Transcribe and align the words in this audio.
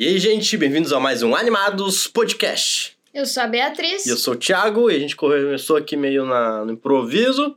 E 0.00 0.06
aí, 0.08 0.18
gente, 0.18 0.56
bem-vindos 0.56 0.94
a 0.94 0.98
mais 0.98 1.22
um 1.22 1.34
Animados 1.34 2.06
Podcast. 2.06 2.96
Eu 3.12 3.26
sou 3.26 3.42
a 3.42 3.46
Beatriz. 3.46 4.06
E 4.06 4.08
eu 4.08 4.16
sou 4.16 4.32
o 4.32 4.36
Thiago, 4.38 4.90
e 4.90 4.96
a 4.96 4.98
gente 4.98 5.14
começou 5.14 5.76
aqui 5.76 5.94
meio 5.94 6.24
na, 6.24 6.64
no 6.64 6.72
improviso, 6.72 7.54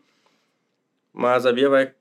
mas 1.14 1.46
a 1.46 1.54
Bia 1.54 1.70
vai 1.70 1.94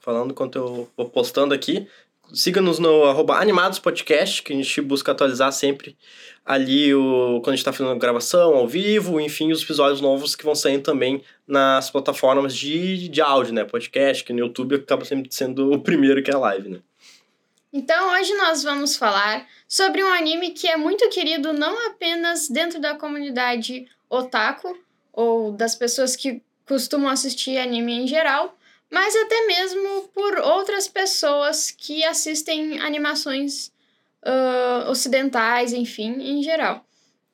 falando 0.00 0.30
enquanto 0.30 0.56
eu 0.56 0.88
vou 0.96 1.10
postando 1.10 1.52
aqui. 1.52 1.86
Siga-nos 2.32 2.78
no 2.78 3.04
arroba 3.04 3.36
Animados 3.36 3.78
Podcast, 3.78 4.42
que 4.42 4.54
a 4.54 4.56
gente 4.56 4.80
busca 4.80 5.12
atualizar 5.12 5.52
sempre 5.52 5.94
ali 6.42 6.94
o, 6.94 7.42
quando 7.42 7.48
a 7.48 7.56
gente 7.56 7.58
está 7.58 7.72
fazendo 7.74 7.94
gravação 7.98 8.54
ao 8.54 8.66
vivo, 8.66 9.20
enfim, 9.20 9.52
os 9.52 9.62
episódios 9.62 10.00
novos 10.00 10.34
que 10.34 10.42
vão 10.42 10.54
saindo 10.54 10.84
também 10.84 11.22
nas 11.46 11.90
plataformas 11.90 12.56
de, 12.56 13.10
de 13.10 13.20
áudio, 13.20 13.52
né? 13.52 13.62
Podcast, 13.62 14.24
que 14.24 14.32
no 14.32 14.38
YouTube 14.38 14.76
acaba 14.76 15.04
sempre 15.04 15.28
sendo 15.30 15.70
o 15.70 15.78
primeiro 15.78 16.22
que 16.22 16.30
é 16.30 16.34
a 16.34 16.38
live, 16.38 16.70
né? 16.70 16.78
Então, 17.72 18.12
hoje 18.12 18.34
nós 18.34 18.62
vamos 18.62 18.96
falar 18.96 19.48
sobre 19.66 20.04
um 20.04 20.12
anime 20.12 20.50
que 20.50 20.68
é 20.68 20.76
muito 20.76 21.08
querido 21.08 21.54
não 21.54 21.86
apenas 21.86 22.46
dentro 22.46 22.78
da 22.78 22.94
comunidade 22.94 23.88
otaku 24.10 24.78
ou 25.10 25.52
das 25.52 25.74
pessoas 25.74 26.14
que 26.14 26.42
costumam 26.66 27.08
assistir 27.08 27.56
anime 27.56 27.94
em 27.94 28.06
geral, 28.06 28.58
mas 28.90 29.16
até 29.16 29.46
mesmo 29.46 30.02
por 30.08 30.38
outras 30.40 30.86
pessoas 30.86 31.70
que 31.70 32.04
assistem 32.04 32.78
animações 32.78 33.72
uh, 34.22 34.90
ocidentais, 34.90 35.72
enfim, 35.72 36.20
em 36.20 36.42
geral. 36.42 36.84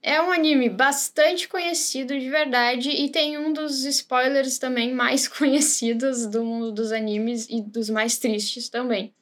É 0.00 0.22
um 0.22 0.30
anime 0.30 0.68
bastante 0.68 1.48
conhecido 1.48 2.16
de 2.16 2.30
verdade 2.30 2.90
e 2.90 3.08
tem 3.08 3.36
um 3.36 3.52
dos 3.52 3.84
spoilers 3.84 4.56
também 4.56 4.94
mais 4.94 5.26
conhecidos 5.28 6.26
do 6.26 6.44
mundo 6.44 6.70
dos 6.70 6.92
animes 6.92 7.48
e 7.50 7.60
dos 7.60 7.90
mais 7.90 8.18
tristes 8.18 8.68
também. 8.68 9.12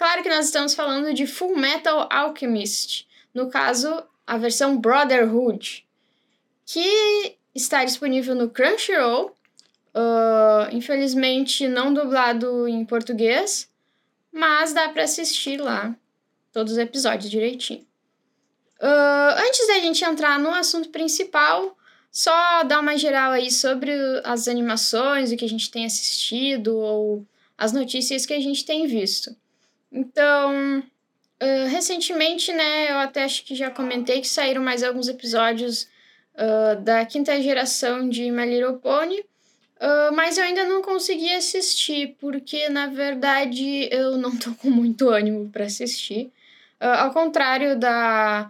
Claro 0.00 0.22
que 0.22 0.30
nós 0.30 0.46
estamos 0.46 0.72
falando 0.72 1.12
de 1.12 1.26
Full 1.26 1.58
Metal 1.58 2.08
Alchemist, 2.10 3.06
no 3.34 3.50
caso, 3.50 4.02
a 4.26 4.38
versão 4.38 4.78
Brotherhood, 4.78 5.86
que 6.64 7.36
está 7.54 7.84
disponível 7.84 8.34
no 8.34 8.48
Crunchyroll, 8.48 9.26
uh, 9.94 10.74
infelizmente 10.74 11.68
não 11.68 11.92
dublado 11.92 12.66
em 12.66 12.82
português, 12.82 13.70
mas 14.32 14.72
dá 14.72 14.88
para 14.88 15.02
assistir 15.02 15.60
lá 15.60 15.94
todos 16.50 16.72
os 16.72 16.78
episódios 16.78 17.30
direitinho. 17.30 17.86
Uh, 18.80 19.34
antes 19.46 19.66
da 19.66 19.80
gente 19.80 20.02
entrar 20.02 20.38
no 20.38 20.48
assunto 20.48 20.88
principal, 20.88 21.76
só 22.10 22.62
dar 22.62 22.80
uma 22.80 22.96
geral 22.96 23.32
aí 23.32 23.50
sobre 23.50 23.92
as 24.24 24.48
animações, 24.48 25.30
o 25.30 25.36
que 25.36 25.44
a 25.44 25.48
gente 25.48 25.70
tem 25.70 25.84
assistido 25.84 26.74
ou 26.74 27.26
as 27.58 27.74
notícias 27.74 28.24
que 28.24 28.32
a 28.32 28.40
gente 28.40 28.64
tem 28.64 28.86
visto. 28.86 29.36
Então, 29.92 30.78
uh, 30.78 31.66
recentemente, 31.68 32.52
né, 32.52 32.90
eu 32.90 32.98
até 32.98 33.24
acho 33.24 33.44
que 33.44 33.54
já 33.54 33.70
comentei 33.70 34.20
que 34.20 34.28
saíram 34.28 34.62
mais 34.62 34.82
alguns 34.82 35.08
episódios 35.08 35.88
uh, 36.34 36.80
da 36.80 37.04
quinta 37.04 37.40
geração 37.40 38.08
de 38.08 38.30
My 38.30 38.46
Little 38.46 38.78
Pony, 38.78 39.20
uh, 39.20 40.14
mas 40.14 40.38
eu 40.38 40.44
ainda 40.44 40.64
não 40.64 40.80
consegui 40.82 41.32
assistir, 41.32 42.16
porque 42.20 42.68
na 42.68 42.86
verdade 42.86 43.88
eu 43.90 44.16
não 44.16 44.36
tô 44.36 44.52
com 44.54 44.70
muito 44.70 45.08
ânimo 45.08 45.48
para 45.50 45.64
assistir. 45.64 46.30
ao 46.78 47.12
contrário 47.12 47.78
da 47.78 48.48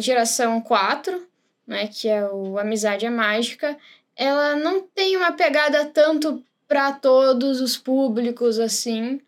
geração 0.00 0.60
4, 0.60 1.26
né, 1.66 1.86
que 1.86 2.08
é 2.08 2.24
o 2.24 2.58
Amizade 2.58 3.06
é 3.06 3.10
Mágica, 3.10 3.76
ela 4.16 4.56
não 4.56 4.82
tem 4.82 5.16
uma 5.16 5.32
pegada 5.32 5.84
tanto 5.86 6.42
para 6.66 6.92
todos 6.92 7.60
os 7.60 7.76
públicos 7.76 8.58
assim. 8.58 9.20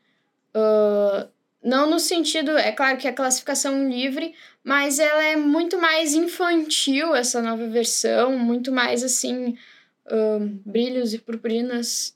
Uh, 0.55 1.29
não 1.65 1.89
no 1.89 1.98
sentido, 1.98 2.59
é 2.59 2.70
claro 2.70 2.98
que 2.98 3.09
é 3.09 3.12
classificação 3.12 3.89
livre, 3.89 4.34
mas 4.62 4.98
ela 4.98 5.25
é 5.25 5.34
muito 5.34 5.81
mais 5.81 6.12
infantil, 6.12 7.15
essa 7.15 7.41
nova 7.41 7.67
versão, 7.67 8.39
muito 8.39 8.70
mais 8.70 9.03
assim, 9.03 9.57
brilhos 10.65 11.15
e 11.15 11.19
purpurinas. 11.19 12.15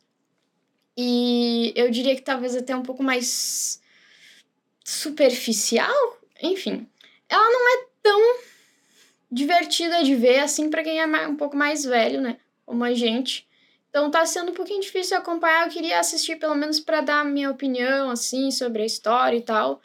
E 0.94 1.72
eu 1.74 1.90
diria 1.90 2.14
que 2.14 2.20
talvez 2.20 2.54
até 2.54 2.76
um 2.76 2.82
pouco 2.82 3.02
mais 3.02 3.80
superficial, 4.84 6.20
enfim. 6.42 6.86
Ela 7.26 7.48
não 7.50 7.68
é 7.74 7.86
tão 8.02 8.36
divertida 9.32 10.02
de 10.02 10.14
ver 10.14 10.40
assim 10.40 10.68
para 10.68 10.82
quem 10.82 11.00
é 11.00 11.06
um 11.26 11.36
pouco 11.36 11.56
mais 11.56 11.84
velho, 11.84 12.20
né? 12.20 12.36
Como 12.66 12.84
a 12.84 12.92
gente. 12.92 13.47
Então 13.98 14.12
tá 14.12 14.24
sendo 14.24 14.52
um 14.52 14.54
pouquinho 14.54 14.80
difícil 14.80 15.16
acompanhar. 15.16 15.66
Eu 15.66 15.72
queria 15.72 15.98
assistir 15.98 16.36
pelo 16.36 16.54
menos 16.54 16.78
para 16.78 17.00
dar 17.00 17.24
minha 17.24 17.50
opinião, 17.50 18.10
assim, 18.10 18.48
sobre 18.52 18.82
a 18.82 18.86
história 18.86 19.36
e 19.36 19.42
tal. 19.42 19.82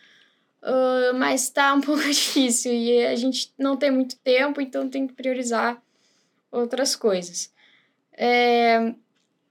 Uh, 0.62 1.18
mas 1.18 1.50
tá 1.50 1.74
um 1.74 1.82
pouco 1.82 2.04
difícil 2.04 2.72
e 2.72 3.04
a 3.08 3.16
gente 3.16 3.52
não 3.58 3.76
tem 3.76 3.90
muito 3.90 4.16
tempo, 4.20 4.62
então 4.62 4.88
tem 4.88 5.08
que 5.08 5.14
priorizar 5.14 5.82
outras 6.52 6.96
coisas. 6.96 7.52
É... 8.16 8.94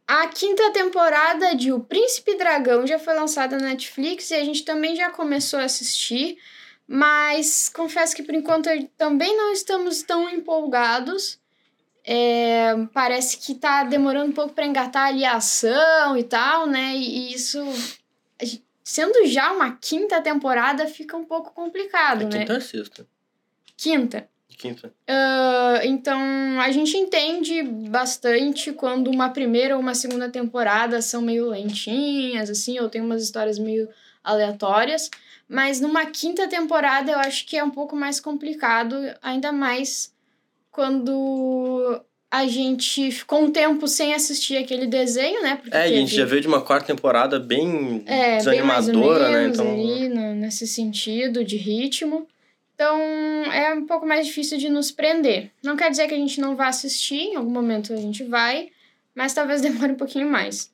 A 0.06 0.28
quinta 0.28 0.71
temporada 0.72 1.56
de 1.56 1.72
O 1.72 1.81
Príncipe 1.81 2.37
Dragão 2.37 2.87
já 2.87 3.01
foi 3.01 3.15
lançada 3.15 3.59
na 3.59 3.71
Netflix 3.71 4.31
e 4.31 4.34
a 4.34 4.45
gente 4.45 4.65
também 4.65 4.95
já 4.95 5.11
começou 5.11 5.59
a 5.59 5.65
assistir, 5.65 6.39
mas 6.87 7.69
confesso 7.69 8.15
que 8.15 8.22
por 8.22 8.34
enquanto 8.34 8.69
também 8.97 9.37
não 9.37 9.53
estamos 9.53 10.05
tão 10.05 10.31
empolgados. 10.31 11.41
É, 12.05 12.75
parece 12.93 13.39
que 13.39 13.55
tá 13.55 13.85
demorando 13.85 14.31
um 14.31 14.35
pouco 14.35 14.53
para 14.53 14.67
engatar 14.67 15.07
ali 15.07 15.25
a 15.25 15.37
ação 15.37 16.17
e 16.17 16.25
tal, 16.25 16.67
né? 16.67 16.97
E, 16.97 17.33
isso, 17.33 17.59
sendo 18.83 19.27
já 19.27 19.53
uma 19.53 19.77
quinta 19.77 20.21
temporada, 20.21 20.87
fica 20.87 21.17
um 21.17 21.25
pouco 21.25 21.53
complicado, 21.53 22.23
é 22.23 22.25
né? 22.25 22.39
Quinta 22.41 22.55
ou 22.55 22.61
sexta? 22.61 23.07
Quinta. 23.77 24.29
Quinta. 24.59 24.93
Uh, 25.09 25.85
então, 25.85 26.21
a 26.61 26.71
gente 26.71 26.97
entende 26.97 27.63
bastante 27.63 28.73
quando 28.73 29.11
uma 29.11 29.31
primeira 29.31 29.75
ou 29.75 29.81
uma 29.81 29.95
segunda 29.95 30.29
temporada 30.29 31.01
são 31.01 31.23
meio 31.23 31.49
lentinhas, 31.49 32.51
assim, 32.51 32.79
ou 32.79 32.89
tem 32.89 33.01
umas 33.01 33.23
histórias 33.23 33.59
meio 33.59 33.89
aleatórias. 34.23 35.11
Mas 35.49 35.81
numa 35.81 36.07
quinta 36.07 36.49
temporada 36.49 37.13
eu 37.13 37.19
acho 37.19 37.47
que 37.47 37.57
é 37.57 37.65
um 37.65 37.71
pouco 37.71 37.97
mais 37.97 38.21
complicado, 38.21 38.97
ainda 39.21 39.53
mais 39.53 40.12
quando 40.72 42.03
a 42.31 42.47
gente 42.47 43.10
ficou 43.12 43.43
um 43.43 43.53
tempo 43.53 43.87
sem 43.87 44.15
assistir 44.15 44.56
aquele 44.56 44.87
desenho, 44.87 45.43
né? 45.43 45.56
Porque 45.56 45.77
é, 45.77 45.83
teve... 45.83 45.94
a 45.94 45.99
gente 45.99 46.15
já 46.16 46.25
veio 46.25 46.41
de 46.41 46.49
uma 46.49 46.62
quarta 46.62 46.87
temporada 46.87 47.38
bem 47.38 48.03
é, 48.06 48.38
desanimadora, 48.38 49.27
bem 49.27 49.34
né? 49.34 49.49
Então... 49.49 49.71
ali, 49.71 50.09
no, 50.09 50.34
nesse 50.34 50.66
sentido 50.66 51.44
de 51.44 51.59
ritmo. 51.59 52.27
Então 52.75 52.99
é 53.53 53.75
um 53.75 53.84
pouco 53.84 54.06
mais 54.06 54.27
difícil 54.27 54.56
de 54.56 54.71
nos 54.71 54.91
prender. 54.91 55.50
Não 55.62 55.77
quer 55.77 55.91
dizer 55.91 56.09
que 56.09 56.15
a 56.15 56.16
gente 56.16 56.41
não 56.41 56.56
vá 56.56 56.69
assistir, 56.69 57.21
em 57.21 57.37
algum 57.37 57.50
momento 57.50 57.93
a 57.93 57.97
gente 57.97 58.25
vai, 58.25 58.71
mas 59.15 59.34
talvez 59.34 59.60
demore 59.62 59.93
um 59.93 59.97
pouquinho 59.97 60.28
mais. 60.28 60.72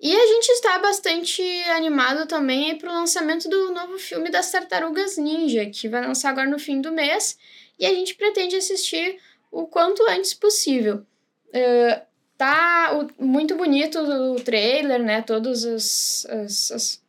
E 0.00 0.14
a 0.14 0.26
gente 0.26 0.48
está 0.50 0.78
bastante 0.78 1.42
animado 1.70 2.26
também 2.26 2.76
para 2.78 2.90
o 2.90 2.94
lançamento 2.94 3.48
do 3.48 3.72
novo 3.72 3.98
filme 3.98 4.30
das 4.30 4.52
Tartarugas 4.52 5.16
Ninja, 5.16 5.66
que 5.66 5.88
vai 5.88 6.06
lançar 6.06 6.30
agora 6.30 6.48
no 6.48 6.58
fim 6.58 6.80
do 6.80 6.92
mês 6.92 7.36
e 7.78 7.86
a 7.86 7.92
gente 7.92 8.14
pretende 8.14 8.56
assistir 8.56 9.18
o 9.50 9.66
quanto 9.66 10.02
antes 10.08 10.34
possível. 10.34 11.06
Uh, 11.48 12.00
tá 12.36 12.98
o, 12.98 13.24
muito 13.24 13.56
bonito 13.56 13.98
o 13.98 14.36
trailer, 14.40 15.02
né? 15.02 15.22
Todos 15.22 15.64
os, 15.64 16.26
os, 16.44 16.70
os, 16.70 17.02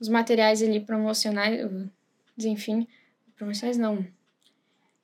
os 0.00 0.08
materiais 0.08 0.62
ali 0.62 0.80
promocionais, 0.80 1.60
enfim, 2.38 2.86
promocionais 3.36 3.78
não. 3.78 4.06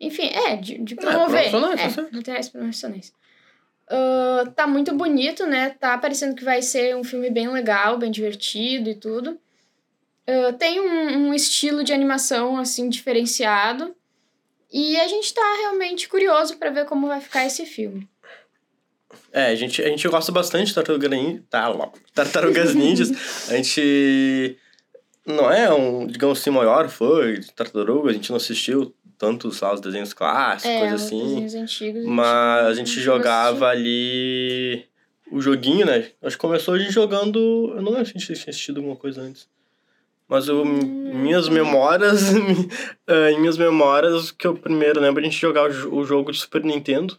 Enfim, 0.01 0.31
é, 0.47 0.57
de, 0.57 0.79
de 0.79 0.95
promover. 0.95 1.47
É, 1.47 1.51
promocionais, 1.51 1.99
é, 1.99 2.03
materiais 2.13 2.49
promocionais. 2.49 3.13
Uh, 3.91 4.51
tá 4.53 4.67
muito 4.67 4.95
bonito, 4.95 5.47
né? 5.47 5.71
Tá 5.71 5.99
parecendo 5.99 6.37
que 6.37 6.45
vai 6.45 6.63
ser 6.63 6.97
um 6.97 7.03
filme 7.03 7.29
bem 7.29 7.49
legal, 7.49 7.99
bem 7.99 8.11
divertido 8.11 8.89
e 8.89 8.95
tudo. 8.95 9.39
Uh, 10.29 10.53
tem 10.57 10.81
um, 10.81 11.29
um 11.29 11.35
estilo 11.35 11.83
de 11.83 11.93
animação, 11.93 12.57
assim, 12.57 12.89
diferenciado. 12.89 13.95
E 14.73 14.99
a 15.01 15.09
gente 15.09 15.35
tá 15.35 15.57
realmente 15.61 16.09
curioso 16.09 16.57
para 16.57 16.71
ver 16.71 16.85
como 16.85 17.09
vai 17.09 17.21
ficar 17.21 17.47
esse 17.47 17.67
filme. 17.67 18.09
É, 19.33 19.47
a 19.47 19.55
gente, 19.55 19.83
a 19.83 19.89
gente 19.89 20.07
gosta 20.09 20.31
bastante 20.31 20.69
de 20.69 20.75
Tartaruga 20.75 21.09
Ninja, 21.09 21.43
tá, 21.51 21.73
Tartarugas 22.15 22.75
Ninjas. 22.75 23.11
a 23.51 23.57
gente 23.57 24.57
não 25.27 25.51
é 25.51 25.73
um, 25.73 26.07
digamos 26.07 26.41
assim, 26.41 26.51
maior 26.51 26.89
fã 26.89 27.33
de 27.35 27.53
Tartaruga, 27.53 28.11
a 28.11 28.13
gente 28.13 28.31
não 28.31 28.37
assistiu 28.37 28.95
tantos 29.19 29.61
lá, 29.61 29.75
os 29.75 29.81
desenhos 29.81 30.13
clássicos, 30.13 30.73
é, 30.73 30.89
assim. 30.89 31.23
Desenhos 31.23 31.55
antigos, 31.55 32.05
mas 32.05 32.67
a 32.67 32.75
gente 32.75 33.01
jogava 33.01 33.67
ali 33.67 34.87
o 35.31 35.41
joguinho, 35.41 35.87
né? 35.87 36.11
Acho 36.23 36.37
que 36.37 36.41
começou 36.41 36.75
a 36.75 36.79
gente 36.79 36.93
jogando. 36.93 37.39
Eu 37.77 37.83
não 37.83 37.93
lembro 37.93 38.07
se 38.07 38.13
a 38.17 38.19
gente 38.19 38.27
tinha 38.27 38.51
assistido 38.51 38.79
alguma 38.79 38.97
coisa 38.97 39.21
antes. 39.21 39.49
Mas 40.31 40.47
eu, 40.47 40.65
minhas 40.65 41.49
memórias, 41.49 42.23
eh, 43.09 43.33
em 43.33 43.41
minhas 43.41 43.59
memórias, 43.59 44.31
que 44.31 44.47
eu 44.47 44.55
primeiro 44.55 45.01
lembro 45.01 45.21
a 45.21 45.25
gente 45.25 45.37
jogar 45.37 45.69
o 45.69 46.05
jogo 46.05 46.31
de 46.31 46.39
Super 46.39 46.63
Nintendo, 46.63 47.19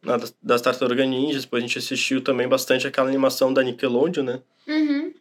das, 0.00 0.32
das 0.40 0.62
Tartarugas 0.62 1.08
Ninjas, 1.08 1.42
depois 1.42 1.64
a 1.64 1.66
gente 1.66 1.78
assistiu 1.78 2.22
também 2.22 2.46
bastante 2.46 2.86
aquela 2.86 3.08
animação 3.08 3.52
da 3.52 3.60
Nickelodeon, 3.64 4.22
né? 4.22 4.40
Uhum. 4.68 5.12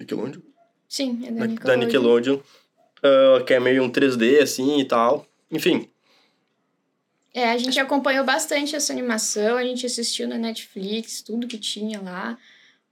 Nickelodeon? 0.00 0.40
Sim, 0.88 1.20
é 1.26 1.30
da 1.30 1.46
Nickelodeon. 1.46 1.66
Da 1.66 1.76
Nickelodeon. 1.76 2.36
uh, 2.36 3.44
que 3.44 3.52
é 3.52 3.60
meio 3.60 3.82
um 3.82 3.90
3D 3.90 4.40
assim 4.40 4.80
e 4.80 4.84
tal. 4.86 5.26
Enfim. 5.52 5.90
É, 7.34 7.50
a 7.50 7.58
gente 7.58 7.78
acompanhou 7.78 8.24
bastante 8.24 8.74
essa 8.74 8.94
animação, 8.94 9.58
a 9.58 9.62
gente 9.62 9.84
assistiu 9.84 10.26
na 10.26 10.38
Netflix, 10.38 11.20
tudo 11.20 11.46
que 11.46 11.58
tinha 11.58 12.00
lá. 12.00 12.38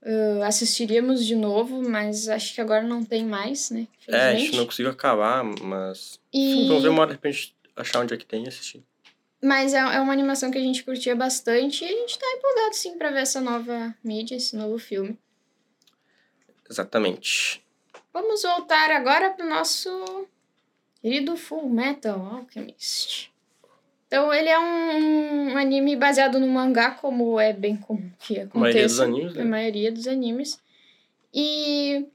Uh, 0.05 0.43
assistiríamos 0.43 1.25
de 1.25 1.35
novo, 1.35 1.83
mas 1.89 2.29
acho 2.29 2.55
que 2.55 2.61
agora 2.61 2.83
não 2.83 3.03
tem 3.03 3.25
mais, 3.25 3.71
né? 3.71 3.89
É, 4.07 4.33
a 4.33 4.35
gente 4.35 4.55
não 4.55 4.67
conseguiu 4.67 4.91
acabar, 4.93 5.43
mas. 5.43 6.21
E... 6.31 6.69
Vamos 6.69 6.83
ver 6.83 6.91
uma 6.91 7.01
hora 7.01 7.11
de 7.11 7.15
repente 7.15 7.57
achar 7.75 8.01
onde 8.01 8.13
é 8.13 8.17
que 8.17 8.27
tem 8.27 8.45
e 8.45 8.49
assistir. 8.49 8.85
Mas 9.43 9.73
é, 9.73 9.79
é 9.79 10.01
uma 10.01 10.13
animação 10.13 10.51
que 10.51 10.59
a 10.59 10.61
gente 10.61 10.85
curtia 10.85 11.17
bastante 11.17 11.85
e 11.85 11.89
a 11.89 11.91
gente 11.91 12.19
tá 12.19 12.27
empolgado 12.37 12.75
sim 12.75 12.99
pra 12.99 13.11
ver 13.11 13.21
essa 13.21 13.41
nova 13.41 13.95
mídia, 14.05 14.37
esse 14.37 14.55
novo 14.55 14.79
filme. 14.79 15.19
Exatamente. 16.69 17.63
Vamos 18.13 18.43
voltar 18.43 18.91
agora 18.91 19.31
pro 19.31 19.49
nosso 19.49 20.27
querido 21.01 21.37
Full 21.37 21.69
Metal 21.69 22.21
Alchemist. 22.21 23.34
Então, 24.07 24.33
ele 24.33 24.49
é 24.49 24.59
um, 24.59 25.53
um, 25.53 25.57
anime 25.57 25.97
baseado 25.97 26.39
no 26.39 26.47
mangá, 26.47 26.93
como 26.93 27.41
é 27.41 27.53
bem 27.53 27.77
comum 27.77 28.11
que 28.19 28.39
aconteça. 28.39 28.57
A 28.57 28.61
maioria 28.61 28.87
dos 28.87 29.01
animes, 29.01 29.35
né? 29.35 29.43
A 29.43 29.45
maioria 29.45 29.93
dos 29.93 30.07
animes. 30.07 30.61
E 31.33 32.07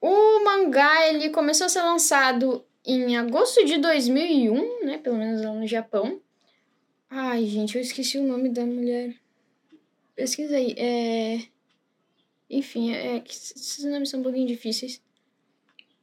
o 0.00 0.44
mangá, 0.44 1.08
ele 1.08 1.30
começou 1.30 1.64
a 1.64 1.68
ser 1.68 1.82
lançado 1.82 2.64
em 2.84 3.16
agosto 3.16 3.64
de 3.64 3.78
2001, 3.78 4.84
né? 4.84 4.98
Pelo 4.98 5.16
menos 5.16 5.42
lá 5.42 5.52
no 5.52 5.66
Japão. 5.66 6.20
Ai, 7.10 7.44
gente, 7.46 7.76
eu 7.76 7.82
esqueci 7.82 8.18
o 8.18 8.22
nome 8.22 8.48
da 8.48 8.64
mulher. 8.64 9.14
Pesquisa 10.14 10.56
aí. 10.56 10.74
É... 10.78 11.40
Enfim, 12.48 12.92
é 12.92 13.20
que 13.20 13.32
esses 13.32 13.84
nomes 13.84 14.08
são 14.08 14.20
um 14.20 14.22
pouquinho 14.22 14.46
difíceis. 14.46 15.02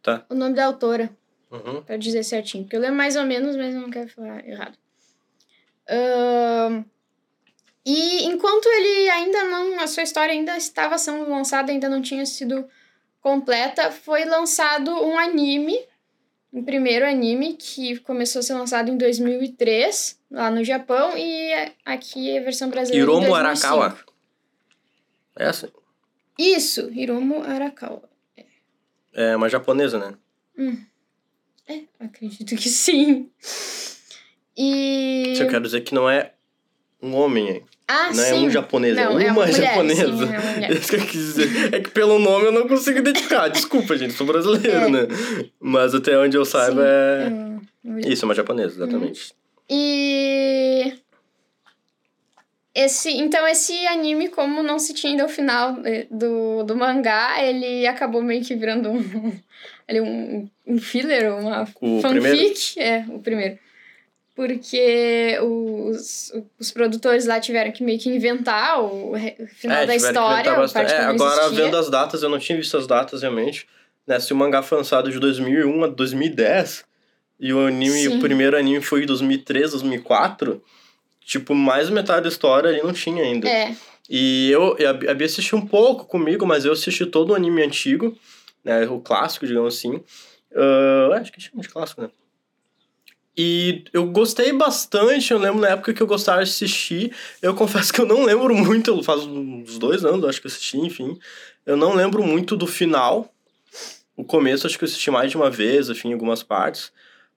Tá. 0.02 0.26
O 0.30 0.36
nome 0.36 0.56
da 0.56 0.66
autora. 0.66 1.10
Uhum. 1.50 1.82
Pra 1.84 1.96
dizer 1.96 2.24
certinho. 2.24 2.64
Porque 2.64 2.76
eu 2.76 2.82
lembro 2.82 2.98
mais 2.98 3.16
ou 3.16 3.24
menos, 3.24 3.56
mas 3.56 3.74
eu 3.74 3.82
não 3.82 3.90
quero 3.90 4.10
falar 4.10 4.46
errado. 4.46 4.78
Uh, 5.90 6.86
e 7.86 8.26
enquanto 8.26 8.66
ele 8.68 9.10
ainda 9.10 9.44
não. 9.44 9.80
A 9.80 9.88
sua 9.88 10.04
história 10.04 10.34
ainda 10.34 10.56
estava 10.58 10.98
sendo 10.98 11.30
lançada, 11.30 11.72
ainda 11.72 11.90
não 11.90 12.02
tinha 12.02 12.26
sido 12.26 12.66
completa, 13.22 13.92
foi 13.92 14.26
lançado 14.26 14.92
um 14.92 15.18
anime. 15.18 15.78
Um 16.52 16.64
primeiro 16.64 17.04
anime 17.06 17.54
que 17.54 17.98
começou 18.02 18.40
a 18.40 18.44
ser 18.44 18.54
lançado 18.54 18.90
em 18.92 18.96
2003, 18.96 20.20
lá 20.30 20.52
no 20.52 20.64
Japão, 20.64 21.18
e 21.18 21.52
aqui 21.84 22.38
a 22.38 22.44
versão 22.44 22.70
brasileira. 22.70 23.04
Hiromu 23.04 23.34
Arakawa. 23.34 23.98
É 25.36 25.46
essa? 25.46 25.72
Isso, 26.38 26.92
Hiromu 26.92 27.42
Arakawa. 27.42 28.08
É 29.12 29.36
uma 29.36 29.50
japonesa, 29.50 29.98
né? 29.98 30.16
Hum. 30.56 30.78
É, 31.68 31.82
acredito 32.00 32.56
que 32.56 32.70
sim. 32.70 33.32
E. 34.58 35.34
Isso 35.34 35.44
eu 35.44 35.50
quero 35.50 35.64
dizer 35.64 35.82
que 35.82 35.94
não 35.94 36.10
é 36.10 36.32
um 37.02 37.16
homem, 37.16 37.50
hein? 37.50 37.64
Ah, 37.88 38.08
não 38.08 38.14
sim. 38.14 38.30
é 38.30 38.34
um 38.36 38.50
japonês, 38.50 38.96
não, 38.96 39.04
é 39.04 39.10
uma, 39.10 39.24
é 39.24 39.32
uma 39.32 39.52
japonesa. 39.52 40.28
Sim, 40.28 40.34
é, 40.34 40.68
uma 40.68 40.74
Isso 40.74 40.90
que 40.90 40.96
eu 40.96 41.06
quis 41.06 41.12
dizer. 41.12 41.74
É 41.74 41.80
que 41.82 41.92
pelo 41.92 42.18
nome 42.18 42.46
eu 42.46 42.52
não 42.52 42.68
consigo 42.68 43.00
identificar. 43.00 43.50
Desculpa, 43.50 43.98
gente, 43.98 44.14
sou 44.14 44.26
brasileiro, 44.26 44.86
é. 44.86 44.90
né? 44.90 45.08
Mas 45.60 45.94
até 45.94 46.18
onde 46.18 46.38
eu 46.38 46.46
saiba 46.46 46.82
sim, 46.82 47.60
é. 48.06 48.10
Isso, 48.10 48.24
é 48.24 48.28
uma 48.28 48.34
japonesa, 48.34 48.76
exatamente. 48.76 49.34
Uhum. 49.70 49.78
E. 49.78 50.94
Esse, 52.74 53.12
então, 53.12 53.48
esse 53.48 53.86
anime, 53.86 54.30
como 54.30 54.64
não 54.64 54.80
se 54.80 54.96
tinha 54.96 55.12
ainda 55.14 55.26
o 55.26 55.30
final 55.30 55.78
eh, 55.86 56.08
do, 56.10 56.64
do 56.64 56.76
mangá, 56.76 57.36
ele 57.44 57.86
acabou 57.86 58.24
meio 58.24 58.44
que 58.44 58.56
virando 58.56 58.90
um, 58.90 58.98
um, 60.02 60.50
um 60.66 60.78
filler, 60.80 61.36
uma 61.36 61.68
o 61.80 62.02
fanfic. 62.02 62.20
Primeiro? 62.20 62.54
É, 62.78 63.06
o 63.10 63.20
primeiro 63.20 63.60
porque 64.36 65.38
os, 65.42 66.32
os 66.60 66.72
produtores 66.72 67.26
lá 67.26 67.40
tiveram 67.40 67.72
que 67.72 67.84
meio 67.84 68.00
que 68.00 68.10
inventar 68.10 68.82
o 68.84 69.14
final 69.56 69.78
é, 69.78 69.86
da 69.86 69.96
história. 69.96 70.50
é, 70.50 70.98
agora, 71.02 71.50
vendo 71.50 71.78
as 71.78 71.90
datas, 71.90 72.24
eu 72.24 72.30
não 72.30 72.40
tinha 72.40 72.58
visto 72.58 72.76
as 72.76 72.88
datas 72.88 73.22
realmente. 73.22 73.68
Né? 74.08 74.20
Se 74.20 74.34
o 74.34 74.36
mangá 74.36 74.64
foi 74.64 74.78
lançado 74.80 75.12
de 75.12 75.20
2001 75.20 75.84
a 75.84 75.88
2010, 75.88 76.84
e 77.40 77.54
o 77.54 77.66
anime, 77.66 78.04
Sim. 78.04 78.18
o 78.18 78.20
primeiro 78.20 78.58
anime 78.58 78.82
foi 78.82 79.02
de 79.02 79.08
2003, 79.08 79.72
2004, 79.72 80.64
tipo, 81.26 81.54
mais 81.54 81.90
metade 81.90 82.24
da 82.24 82.30
história 82.30 82.70
ali 82.70 82.82
não 82.82 82.94
tinha 82.94 83.24
ainda. 83.24 83.48
É. 83.48 83.76
E 84.10 84.52
eu, 84.52 84.76
a 84.88 85.14
Bia 85.14 85.26
assistiu 85.26 85.58
um 85.58 85.66
pouco 85.66 86.06
comigo, 86.06 86.46
mas 86.46 86.66
eu 86.66 86.74
assisti 86.74 87.06
todo 87.06 87.32
o 87.32 87.36
anime 87.36 87.64
antigo, 87.64 88.18
né? 88.64 88.86
O 88.88 89.00
clássico, 89.00 89.46
digamos 89.46 89.78
assim. 89.78 89.96
Uh, 90.52 91.14
acho 91.14 91.32
que 91.32 91.42
chama 91.42 91.62
de 91.62 91.70
clássico, 91.70 92.02
né? 92.02 92.10
E 93.36 93.84
eu 93.92 94.06
gostei 94.08 94.54
bastante, 94.54 95.32
eu 95.32 95.40
lembro 95.40 95.60
na 95.60 95.70
época 95.70 95.94
que 95.94 96.02
eu 96.02 96.08
gostava 96.08 96.44
de 96.44 96.50
assistir. 96.50 97.16
Eu 97.42 97.54
confesso 97.56 97.92
que 97.92 98.00
eu 98.00 98.06
não 98.06 98.24
lembro 98.24 98.54
muito, 98.54 99.02
faz 99.04 99.24
uns 99.24 99.80
dois 99.80 100.06
anos, 100.06 100.26
acho 100.26 100.40
que 100.40 100.48
eu 100.48 100.52
assisti, 100.52 100.78
enfim. 100.78 101.18
Eu 101.66 101.76
não 101.76 101.94
lembro 101.94 102.24
muito 102.24 102.56
do 102.56 102.68
final. 102.68 103.34
O 104.16 104.24
começo 104.24 104.68
acho 104.68 104.78
que 104.78 104.84
eu 104.84 104.88
assisti 104.88 105.10
mais 105.10 105.32
de 105.32 105.38
uma 105.38 105.50
vez, 105.50 105.90
enfim, 105.90 106.14
algumas 106.14 106.44
partes. 106.44 106.92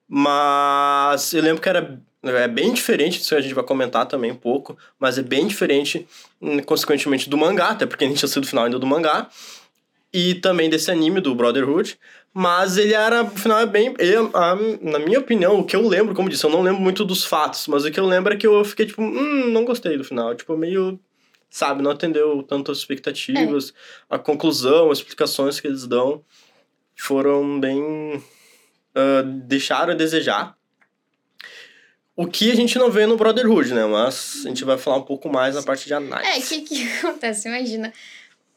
Mas 0.09 1.33
eu 1.33 1.43
lembro 1.43 1.63
que 1.63 1.69
era 1.69 1.99
é 2.23 2.49
bem 2.49 2.73
diferente, 2.73 3.21
isso 3.21 3.37
a 3.37 3.41
gente 3.41 3.55
vai 3.55 3.63
comentar 3.63 4.07
também 4.07 4.33
um 4.33 4.37
pouco, 4.37 4.77
mas 4.99 5.17
é 5.17 5.23
bem 5.23 5.47
diferente, 5.47 6.09
hum, 6.41 6.59
consequentemente, 6.61 7.31
do 7.31 7.37
mangá, 7.37 7.69
até 7.69 7.87
porque 7.87 8.05
a 8.05 8.09
gente 8.09 8.19
tinha 8.19 8.29
sido 8.29 8.47
final 8.47 8.65
ainda 8.65 8.79
do 8.79 8.87
mangá. 8.87 9.29
E 10.13 10.35
também 10.37 10.71
desse 10.71 10.91
anime 10.91 11.21
do 11.21 11.35
Brotherhood. 11.35 11.99
Mas 12.38 12.77
ele 12.77 12.93
era, 12.93 13.23
no 13.23 13.31
final, 13.31 13.61
é 13.61 13.65
bem. 13.65 13.94
Eu, 13.99 14.31
a, 14.35 14.55
na 14.83 14.99
minha 14.99 15.19
opinião, 15.19 15.59
o 15.59 15.65
que 15.65 15.75
eu 15.75 15.88
lembro, 15.88 16.15
como 16.15 16.29
disse, 16.29 16.44
eu 16.44 16.50
não 16.50 16.61
lembro 16.61 16.83
muito 16.83 17.03
dos 17.03 17.25
fatos, 17.25 17.67
mas 17.67 17.87
o 17.87 17.91
que 17.91 17.99
eu 17.99 18.05
lembro 18.05 18.35
é 18.35 18.37
que 18.37 18.47
eu 18.47 18.62
fiquei 18.62 18.85
tipo, 18.85 19.00
hum, 19.00 19.49
não 19.49 19.65
gostei 19.65 19.97
do 19.97 20.05
final. 20.05 20.35
Tipo, 20.35 20.55
meio. 20.55 21.00
Sabe, 21.49 21.81
não 21.83 21.93
atendeu 21.93 22.43
tanto 22.43 22.71
as 22.71 22.77
expectativas. 22.77 23.73
É. 24.11 24.17
A 24.17 24.19
conclusão, 24.19 24.91
as 24.91 24.99
explicações 24.99 25.59
que 25.59 25.67
eles 25.67 25.87
dão 25.87 26.23
foram 26.94 27.59
bem. 27.59 27.81
Uh, 27.83 29.23
deixaram 29.47 29.94
a 29.94 29.97
desejar. 29.97 30.59
O 32.15 32.27
que 32.27 32.50
a 32.50 32.55
gente 32.55 32.77
não 32.77 32.91
vê 32.91 33.06
no 33.06 33.17
Brotherhood, 33.17 33.73
né? 33.73 33.87
Mas 33.87 34.43
a 34.44 34.49
gente 34.50 34.62
vai 34.62 34.77
falar 34.77 34.99
um 34.99 35.05
pouco 35.05 35.31
mais 35.31 35.55
na 35.55 35.62
parte 35.62 35.87
de 35.87 35.94
análise. 35.94 36.31
É, 36.31 36.38
o 36.38 36.43
que, 36.43 36.61
que 36.61 36.83
acontece? 37.00 37.49
Imagina. 37.49 37.91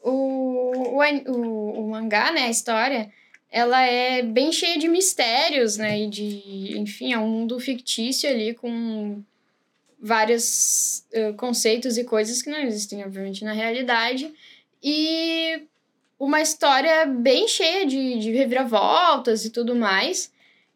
O, 0.02 0.98
o, 0.98 1.02
o, 1.28 1.80
o 1.80 1.90
mangá, 1.90 2.30
né? 2.30 2.42
A 2.42 2.50
história 2.50 3.10
ela 3.50 3.82
é 3.82 4.22
bem 4.22 4.52
cheia 4.52 4.78
de 4.78 4.88
mistérios, 4.88 5.76
né? 5.76 6.00
E 6.00 6.08
de, 6.08 6.78
enfim, 6.78 7.12
é 7.12 7.18
um 7.18 7.28
mundo 7.28 7.58
fictício 7.58 8.30
ali 8.30 8.54
com 8.54 9.22
vários 9.98 11.04
uh, 11.12 11.34
conceitos 11.34 11.98
e 11.98 12.04
coisas 12.04 12.40
que 12.40 12.48
não 12.48 12.58
existem, 12.58 13.04
obviamente, 13.04 13.44
na 13.44 13.52
realidade. 13.52 14.32
E 14.82 15.62
uma 16.18 16.40
história 16.40 17.04
bem 17.06 17.48
cheia 17.48 17.84
de, 17.84 18.18
de 18.18 18.30
reviravoltas 18.30 19.44
e 19.44 19.50
tudo 19.50 19.74
mais. 19.74 20.32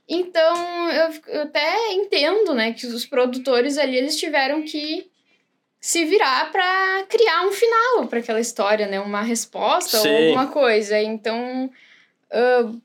Então, 0.08 0.90
eu, 0.90 1.10
eu 1.28 1.42
até 1.42 1.92
entendo, 1.92 2.54
né, 2.54 2.72
que 2.72 2.86
os 2.86 3.06
produtores 3.06 3.78
ali, 3.78 3.96
eles 3.96 4.16
tiveram 4.16 4.62
que 4.62 5.08
se 5.80 6.04
virar 6.04 6.50
para 6.50 7.04
criar 7.08 7.46
um 7.46 7.52
final 7.52 8.06
para 8.08 8.18
aquela 8.18 8.40
história, 8.40 8.86
né? 8.86 8.98
Uma 9.00 9.20
resposta 9.20 9.98
Sim. 9.98 10.08
ou 10.08 10.16
alguma 10.16 10.46
coisa. 10.46 10.98
Então, 10.98 11.70
Uh, 12.34 12.82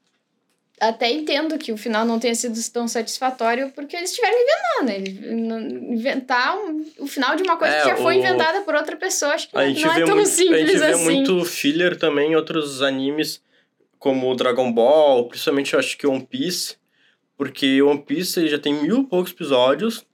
até 0.79 1.11
entendo 1.11 1.57
que 1.57 1.71
o 1.71 1.77
final 1.77 2.05
não 2.05 2.19
tenha 2.19 2.33
sido 2.33 2.57
tão 2.71 2.87
satisfatório, 2.87 3.71
porque 3.71 3.95
eles 3.97 4.13
tiveram 4.13 4.37
que 4.37 4.43
inventar, 4.43 4.85
né? 4.85 5.93
Inventar 5.93 6.57
um, 6.57 6.85
o 6.99 7.07
final 7.07 7.35
de 7.35 7.43
uma 7.43 7.57
coisa 7.57 7.73
é, 7.73 7.81
que 7.81 7.89
já 7.89 7.95
foi 7.97 8.15
o... 8.15 8.19
inventada 8.19 8.61
por 8.61 8.75
outra 8.75 8.95
pessoa, 8.95 9.33
acho 9.33 9.49
que 9.49 9.57
a 9.57 9.67
não 9.67 9.93
é 9.93 10.05
tão 10.05 10.15
muito, 10.15 10.29
simples 10.29 10.53
assim. 10.53 10.53
A 10.53 10.65
gente 10.65 10.79
vê 10.79 10.85
assim. 10.85 11.03
muito 11.03 11.45
filler 11.45 11.97
também 11.97 12.31
em 12.31 12.35
outros 12.35 12.81
animes, 12.81 13.41
como 13.97 14.33
Dragon 14.35 14.71
Ball, 14.71 15.27
principalmente 15.27 15.73
eu 15.73 15.79
acho 15.79 15.97
que 15.97 16.07
One 16.07 16.25
Piece, 16.25 16.77
porque 17.37 17.81
One 17.81 18.01
Piece 18.01 18.47
já 18.47 18.57
tem 18.57 18.73
mil 18.73 19.01
e 19.01 19.05
poucos 19.05 19.31
episódios, 19.31 20.05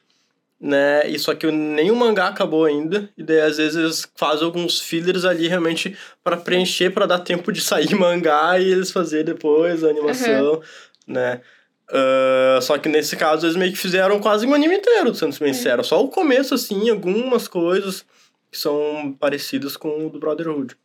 né? 0.60 1.08
E 1.08 1.20
só 1.20 1.36
que 1.36 1.50
nem 1.52 1.92
o 1.92 1.96
mangá 1.96 2.28
acabou 2.28 2.66
ainda, 2.66 3.10
e 3.18 3.24
daí 3.24 3.42
às 3.42 3.58
vezes 3.58 4.08
faz 4.16 4.42
alguns 4.42 4.80
fillers 4.80 5.26
ali 5.26 5.48
realmente 5.48 5.98
para 6.24 6.38
preencher, 6.38 6.92
para 6.92 7.06
dar 7.06 7.20
tempo 7.20 7.52
de 7.52 7.62
sair 7.62 7.94
mangá 7.96 8.60
e 8.60 8.72
eles 8.72 8.92
fazer 8.92 9.24
depois 9.24 9.84
a 9.84 9.90
animação, 9.90 10.54
uhum. 10.54 10.62
né? 11.08 11.42
Uh, 11.88 12.60
só 12.64 12.80
que 12.80 12.90
nesse 12.90 13.16
caso 13.16 13.46
eles 13.46 13.56
meio 13.56 13.72
que 13.72 13.78
fizeram 13.78 14.20
quase 14.20 14.48
um 14.48 14.54
anime 14.54 14.76
inteiro, 14.76 15.14
sendo 15.14 15.34
sincero. 15.34 15.84
Só 15.84 16.04
o 16.04 16.10
começo, 16.10 16.56
assim, 16.56 16.90
algumas 16.90 17.48
coisas 17.48 18.04
que 18.52 18.58
são 18.58 19.16
parecidas 19.20 19.78
com 19.78 20.08
o 20.08 20.10
do 20.10 20.20
Brotherhood. 20.20 20.76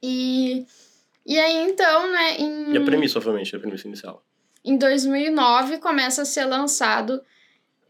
E, 0.00 0.64
e 1.26 1.38
aí 1.38 1.68
então, 1.68 2.12
né? 2.12 2.36
Em... 2.38 2.72
E 2.72 2.76
a 2.76 2.84
premissa, 2.84 3.18
obviamente, 3.18 3.56
a 3.56 3.58
premissa 3.58 3.88
inicial. 3.88 4.22
Em 4.64 4.78
2009 4.78 5.78
começa 5.78 6.22
a 6.22 6.24
ser 6.24 6.44
lançado 6.44 7.20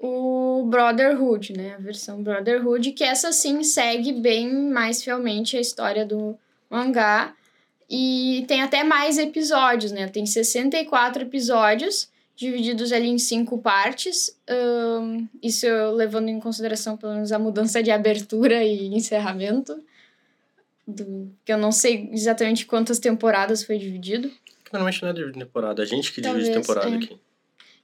o 0.01 0.65
Brotherhood, 0.67 1.53
né? 1.53 1.75
A 1.75 1.81
versão 1.81 2.23
Brotherhood, 2.23 2.93
que 2.93 3.05
essa 3.05 3.33
sim 3.33 3.63
segue 3.63 4.13
bem 4.13 4.53
mais 4.71 5.03
fielmente 5.03 5.57
a 5.57 5.61
história 5.61 6.05
do 6.05 6.37
mangá. 6.69 7.35
E 7.89 8.45
tem 8.49 8.63
até 8.63 8.83
mais 8.83 9.19
episódios, 9.19 9.93
né? 9.93 10.09
Tem 10.09 10.27
64 10.27 11.23
episódios 11.23 12.09
divididos 12.37 12.93
ali 12.93 13.09
em 13.09 13.19
cinco 13.19 13.59
partes. 13.59 14.37
Um, 14.51 15.29
isso 15.43 15.67
eu 15.67 15.93
levando 15.93 16.29
em 16.29 16.41
consideração, 16.41 16.97
pelo 16.97 17.15
menos, 17.15 17.33
a 17.33 17.39
mudança 17.39 17.83
de 17.83 17.91
abertura 17.91 18.65
e 18.65 18.87
encerramento. 18.95 19.83
Do, 20.87 21.31
que 21.45 21.53
eu 21.53 21.57
não 21.57 21.73
sei 21.73 22.11
exatamente 22.13 22.67
quantas 22.67 22.99
temporadas 22.99 23.65
foi 23.65 23.79
dividido. 23.79 24.31
Normalmente 24.73 25.03
não 25.03 25.09
é 25.11 25.13
dividido 25.13 25.39
em 25.39 25.47
temporada, 25.47 25.83
a 25.83 25.87
gente 25.87 26.13
que 26.13 26.21
Talvez, 26.21 26.45
divide 26.47 26.61
temporada 26.61 26.91
é. 26.91 26.97
aqui. 26.97 27.19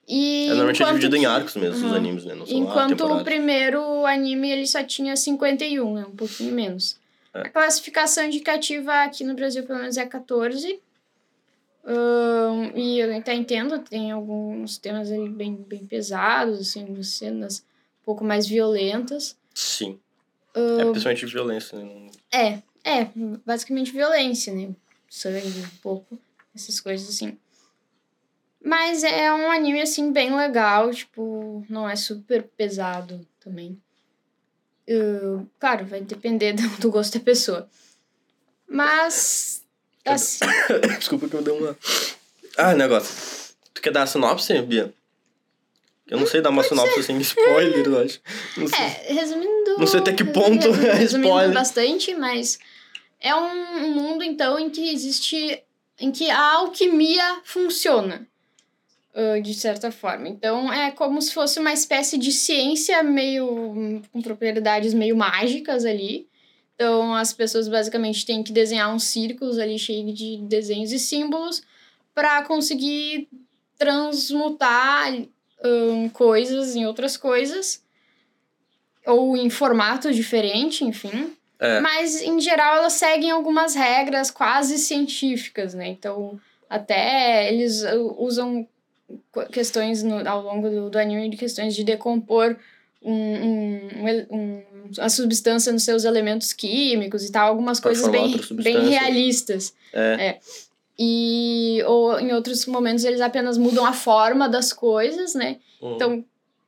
E 0.09 0.45
É, 0.47 0.49
normalmente 0.49 0.83
é 0.83 0.87
dividido 0.87 1.17
em 1.17 1.27
arcos 1.27 1.55
mesmo, 1.57 1.77
os 1.77 1.85
Aham. 1.85 1.97
animes, 1.97 2.25
né? 2.25 2.35
Não 2.35 2.47
são 2.47 2.57
Enquanto 2.57 3.05
o 3.05 3.25
primeiro 3.25 4.05
anime 4.07 4.51
ele 4.51 4.67
só 4.67 4.83
tinha 4.83 5.15
51, 5.15 5.95
né? 5.95 6.07
Um 6.07 6.17
pouquinho 6.17 6.53
menos. 6.53 6.99
É. 7.33 7.43
A 7.43 7.49
classificação 7.49 8.25
indicativa 8.25 9.05
aqui 9.05 9.23
no 9.23 9.35
Brasil, 9.35 9.63
pelo 9.65 9.79
menos, 9.79 9.97
é 9.97 10.05
14. 10.07 10.81
Ahn, 11.85 12.73
e 12.75 12.99
eu 12.99 13.17
até 13.17 13.35
entendo, 13.35 13.79
tem 13.79 14.11
alguns 14.11 14.77
temas 14.79 15.11
ali 15.11 15.29
bem, 15.29 15.55
bem 15.55 15.87
pesados, 15.87 16.61
assim, 16.61 17.03
cenas 17.03 17.61
um 18.03 18.05
pouco 18.05 18.25
mais 18.25 18.47
violentas. 18.47 19.37
Sim. 19.55 19.99
É 20.55 20.85
principalmente 20.85 21.27
violência, 21.27 21.79
né? 21.79 22.11
É, 22.33 22.59
é, 22.85 23.09
basicamente 23.47 23.93
violência, 23.93 24.53
né? 24.53 24.71
Sangue, 25.09 25.61
um 25.61 25.79
pouco, 25.83 26.19
essas 26.55 26.81
coisas 26.81 27.09
assim. 27.09 27.39
Mas 28.63 29.03
é 29.03 29.33
um 29.33 29.51
anime, 29.51 29.81
assim, 29.81 30.13
bem 30.13 30.37
legal, 30.37 30.91
tipo, 30.93 31.65
não 31.69 31.89
é 31.89 31.97
super 31.97 32.43
pesado 32.43 33.27
também. 33.41 33.81
Uh, 34.89 35.47
claro, 35.59 35.87
vai 35.87 36.01
depender 36.03 36.55
do, 36.79 36.91
gosto 36.91 37.19
da 37.19 37.25
pessoa. 37.25 37.69
Mas, 38.69 39.63
assim, 40.05 40.45
Desculpa 40.99 41.29
que 41.29 41.35
eu 41.35 41.43
dei 41.43 41.55
uma. 41.55 41.77
Ah, 42.57 42.75
negócio. 42.75 43.55
Tu 43.73 43.81
quer 43.81 43.93
dar 43.93 44.03
a 44.03 44.07
sinopse, 44.07 44.61
Bia? 44.63 44.93
Eu 46.07 46.19
não 46.19 46.27
sei 46.27 46.41
dar 46.41 46.51
uma 46.51 46.65
sinopse 46.65 47.03
sem 47.05 47.19
spoiler, 47.19 47.87
eu 47.87 47.99
acho. 48.01 48.21
Não 48.57 48.67
sei. 48.67 48.79
é, 48.79 49.13
resumindo... 49.13 49.79
Não 49.79 49.87
sei 49.87 50.01
até 50.01 50.13
que 50.13 50.25
ponto 50.25 50.51
resumindo, 50.51 50.87
é 50.87 50.95
resumindo 50.95 51.29
spoiler. 51.29 51.55
bastante, 51.55 52.15
mas 52.17 52.59
é 53.21 53.33
um 53.35 53.89
mundo, 53.91 54.25
então, 54.25 54.59
em 54.59 54.69
que 54.69 54.93
existe... 54.93 55.63
Em 56.01 56.11
que 56.11 56.29
a 56.29 56.55
alquimia 56.55 57.41
funciona. 57.45 58.27
Uh, 59.15 59.41
de 59.41 59.55
certa 59.55 59.91
forma. 59.91 60.29
Então, 60.29 60.73
é 60.73 60.91
como 60.91 61.21
se 61.21 61.33
fosse 61.33 61.59
uma 61.59 61.73
espécie 61.73 62.19
de 62.19 62.33
ciência 62.33 63.03
meio... 63.03 64.03
com 64.13 64.23
propriedades 64.23 64.95
meio 64.95 65.17
mágicas 65.17 65.85
ali. 65.85 66.29
Então, 66.75 67.15
as 67.15 67.33
pessoas 67.33 67.69
basicamente 67.69 68.25
têm 68.25 68.43
que 68.43 68.53
desenhar 68.53 68.95
uns 68.95 69.05
círculos 69.05 69.59
ali 69.59 69.79
cheios 69.79 70.15
de 70.15 70.39
desenhos 70.43 70.93
e 70.93 70.99
símbolos 70.99 71.63
para 72.15 72.43
conseguir 72.43 73.29
transmutar 73.79 75.13
hum, 75.63 76.09
coisas 76.09 76.75
em 76.75 76.87
outras 76.87 77.17
coisas. 77.17 77.83
Ou 79.07 79.37
em 79.37 79.51
formato 79.51 80.13
diferente, 80.13 80.85
enfim. 80.85 81.35
É. 81.59 81.81
Mas, 81.81 82.23
em 82.23 82.41
geral, 82.41 82.79
elas 82.79 82.95
seguem 82.95 83.31
algumas 83.31 83.75
regras 83.75 84.31
quase 84.31 84.79
científicas, 84.79 85.75
né? 85.75 85.89
Então, 85.89 86.41
até 86.69 87.53
eles 87.53 87.83
usam 88.17 88.67
questões 89.53 90.03
no, 90.03 90.27
ao 90.29 90.43
longo 90.43 90.69
do, 90.69 90.91
do 90.91 90.99
anime 90.99 91.29
de 91.31 91.37
questões 91.37 91.75
de 91.75 91.85
decompor 91.85 92.57
um, 93.03 93.13
um, 93.15 93.89
um 94.31 94.63
a 94.99 95.09
substância 95.09 95.73
nos 95.73 95.85
seus 95.85 96.05
elementos 96.05 96.53
químicos 96.53 97.25
e 97.25 97.33
tal, 97.33 97.49
algumas 97.49 97.81
Pra 97.81 97.91
coisas 97.91 98.09
bem, 98.09 98.41
bem 98.63 98.89
realistas. 98.89 99.73
É. 99.93 100.39
E 100.99 101.83
ou 101.87 102.19
em 102.21 102.33
outros 102.33 102.67
momentos 102.67 103.05
eles 103.05 103.21
apenas 103.21 103.57
mudam 103.57 103.87
a 103.87 103.93
forma 103.93 104.49
das 104.49 104.73
coisas, 104.73 105.35
né? 105.35 105.57
Hum. 105.81 105.95
Então, 105.95 106.25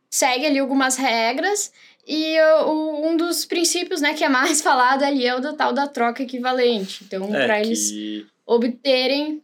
segue 0.08 0.46
ali 0.46 0.58
algumas 0.58 0.96
regras. 0.96 1.72
E 2.06 2.36
o- 2.64 3.06
um 3.08 3.16
dos 3.16 3.44
princípios, 3.44 4.00
né, 4.00 4.14
que 4.14 4.24
é 4.24 4.28
mais 4.28 4.60
falado 4.62 5.02
ali 5.02 5.26
é 5.26 5.34
o 5.34 5.40
da 5.40 5.52
tal 5.52 5.72
da 5.72 5.86
troca 5.86 6.22
equivalente. 6.22 7.04
Então, 7.04 7.34
é 7.34 7.44
para 7.44 7.60
eles 7.60 7.90
que 7.90 8.26
obterem 8.46 9.42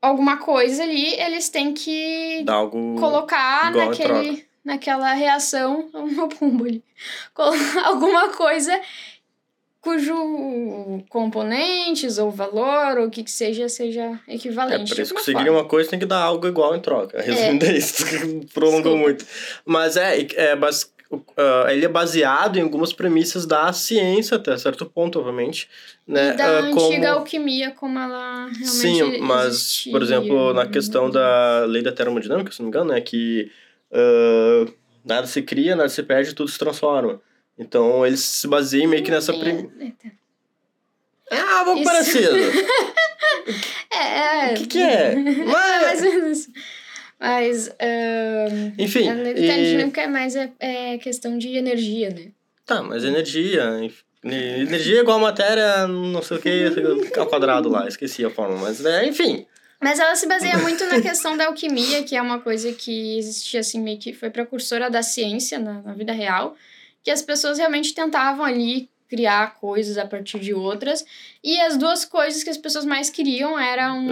alguma 0.00 0.38
coisa 0.38 0.82
ali, 0.82 1.14
eles 1.20 1.48
têm 1.48 1.72
que 1.74 2.44
colocar 2.98 3.70
naquele, 3.72 4.44
naquela 4.64 5.12
reação, 5.12 5.88
uma 5.94 6.28
pomba 6.28 6.66
ali, 6.66 6.82
alguma 7.84 8.28
coisa 8.30 8.80
cujo 9.82 10.14
componentes 11.08 12.18
ou 12.18 12.30
valor 12.30 12.98
ou 12.98 13.06
o 13.06 13.10
que 13.10 13.24
que 13.24 13.30
seja 13.30 13.66
seja 13.68 14.20
É, 14.28 14.34
equivalente. 14.34 14.84
pra 14.84 14.94
de 14.94 15.00
eles 15.00 15.10
conseguirem 15.12 15.46
forma. 15.46 15.60
uma 15.60 15.68
coisa, 15.68 15.88
tem 15.88 15.98
que 15.98 16.04
dar 16.04 16.20
algo 16.20 16.46
igual 16.46 16.76
em 16.76 16.80
troca. 16.80 17.20
Resumindo 17.20 17.64
é. 17.64 17.78
isso, 17.78 18.04
prolongou 18.52 18.96
muito. 18.96 19.24
Mas 19.64 19.96
é, 19.96 20.26
é 20.34 20.54
ah, 21.36 21.66
ele 21.70 21.84
é 21.84 21.88
baseado 21.88 22.58
em 22.58 22.62
algumas 22.62 22.92
premissas 22.92 23.44
da 23.46 23.72
ciência, 23.72 24.36
até 24.36 24.56
certo 24.56 24.86
ponto, 24.86 25.18
obviamente. 25.18 25.68
Né? 26.06 26.32
Da 26.34 26.44
Ah, 26.44 26.60
antiga 26.62 27.10
alquimia, 27.12 27.70
como 27.72 27.98
ela 27.98 28.46
realmente 28.46 28.66
Sim, 28.66 29.18
mas, 29.20 29.54
existia. 29.54 29.92
por 29.92 30.02
exemplo, 30.02 30.52
na 30.54 30.66
questão 30.66 31.10
da 31.10 31.64
lei 31.66 31.82
da 31.82 31.92
termodinâmica, 31.92 32.52
se 32.52 32.60
não 32.60 32.66
me 32.66 32.68
engano, 32.70 32.92
é 32.92 33.00
que 33.00 33.50
ah, 33.92 34.66
nada 35.04 35.26
se 35.26 35.42
cria, 35.42 35.74
nada 35.76 35.88
se 35.88 36.02
perde, 36.02 36.34
tudo 36.34 36.50
se 36.50 36.58
transforma. 36.58 37.20
Então, 37.58 38.06
eles 38.06 38.20
se 38.20 38.46
baseiam 38.48 38.88
meio 38.88 39.02
que 39.02 39.10
nessa 39.10 39.32
premissa. 39.34 39.68
É, 41.30 41.36
É 41.36 41.40
algo 41.40 41.74
Isso. 41.74 41.84
parecido. 41.84 42.36
é, 43.92 44.52
O 44.52 44.54
que, 44.56 44.66
que 44.66 44.78
é? 44.82 45.12
É 45.14 45.44
Mas, 45.44 45.82
mais 45.82 46.02
ou 46.02 46.08
menos 46.10 46.38
isso. 46.38 46.50
Mas 47.20 47.68
ahn, 47.68 48.72
enfim. 48.78 49.08
a 49.08 49.14
da 49.14 49.30
e- 49.30 49.34
termodinâmica 49.34 50.00
é 50.00 50.06
mais 50.06 50.34
é, 50.34 50.50
é 50.58 50.98
questão 50.98 51.36
de 51.36 51.54
energia, 51.56 52.08
né? 52.08 52.28
Tá, 52.64 52.82
mas 52.82 53.04
energia. 53.04 53.62
Energia 54.24 54.98
é 54.98 55.00
igual 55.00 55.18
a 55.18 55.22
matéria, 55.22 55.86
não 55.86 56.22
sei 56.22 56.36
o 56.36 56.40
que, 56.40 57.18
ao 57.18 57.26
quadrado 57.26 57.68
lá, 57.68 57.86
esqueci 57.86 58.24
a 58.24 58.30
forma. 58.30 58.56
Mas, 58.56 58.84
é, 58.84 59.06
enfim. 59.06 59.46
Mas 59.80 59.98
ela 59.98 60.14
se 60.14 60.26
baseia 60.26 60.58
muito 60.58 60.84
na 60.86 61.00
questão 61.00 61.36
da 61.36 61.46
alquimia, 61.46 62.02
que 62.04 62.14
é 62.14 62.22
uma 62.22 62.38
coisa 62.38 62.72
que 62.72 63.18
existia 63.18 63.60
assim, 63.60 63.80
meio 63.80 63.98
que 63.98 64.12
foi 64.12 64.30
precursora 64.30 64.90
da 64.90 65.02
ciência 65.02 65.58
na, 65.58 65.80
na 65.80 65.94
vida 65.94 66.12
real, 66.12 66.54
que 67.02 67.10
as 67.10 67.22
pessoas 67.22 67.58
realmente 67.58 67.94
tentavam 67.94 68.44
ali 68.44 68.90
criar 69.10 69.56
coisas 69.56 69.98
a 69.98 70.06
partir 70.06 70.38
de 70.38 70.54
outras. 70.54 71.04
E 71.42 71.60
as 71.60 71.76
duas 71.76 72.04
coisas 72.04 72.44
que 72.44 72.48
as 72.48 72.56
pessoas 72.56 72.84
mais 72.84 73.10
queriam 73.10 73.58
eram, 73.58 74.06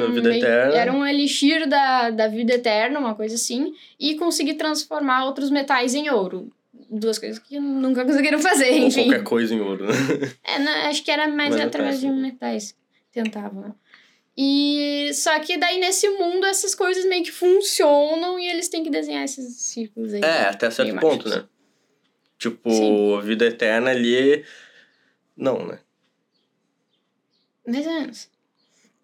era 0.74 0.92
um 0.92 1.06
elixir 1.06 1.68
da, 1.68 2.10
da 2.10 2.26
vida 2.26 2.54
eterna, 2.54 2.98
uma 2.98 3.14
coisa 3.14 3.36
assim, 3.36 3.72
e 3.98 4.16
conseguir 4.16 4.54
transformar 4.54 5.24
outros 5.24 5.50
metais 5.50 5.94
em 5.94 6.10
ouro. 6.10 6.50
Duas 6.90 7.18
coisas 7.18 7.38
que 7.38 7.60
nunca 7.60 8.04
conseguiram 8.04 8.40
fazer, 8.40 8.70
Ou 8.72 8.88
enfim. 8.88 9.04
qualquer 9.04 9.22
coisa 9.22 9.54
em 9.54 9.60
ouro, 9.60 9.86
né? 9.86 9.92
É, 10.42 10.58
né, 10.58 10.70
acho 10.86 11.04
que 11.04 11.10
era 11.10 11.28
mais 11.28 11.54
Mas 11.54 11.64
através 11.64 12.00
de 12.00 12.08
metais. 12.08 12.74
Tentavam, 13.12 13.62
né? 13.62 13.72
E 14.36 15.10
só 15.14 15.38
que 15.40 15.56
daí 15.56 15.80
nesse 15.80 16.08
mundo 16.10 16.46
essas 16.46 16.74
coisas 16.74 17.04
meio 17.06 17.24
que 17.24 17.32
funcionam 17.32 18.38
e 18.38 18.48
eles 18.48 18.68
têm 18.68 18.84
que 18.84 18.90
desenhar 18.90 19.24
esses 19.24 19.56
círculos 19.56 20.14
aí. 20.14 20.22
É, 20.22 20.42
até 20.48 20.70
certo 20.70 20.96
ponto, 21.00 21.28
né? 21.28 21.44
Tipo, 22.38 22.70
Sim. 22.70 23.16
a 23.16 23.20
vida 23.20 23.46
eterna 23.46 23.90
ali. 23.90 24.44
Não, 25.38 25.64
né? 25.66 25.78
Mais 27.66 27.86
ou 27.86 27.92
menos. 27.92 28.28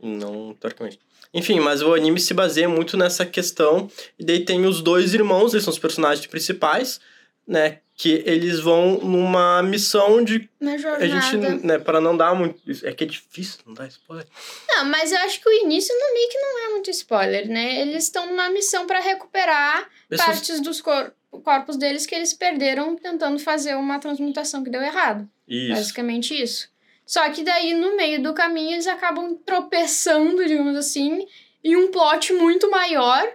Não, 0.01 0.55
teoricamente. 0.55 0.99
Enfim, 1.33 1.61
mas 1.61 1.83
o 1.83 1.95
anime 1.95 2.21
se 2.21 2.35
baseia 2.35 2.69
muito 2.69 2.97
nessa 2.97 3.25
questão. 3.25 3.91
E 4.19 4.25
daí 4.25 4.45
tem 4.45 4.67
os 4.67 4.81
dois 4.83 5.15
irmãos, 5.15 5.53
eles 5.53 5.65
são 5.65 5.73
os 5.73 5.79
personagens 5.79 6.27
principais, 6.27 7.01
né? 7.47 7.81
Que 7.97 8.23
eles 8.27 8.59
vão 8.61 8.99
numa 8.99 9.63
missão 9.63 10.23
de. 10.25 10.49
Na 10.61 10.73
A 10.73 10.79
jornada. 10.79 11.07
gente, 11.07 11.65
né, 11.65 11.79
para 11.79 12.01
não 12.01 12.17
dar 12.17 12.35
muito. 12.35 12.61
É 12.85 12.93
que 12.93 13.05
é 13.05 13.07
difícil, 13.07 13.61
não 13.67 13.75
dá 13.75 13.87
spoiler. 13.87 14.27
Não, 14.69 14.85
mas 14.87 15.13
eu 15.13 15.19
acho 15.19 15.41
que 15.41 15.49
o 15.49 15.53
início 15.53 15.95
no 15.97 16.13
meio 16.15 16.29
que 16.29 16.39
não 16.39 16.65
é 16.65 16.69
muito 16.71 16.91
spoiler, 16.91 17.49
né? 17.49 17.81
Eles 17.83 18.05
estão 18.05 18.27
numa 18.27 18.51
missão 18.51 18.87
pra 18.87 18.99
recuperar 19.01 19.89
Pessoas- 20.09 20.29
partes 20.29 20.61
dos 20.61 20.81
cor 20.81 21.13
corpos 21.41 21.77
deles 21.77 22.07
que 22.07 22.15
eles 22.15 22.33
perderam 22.33 22.97
tentando 22.97 23.39
fazer 23.39 23.75
uma 23.77 23.99
transmutação 23.99 24.63
que 24.63 24.71
deu 24.71 24.83
errado. 24.83 25.29
Isso. 25.49 25.75
Basicamente 25.75 26.41
isso. 26.41 26.69
Só 27.07 27.29
que 27.31 27.43
daí, 27.43 27.75
no 27.75 27.97
meio 27.97 28.23
do 28.23 28.33
caminho, 28.33 28.73
eles 28.73 28.87
acabam 28.87 29.37
tropeçando, 29.45 30.47
digamos 30.47 30.77
assim, 30.77 31.27
em 31.63 31.77
um 31.77 31.91
plot 31.91 32.33
muito 32.33 32.71
maior, 32.71 33.27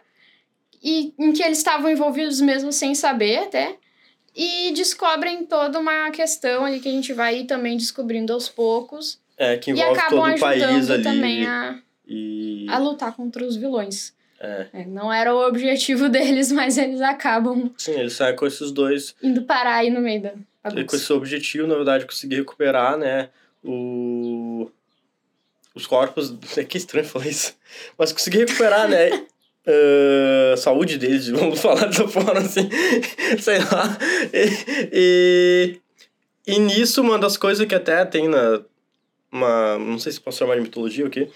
e 0.82 1.14
em 1.20 1.32
que 1.34 1.44
eles 1.44 1.58
estavam 1.60 1.92
envolvidos 1.92 2.42
mesmo 2.42 2.72
sem 2.72 2.96
saber 2.96 3.38
até, 3.40 3.76
e 4.36 4.72
descobrem 4.72 5.46
toda 5.46 5.80
uma 5.80 6.10
questão 6.12 6.66
ali 6.66 6.80
que 6.80 6.88
a 6.88 6.92
gente 6.92 7.12
vai 7.14 7.44
também 7.44 7.76
descobrindo 7.78 8.34
aos 8.34 8.48
poucos, 8.50 9.20
É, 9.38 9.58
que 9.58 9.72
e 9.72 9.74
envolve 9.74 10.00
acabam 10.00 10.24
todo 10.24 10.38
o 10.38 10.40
país 10.40 10.64
ajudando 10.64 10.92
ali. 10.92 11.04
também 11.04 11.46
a, 11.48 11.80
E. 12.08 12.66
a 12.70 12.78
lutar 12.80 13.14
contra 13.16 13.46
os 13.46 13.56
vilões. 13.56 14.14
É. 14.40 14.68
É, 14.74 14.86
não 14.86 15.12
era 15.12 15.34
o 15.34 15.48
objetivo 15.48 16.08
deles, 16.10 16.52
mas 16.52 16.78
eles 16.78 17.02
acabam 17.02 17.72
Sim, 17.78 17.92
ele 17.92 18.10
sai 18.10 18.34
com 18.34 18.48
esses 18.48 18.72
dois. 18.72 19.16
indo 19.22 19.44
parar 19.44 19.76
aí 19.76 19.90
no 19.90 20.00
meio 20.00 20.22
da 20.22 20.34
E 20.76 20.84
com 20.86 20.96
esse 20.96 21.12
objetivo, 21.12 21.68
na 21.68 21.76
verdade, 21.76 22.06
conseguir 22.06 22.38
recuperar, 22.38 22.98
né? 22.98 23.30
O. 23.64 24.70
Os 25.76 25.86
corpos. 25.86 26.34
É 26.58 26.64
que 26.64 26.78
estranho 26.78 27.06
falar 27.06 27.28
isso. 27.28 27.56
Mas 27.98 28.12
conseguir 28.12 28.40
recuperar, 28.40 28.88
né? 28.88 29.26
uh, 29.70 30.58
saúde 30.58 30.98
deles, 30.98 31.28
vamos 31.30 31.60
falar 31.60 31.86
dessa 31.86 32.08
forma 32.08 32.40
assim, 32.40 32.70
sei 33.40 33.60
lá. 33.60 33.98
E, 34.34 35.80
e, 36.48 36.54
e, 36.56 36.60
nisso, 36.60 37.02
uma 37.02 37.18
das 37.18 37.38
coisas 37.38 37.66
que 37.66 37.76
até 37.76 38.04
tem 38.06 38.28
na. 38.28 38.62
Uma, 39.32 39.78
não 39.78 40.00
sei 40.00 40.12
se 40.12 40.20
posso 40.20 40.40
chamar 40.40 40.56
de 40.56 40.62
mitologia 40.62 41.06
o 41.06 41.10
quê? 41.10 41.30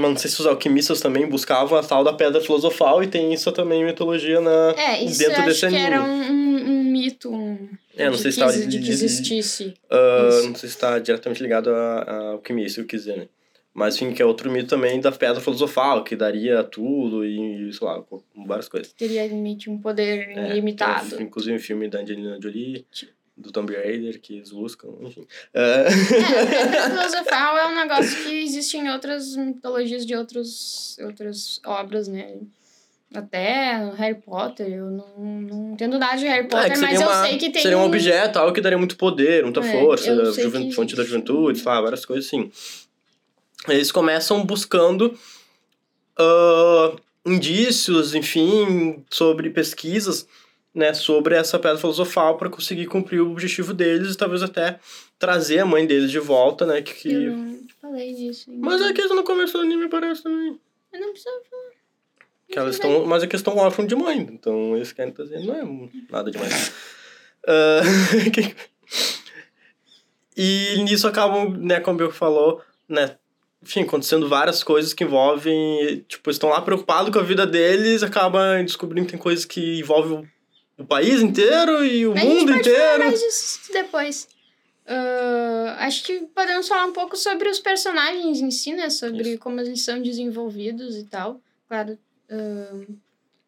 Mas 0.00 0.10
não 0.10 0.16
sei 0.16 0.30
se 0.30 0.40
os 0.40 0.46
alquimistas 0.46 1.00
também 1.00 1.28
buscavam 1.28 1.78
a 1.78 1.82
tal 1.82 2.02
da 2.02 2.12
pedra 2.12 2.40
filosofal 2.40 3.02
e 3.02 3.06
tem 3.06 3.32
isso 3.32 3.50
também 3.52 3.82
em 3.82 3.84
mitologia 3.84 4.40
na, 4.40 4.74
é, 4.76 5.04
isso 5.04 5.18
dentro 5.18 5.44
desse 5.44 5.66
anime. 5.66 5.82
era 5.82 6.02
um, 6.02 6.22
um, 6.22 6.70
um 6.70 6.84
mito, 6.84 7.30
um, 7.30 7.68
é, 7.96 8.08
não 8.08 8.16
sei 8.16 8.32
se 8.32 8.40
tá, 8.40 8.50
de, 8.50 8.78
que 8.80 8.90
existisse. 8.90 9.74
Uh, 9.90 10.46
não 10.46 10.54
sei 10.54 10.68
se 10.68 10.74
está 10.74 10.98
diretamente 10.98 11.42
ligado 11.42 11.70
a, 11.70 12.02
a 12.02 12.28
alquimia, 12.32 12.66
o 12.66 12.70
que 12.70 12.84
quiser, 12.84 13.16
né? 13.16 13.28
Mas, 13.72 13.96
enfim, 13.96 14.12
que 14.12 14.20
é 14.20 14.24
outro 14.24 14.50
mito 14.50 14.68
também 14.68 15.00
da 15.00 15.12
pedra 15.12 15.40
filosofal, 15.40 16.02
que 16.02 16.16
daria 16.16 16.64
tudo 16.64 17.24
e, 17.24 17.72
sei 17.72 17.86
lá, 17.86 18.02
várias 18.46 18.68
coisas. 18.68 18.92
Teria 18.92 19.26
limite, 19.26 19.70
um 19.70 19.78
poder 19.78 20.28
é, 20.36 20.50
ilimitado. 20.50 21.16
Tem, 21.16 21.26
inclusive 21.26 21.56
o 21.56 21.60
filme 21.60 21.88
da 21.88 22.00
Angelina 22.00 22.38
Jolie, 22.42 22.84
do 23.40 23.50
Tomb 23.50 23.74
Raider, 23.74 24.20
que 24.20 24.36
eles 24.36 24.50
buscam, 24.50 24.88
enfim. 25.00 25.26
É, 25.54 25.80
a 25.80 26.46
pedra 26.46 26.90
filosofal 26.90 27.58
é 27.58 27.66
um 27.66 27.74
negócio 27.74 28.22
que 28.22 28.42
existe 28.42 28.76
em 28.76 28.90
outras 28.90 29.34
mitologias 29.36 30.04
de 30.04 30.14
outros, 30.14 30.98
outras 31.00 31.60
obras, 31.64 32.06
né? 32.06 32.38
Até 33.12 33.90
Harry 33.96 34.20
Potter, 34.20 34.68
eu 34.68 34.88
não, 34.88 35.18
não 35.18 35.72
entendo 35.72 35.98
nada 35.98 36.16
de 36.16 36.26
Harry 36.26 36.46
é, 36.46 36.48
Potter, 36.48 36.72
é, 36.72 36.76
mas 36.76 37.00
uma, 37.00 37.10
eu 37.10 37.26
sei 37.26 37.38
que 37.38 37.50
tem. 37.50 37.62
Seria 37.62 37.78
um 37.78 37.84
objeto, 37.84 38.38
algo 38.38 38.52
que 38.52 38.60
daria 38.60 38.78
muito 38.78 38.96
poder, 38.96 39.42
muita 39.42 39.60
é, 39.60 39.72
força, 39.72 40.32
juventude, 40.32 40.74
fonte 40.74 40.94
da 40.94 41.02
juventude? 41.02 41.60
Várias 41.60 42.04
coisas 42.04 42.26
assim. 42.26 42.52
Eles 43.68 43.90
começam 43.90 44.44
buscando 44.44 45.18
uh, 46.18 47.00
indícios, 47.26 48.14
enfim, 48.14 49.04
sobre 49.10 49.50
pesquisas, 49.50 50.26
né, 50.74 50.94
sobre 50.94 51.34
essa 51.34 51.58
pedra 51.58 51.78
filosofal 51.78 52.36
para 52.36 52.48
conseguir 52.48 52.86
cumprir 52.86 53.20
o 53.20 53.32
objetivo 53.32 53.74
deles 53.74 54.14
e 54.14 54.16
talvez 54.16 54.42
até 54.42 54.78
trazer 55.18 55.58
a 55.58 55.66
mãe 55.66 55.86
deles 55.86 56.10
de 56.10 56.18
volta, 56.18 56.64
né? 56.64 56.80
Que... 56.80 57.12
Eu 57.12 57.36
não 57.36 57.66
falei 57.80 58.14
disso. 58.14 58.50
Ainda. 58.50 58.66
Mas 58.66 58.80
é 58.80 58.92
que 58.92 59.02
no 59.08 59.24
começo 59.24 59.54
do 59.54 59.60
anime 59.60 59.88
parece 59.88 60.22
também. 60.22 60.58
Eu 60.92 61.00
não 61.00 61.10
precisava 61.10 61.40
falar. 61.50 61.70
Que 62.48 62.58
elas 62.58 62.74
estão, 62.74 63.06
mas 63.06 63.22
é 63.22 63.26
que 63.28 63.36
estão 63.36 63.56
órfãos 63.56 63.86
de 63.86 63.94
mãe, 63.94 64.18
então 64.18 64.74
eles 64.74 64.92
querem 64.92 65.12
trazer, 65.12 65.38
não 65.44 65.54
é 65.54 65.90
nada 66.10 66.32
demais. 66.32 66.68
uh, 67.46 67.82
e 70.36 70.82
nisso 70.82 71.06
acabam, 71.06 71.56
né, 71.56 71.78
como 71.78 72.00
eu 72.02 72.10
falou, 72.10 72.60
né, 72.88 73.16
enfim, 73.62 73.82
acontecendo 73.82 74.28
várias 74.28 74.64
coisas 74.64 74.92
que 74.92 75.04
envolvem, 75.04 76.04
tipo, 76.08 76.28
estão 76.28 76.48
lá 76.48 76.60
preocupados 76.60 77.12
com 77.12 77.20
a 77.20 77.22
vida 77.22 77.46
deles, 77.46 78.02
acabam 78.02 78.64
descobrindo 78.64 79.06
que 79.06 79.12
tem 79.12 79.20
coisas 79.20 79.44
que 79.44 79.78
envolvem 79.78 80.28
o, 80.80 80.84
país 80.86 81.22
inteiro 81.22 81.84
e 81.84 82.06
o 82.06 82.12
a 82.12 82.14
mundo 82.16 82.26
gente 82.26 82.46
pode 82.46 82.60
inteiro. 82.60 82.80
Falar 82.80 82.98
mais 82.98 83.20
disso 83.20 83.72
depois. 83.72 84.28
Uh, 84.86 85.68
acho 85.78 86.02
que 86.04 86.20
podemos 86.34 86.66
falar 86.66 86.86
um 86.86 86.92
pouco 86.92 87.16
sobre 87.16 87.48
os 87.48 87.60
personagens 87.60 88.40
em 88.40 88.50
si, 88.50 88.72
né? 88.72 88.90
Sobre 88.90 89.30
Isso. 89.30 89.38
como 89.38 89.60
eles 89.60 89.82
são 89.82 90.02
desenvolvidos 90.02 90.96
e 90.96 91.04
tal. 91.04 91.40
Claro, 91.68 91.96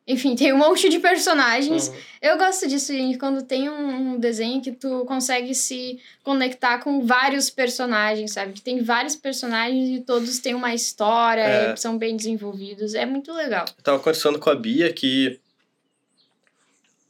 enfim, 0.07 0.35
tem 0.35 0.53
um 0.53 0.59
monte 0.59 0.89
de 0.89 0.99
personagens. 0.99 1.89
Uhum. 1.89 1.95
Eu 2.21 2.37
gosto 2.37 2.67
disso, 2.67 2.93
gente, 2.93 3.19
quando 3.19 3.43
tem 3.43 3.71
um, 3.71 4.15
um, 4.15 4.19
desenho 4.19 4.61
que 4.61 4.73
tu 4.73 5.05
consegue 5.05 5.55
se 5.55 6.01
conectar 6.25 6.79
com 6.79 7.07
vários 7.07 7.49
personagens, 7.49 8.33
sabe? 8.33 8.53
Que 8.53 8.61
tem 8.61 8.83
vários 8.83 9.15
personagens 9.15 9.91
e 9.91 10.01
todos 10.01 10.41
têm 10.41 10.55
uma 10.55 10.75
história, 10.75 11.43
é. 11.43 11.77
são 11.77 11.97
bem 11.97 12.17
desenvolvidos. 12.17 12.95
É 12.95 13.07
muito 13.07 13.33
legal. 13.33 13.65
Eu 13.79 13.83
tava 13.83 13.99
conversando 13.99 14.41
com 14.41 14.51
a 14.51 14.57
Bia 14.57 14.93
que 14.93 15.39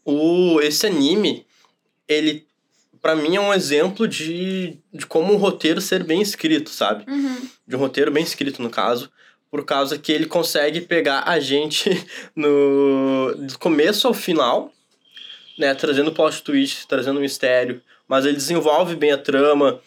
o, 0.04 0.60
esse 0.60 0.86
anime, 0.86 1.46
ele 2.08 2.46
para 3.00 3.16
mim 3.16 3.34
é 3.34 3.40
um 3.40 3.52
exemplo 3.52 4.06
de, 4.06 4.78
de 4.92 5.04
como 5.06 5.34
um 5.34 5.36
roteiro 5.36 5.80
ser 5.80 6.04
bem 6.04 6.22
escrito, 6.22 6.70
sabe? 6.70 7.04
Uhum. 7.10 7.48
De 7.66 7.74
um 7.74 7.78
roteiro 7.80 8.12
bem 8.12 8.22
escrito, 8.22 8.62
no 8.62 8.70
caso 8.70 9.10
por 9.52 9.66
causa 9.66 9.98
que 9.98 10.10
ele 10.10 10.24
consegue 10.24 10.80
pegar 10.80 11.24
a 11.26 11.38
gente 11.38 11.90
no 12.34 13.34
do 13.36 13.58
começo 13.58 14.08
ao 14.08 14.14
final, 14.14 14.72
né, 15.58 15.74
trazendo 15.74 16.10
plot 16.10 16.42
twist, 16.42 16.88
trazendo 16.88 17.20
mistério, 17.20 17.82
mas 18.08 18.24
ele 18.24 18.36
desenvolve 18.36 18.96
bem 18.96 19.12
a 19.12 19.18
trama, 19.18 19.78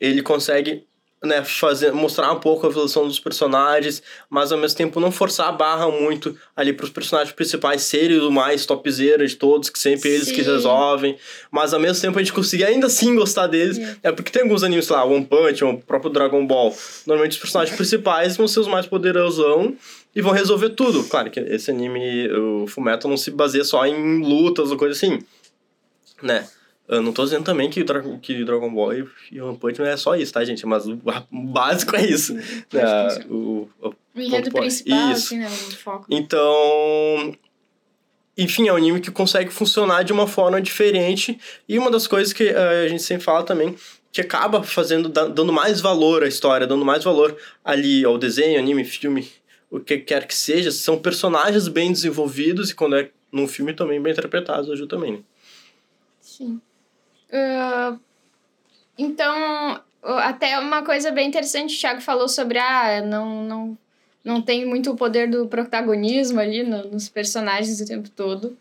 ele 0.00 0.20
consegue 0.20 0.84
né, 1.24 1.42
fazer, 1.44 1.92
mostrar 1.92 2.32
um 2.32 2.40
pouco 2.40 2.66
a 2.66 2.70
evolução 2.70 3.06
dos 3.06 3.18
personagens, 3.18 4.02
mas 4.28 4.52
ao 4.52 4.58
mesmo 4.58 4.76
tempo 4.76 5.00
não 5.00 5.10
forçar 5.10 5.48
a 5.48 5.52
barra 5.52 5.90
muito 5.90 6.36
ali 6.56 6.72
para 6.72 6.84
os 6.84 6.90
personagens 6.90 7.34
principais 7.34 7.82
serem 7.82 8.18
o 8.18 8.30
mais 8.30 8.66
topzera 8.66 9.26
de 9.26 9.36
todos, 9.36 9.70
que 9.70 9.78
sempre 9.78 10.10
eles 10.10 10.28
Sim. 10.28 10.34
que 10.34 10.42
resolvem, 10.42 11.16
mas 11.50 11.74
ao 11.74 11.80
mesmo 11.80 12.00
tempo 12.00 12.18
a 12.18 12.22
gente 12.22 12.32
conseguir 12.32 12.64
ainda 12.64 12.86
assim 12.86 13.14
gostar 13.14 13.46
deles, 13.46 13.78
é, 13.78 13.96
é 14.04 14.12
porque 14.12 14.30
tem 14.30 14.42
alguns 14.42 14.62
animes, 14.62 14.88
lá, 14.88 15.04
One 15.04 15.24
Punch, 15.24 15.64
o 15.64 15.78
próprio 15.78 16.10
Dragon 16.10 16.46
Ball, 16.46 16.74
normalmente 17.06 17.32
os 17.32 17.38
personagens 17.38 17.76
principais 17.76 18.36
vão 18.36 18.46
ser 18.46 18.60
os 18.60 18.68
mais 18.68 18.86
poderosão 18.86 19.76
e 20.14 20.22
vão 20.22 20.32
resolver 20.32 20.70
tudo. 20.70 21.04
Claro 21.04 21.30
que 21.30 21.40
esse 21.40 21.70
anime, 21.70 22.30
o 22.30 22.66
Fullmetal 22.66 23.10
não 23.10 23.16
se 23.16 23.30
baseia 23.30 23.64
só 23.64 23.84
em 23.84 24.22
lutas 24.22 24.70
ou 24.70 24.76
coisa 24.76 24.94
assim, 24.94 25.18
né? 26.22 26.46
Eu 26.86 27.00
não 27.00 27.12
tô 27.12 27.24
dizendo 27.24 27.44
também 27.44 27.70
que, 27.70 27.82
Dra 27.82 28.02
que 28.18 28.44
Dragon 28.44 28.72
Ball 28.72 28.92
e 29.32 29.40
One 29.40 29.56
Punch 29.56 29.78
não 29.78 29.86
é 29.86 29.96
só 29.96 30.14
isso, 30.16 30.32
tá, 30.32 30.44
gente? 30.44 30.66
Mas 30.66 30.86
o, 30.86 31.00
básico 31.30 31.96
é 31.96 32.04
isso. 32.04 32.36
É, 32.74 33.24
o, 33.26 33.68
o, 33.80 33.94
o 34.14 34.20
enredo 34.20 34.50
principal, 34.50 35.10
isso. 35.10 35.34
assim, 35.34 35.38
né? 35.38 35.46
O 35.46 35.76
foco. 35.76 36.06
Então, 36.10 37.34
enfim, 38.36 38.68
é 38.68 38.72
um 38.72 38.76
anime 38.76 39.00
que 39.00 39.10
consegue 39.10 39.50
funcionar 39.50 40.02
de 40.02 40.12
uma 40.12 40.26
forma 40.26 40.60
diferente. 40.60 41.38
E 41.66 41.78
uma 41.78 41.90
das 41.90 42.06
coisas 42.06 42.34
que 42.34 42.50
uh, 42.50 42.84
a 42.84 42.88
gente 42.88 43.02
sempre 43.02 43.24
fala 43.24 43.42
também, 43.44 43.74
que 44.12 44.20
acaba 44.20 44.62
fazendo, 44.62 45.08
dando 45.08 45.52
mais 45.52 45.80
valor 45.80 46.22
à 46.22 46.28
história, 46.28 46.66
dando 46.66 46.84
mais 46.84 47.02
valor 47.02 47.34
ali 47.64 48.04
ao 48.04 48.18
desenho, 48.18 48.58
anime, 48.58 48.84
filme, 48.84 49.26
o 49.70 49.80
que 49.80 49.98
quer 49.98 50.26
que 50.26 50.34
seja, 50.34 50.70
são 50.70 50.98
personagens 50.98 51.66
bem 51.66 51.90
desenvolvidos 51.90 52.70
e 52.70 52.74
quando 52.74 52.96
é 52.96 53.10
num 53.32 53.48
filme 53.48 53.72
também 53.72 54.00
bem 54.00 54.12
interpretados, 54.12 54.70
ajuda 54.70 54.96
também. 54.96 55.12
Né? 55.12 55.18
Sim. 56.20 56.60
Uh, 57.30 57.98
então, 58.96 59.82
até 60.02 60.58
uma 60.58 60.82
coisa 60.82 61.10
bem 61.10 61.28
interessante, 61.28 61.76
o 61.76 61.80
Thiago 61.80 62.00
falou 62.00 62.28
sobre, 62.28 62.58
ah, 62.58 63.00
não, 63.00 63.42
não, 63.42 63.78
não 64.22 64.42
tem 64.42 64.64
muito 64.64 64.90
o 64.90 64.96
poder 64.96 65.28
do 65.28 65.46
protagonismo 65.46 66.40
ali 66.40 66.62
no, 66.62 66.90
nos 66.90 67.08
personagens 67.08 67.80
o 67.80 67.86
tempo 67.86 68.10
todo. 68.10 68.56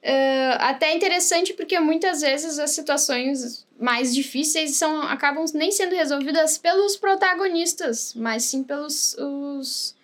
Uh, 0.00 0.54
até 0.60 0.94
interessante 0.94 1.52
porque 1.54 1.78
muitas 1.80 2.20
vezes 2.20 2.58
as 2.58 2.70
situações 2.70 3.66
mais 3.78 4.14
difíceis 4.14 4.76
são, 4.76 5.02
acabam 5.02 5.44
nem 5.54 5.72
sendo 5.72 5.94
resolvidas 5.94 6.56
pelos 6.56 6.96
protagonistas, 6.96 8.14
mas 8.14 8.44
sim 8.44 8.62
pelos 8.62 9.16
os, 9.18 9.96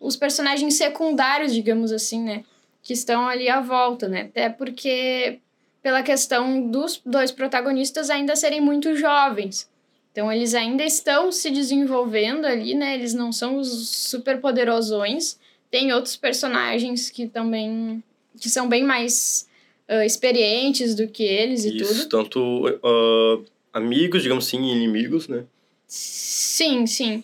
os 0.00 0.16
personagens 0.16 0.74
secundários, 0.74 1.54
digamos 1.54 1.92
assim, 1.92 2.22
né? 2.22 2.44
Que 2.82 2.92
estão 2.92 3.26
ali 3.26 3.48
à 3.48 3.60
volta, 3.60 4.08
né? 4.08 4.22
Até 4.22 4.48
porque 4.48 5.40
pela 5.86 6.02
questão 6.02 6.68
dos 6.68 7.00
dois 7.06 7.30
protagonistas 7.30 8.10
ainda 8.10 8.34
serem 8.34 8.60
muito 8.60 8.96
jovens. 8.96 9.70
Então 10.10 10.32
eles 10.32 10.52
ainda 10.52 10.82
estão 10.82 11.30
se 11.30 11.48
desenvolvendo 11.48 12.44
ali, 12.44 12.74
né? 12.74 12.96
Eles 12.96 13.14
não 13.14 13.30
são 13.30 13.56
os 13.56 13.88
super 13.88 14.40
poderosões. 14.40 15.38
Tem 15.70 15.92
outros 15.92 16.16
personagens 16.16 17.08
que 17.08 17.28
também 17.28 18.02
que 18.40 18.50
são 18.50 18.68
bem 18.68 18.82
mais 18.82 19.48
uh, 19.88 20.02
experientes 20.02 20.92
do 20.92 21.06
que 21.06 21.22
eles 21.22 21.64
e 21.64 21.76
Isso, 21.76 22.08
tudo. 22.08 22.08
tanto 22.08 22.66
uh, 22.66 23.44
amigos, 23.72 24.24
digamos 24.24 24.48
assim, 24.48 24.60
e 24.64 24.72
inimigos, 24.72 25.28
né? 25.28 25.44
Sim, 25.86 26.84
sim. 26.84 27.22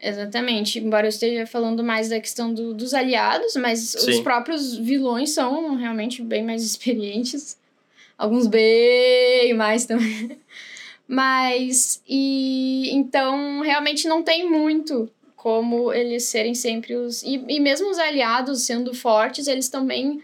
Exatamente. 0.00 0.78
Embora 0.78 1.06
eu 1.06 1.10
esteja 1.10 1.44
falando 1.44 1.82
mais 1.82 2.10
da 2.10 2.20
questão 2.20 2.54
do, 2.54 2.72
dos 2.72 2.94
aliados, 2.94 3.56
mas 3.56 3.80
sim. 3.80 4.10
os 4.12 4.20
próprios 4.20 4.76
vilões 4.76 5.30
são 5.30 5.74
realmente 5.74 6.22
bem 6.22 6.44
mais 6.44 6.62
experientes 6.64 7.58
alguns 8.16 8.46
bem 8.46 9.52
mais 9.54 9.86
também. 9.86 10.38
Mas, 11.08 12.02
e 12.08 12.90
então, 12.92 13.60
realmente 13.60 14.08
não 14.08 14.22
tem 14.22 14.48
muito 14.48 15.08
como 15.36 15.92
eles 15.92 16.24
serem 16.24 16.54
sempre 16.54 16.96
os. 16.96 17.22
E, 17.22 17.44
e 17.48 17.60
mesmo 17.60 17.88
os 17.88 17.98
aliados 17.98 18.62
sendo 18.62 18.92
fortes, 18.92 19.46
eles 19.46 19.68
também 19.68 20.20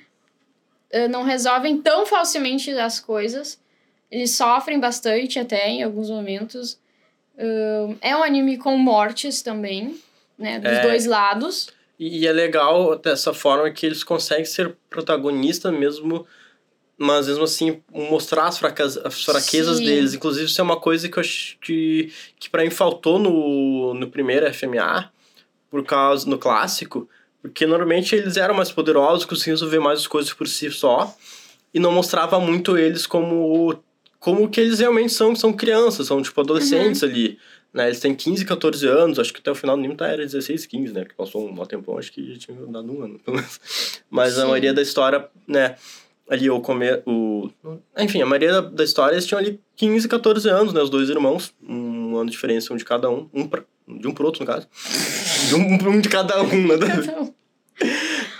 uh, 0.92 1.08
não 1.08 1.22
resolvem 1.22 1.80
tão 1.80 2.04
facilmente 2.04 2.72
as 2.72 2.98
coisas. 2.98 3.60
Eles 4.10 4.32
sofrem 4.32 4.80
bastante 4.80 5.38
até 5.38 5.68
em 5.68 5.84
alguns 5.84 6.10
momentos. 6.10 6.72
Uh, 7.36 7.96
é 8.00 8.16
um 8.16 8.22
anime 8.24 8.58
com 8.58 8.76
mortes 8.76 9.42
também, 9.42 9.96
né? 10.36 10.58
Dos 10.58 10.72
é... 10.72 10.82
dois 10.82 11.06
lados. 11.06 11.68
E 11.98 12.26
é 12.26 12.32
legal 12.32 12.98
dessa 12.98 13.32
forma 13.32 13.70
que 13.70 13.86
eles 13.86 14.02
conseguem 14.02 14.44
ser 14.44 14.76
protagonistas 14.90 15.72
mesmo 15.72 16.26
mas 17.02 17.26
mesmo 17.26 17.42
assim 17.42 17.82
mostrar 17.92 18.46
as, 18.46 18.58
fracas, 18.58 18.96
as 18.96 19.24
fraquezas 19.24 19.78
Sim. 19.78 19.84
deles. 19.84 20.14
Inclusive, 20.14 20.46
isso 20.46 20.60
é 20.60 20.64
uma 20.64 20.78
coisa 20.78 21.08
que 21.08 21.18
eu 21.18 21.20
acho 21.20 21.58
que, 21.60 22.12
que 22.38 22.48
para 22.48 22.62
mim 22.62 22.70
faltou 22.70 23.18
no, 23.18 23.92
no 23.92 24.08
primeiro 24.08 24.52
FMA, 24.54 25.10
por 25.68 25.84
causa 25.84 26.28
no 26.28 26.38
clássico, 26.38 27.08
Porque 27.40 27.66
normalmente 27.66 28.14
eles 28.14 28.36
eram 28.36 28.54
mais 28.54 28.70
poderosos, 28.70 29.24
conseguiam 29.24 29.54
resolver 29.54 29.80
mais 29.80 30.00
as 30.00 30.06
coisas 30.06 30.32
por 30.32 30.46
si 30.46 30.70
só. 30.70 31.12
E 31.74 31.80
não 31.80 31.90
mostrava 31.90 32.38
muito 32.38 32.78
eles 32.78 33.06
como 33.06 33.82
como 34.20 34.48
que 34.48 34.60
eles 34.60 34.78
realmente 34.78 35.12
são, 35.12 35.34
são 35.34 35.52
crianças, 35.52 36.06
são 36.06 36.22
tipo 36.22 36.40
adolescentes 36.40 37.02
uhum. 37.02 37.08
ali. 37.08 37.38
Né? 37.74 37.86
Eles 37.86 37.98
têm 37.98 38.14
15, 38.14 38.44
14 38.44 38.86
anos, 38.86 39.18
acho 39.18 39.32
que 39.32 39.40
até 39.40 39.50
o 39.50 39.54
final 39.54 39.76
do 39.76 39.80
anime 39.80 39.96
tá, 39.96 40.06
era 40.06 40.22
16, 40.22 40.66
15, 40.66 40.92
né? 40.92 41.04
Que 41.04 41.14
passou 41.14 41.48
um 41.48 41.52
bom 41.52 41.64
tempão, 41.64 41.98
acho 41.98 42.12
que 42.12 42.32
já 42.34 42.38
tinha 42.38 42.66
dado 42.66 42.92
um 42.92 43.02
ano, 43.02 43.18
pelo 43.18 43.38
menos. 43.38 43.58
Mas 44.08 44.34
Sim. 44.34 44.42
a 44.42 44.46
maioria 44.46 44.72
da 44.72 44.80
história, 44.82 45.28
né? 45.48 45.74
Ali 46.28 46.48
o 46.48 46.60
comer. 46.60 47.02
O... 47.06 47.50
Enfim, 47.98 48.22
a 48.22 48.26
maioria 48.26 48.62
da 48.62 48.84
história 48.84 49.14
eles 49.14 49.26
tinham 49.26 49.40
ali 49.40 49.60
15, 49.76 50.08
14 50.08 50.48
anos, 50.48 50.72
né? 50.72 50.80
Os 50.80 50.90
dois 50.90 51.08
irmãos. 51.08 51.52
Um 51.62 52.16
ano 52.16 52.26
de 52.26 52.32
diferença 52.32 52.72
um 52.72 52.76
de 52.76 52.84
cada 52.84 53.10
um. 53.10 53.28
um 53.32 53.46
pra... 53.46 53.62
De 53.86 54.06
um 54.06 54.12
pro 54.12 54.26
outro, 54.26 54.44
no 54.44 54.46
caso. 54.46 54.66
De 55.48 55.54
um, 55.54 55.90
um 55.90 56.00
de 56.00 56.08
cada 56.08 56.40
um, 56.42 56.66
né? 56.68 57.32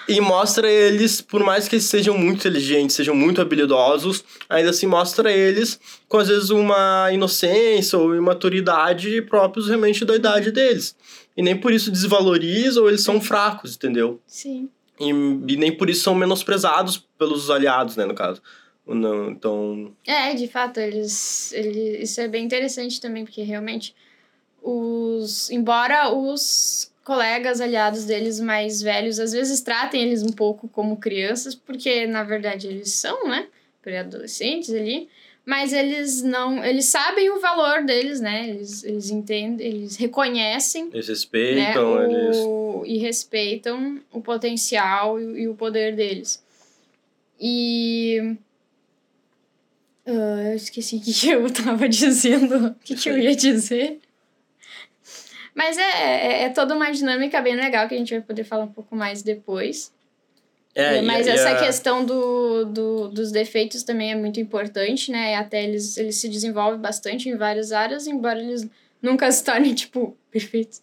E 0.08 0.20
mostra 0.20 0.70
eles, 0.70 1.20
por 1.20 1.42
mais 1.42 1.68
que 1.68 1.76
eles 1.76 1.86
sejam 1.86 2.16
muito 2.18 2.40
inteligentes, 2.40 2.96
sejam 2.96 3.14
muito 3.14 3.40
habilidosos, 3.40 4.24
ainda 4.48 4.70
assim 4.70 4.86
mostra 4.86 5.32
eles 5.32 5.78
com 6.08 6.18
às 6.18 6.28
vezes 6.28 6.50
uma 6.50 7.10
inocência 7.12 7.98
ou 7.98 8.14
imaturidade 8.14 9.22
próprios 9.22 9.68
realmente 9.68 10.04
da 10.04 10.14
idade 10.14 10.50
deles. 10.50 10.96
E 11.36 11.42
nem 11.42 11.56
por 11.56 11.72
isso 11.72 11.90
desvaloriza 11.90 12.80
ou 12.80 12.88
eles 12.88 13.02
são 13.02 13.20
fracos, 13.20 13.74
entendeu? 13.74 14.20
Sim. 14.26 14.68
E, 15.02 15.52
e 15.52 15.56
nem 15.56 15.76
por 15.76 15.90
isso 15.90 16.02
são 16.02 16.14
menosprezados 16.14 16.98
pelos 17.18 17.50
aliados, 17.50 17.96
né, 17.96 18.04
no 18.04 18.14
caso. 18.14 18.40
Não, 18.86 19.30
então... 19.30 19.94
É, 20.06 20.34
de 20.34 20.48
fato, 20.48 20.78
eles, 20.78 21.52
eles... 21.52 22.10
Isso 22.10 22.20
é 22.20 22.28
bem 22.28 22.44
interessante 22.44 23.00
também, 23.00 23.24
porque 23.24 23.42
realmente 23.42 23.94
os... 24.62 25.50
Embora 25.50 26.12
os 26.12 26.92
colegas 27.04 27.60
aliados 27.60 28.04
deles 28.04 28.38
mais 28.38 28.80
velhos 28.80 29.18
às 29.18 29.32
vezes 29.32 29.60
tratem 29.60 30.02
eles 30.02 30.22
um 30.22 30.30
pouco 30.30 30.68
como 30.68 30.96
crianças, 30.96 31.54
porque 31.54 32.06
na 32.06 32.22
verdade 32.22 32.68
eles 32.68 32.92
são, 32.92 33.28
né, 33.28 33.48
pré-adolescentes 33.82 34.72
ali, 34.72 35.08
mas 35.44 35.72
eles 35.72 36.22
não, 36.22 36.64
eles 36.64 36.86
sabem 36.86 37.30
o 37.30 37.40
valor 37.40 37.84
deles, 37.84 38.20
né? 38.20 38.48
Eles, 38.48 38.84
eles 38.84 39.10
entendem, 39.10 39.66
eles 39.66 39.96
reconhecem, 39.96 40.88
eles 40.92 41.08
respeitam, 41.08 42.06
né, 42.06 42.14
eles 42.14 42.36
e 42.84 42.98
respeitam 42.98 44.00
o 44.12 44.20
potencial 44.20 45.20
e, 45.20 45.42
e 45.42 45.48
o 45.48 45.54
poder 45.54 45.96
deles. 45.96 46.42
E 47.40 48.36
uh, 50.06 50.40
eu 50.48 50.54
esqueci 50.54 50.96
o 50.96 51.00
que 51.00 51.28
eu 51.28 51.52
tava 51.52 51.88
dizendo, 51.90 52.68
o 52.68 52.74
que, 52.76 52.94
que 52.94 53.08
eu 53.08 53.18
ia 53.18 53.34
dizer. 53.34 54.00
Mas 55.54 55.76
é, 55.76 55.82
é, 55.82 56.42
é, 56.44 56.48
toda 56.50 56.74
uma 56.74 56.90
dinâmica 56.90 57.40
bem 57.40 57.56
legal 57.56 57.88
que 57.88 57.94
a 57.94 57.98
gente 57.98 58.12
vai 58.12 58.22
poder 58.22 58.44
falar 58.44 58.64
um 58.64 58.72
pouco 58.72 58.94
mais 58.94 59.22
depois. 59.22 59.92
É, 60.74 61.02
Mas 61.02 61.26
e, 61.26 61.30
essa 61.30 61.50
e 61.50 61.54
a... 61.54 61.58
questão 61.58 62.04
do, 62.04 62.64
do, 62.64 63.08
dos 63.08 63.30
defeitos 63.30 63.82
também 63.82 64.12
é 64.12 64.14
muito 64.14 64.40
importante, 64.40 65.10
né? 65.10 65.34
Até 65.34 65.64
eles, 65.64 65.96
eles 65.98 66.16
se 66.16 66.28
desenvolvem 66.28 66.80
bastante 66.80 67.28
em 67.28 67.36
várias 67.36 67.72
áreas, 67.72 68.06
embora 68.06 68.40
eles 68.40 68.66
nunca 69.00 69.30
se 69.30 69.44
tornem, 69.44 69.74
tipo, 69.74 70.16
perfeitos. 70.30 70.80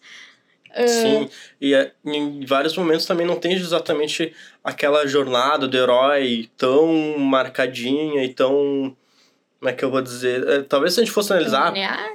Uh... 0.70 0.88
Sim, 0.88 1.30
e 1.60 1.74
é, 1.74 1.92
em 2.04 2.46
vários 2.46 2.76
momentos 2.76 3.04
também 3.04 3.26
não 3.26 3.34
tem 3.34 3.54
exatamente 3.54 4.32
aquela 4.62 5.04
jornada 5.06 5.66
do 5.66 5.76
herói 5.76 6.48
tão 6.56 7.18
marcadinha 7.18 8.22
e 8.24 8.32
tão. 8.32 8.96
Como 9.58 9.68
é 9.68 9.72
que 9.72 9.84
eu 9.84 9.90
vou 9.90 10.00
dizer? 10.00 10.48
É, 10.48 10.62
talvez 10.62 10.94
se 10.94 11.00
a 11.00 11.04
gente 11.04 11.12
fosse 11.12 11.32
analisar. 11.32 11.72
Linear? 11.72 12.10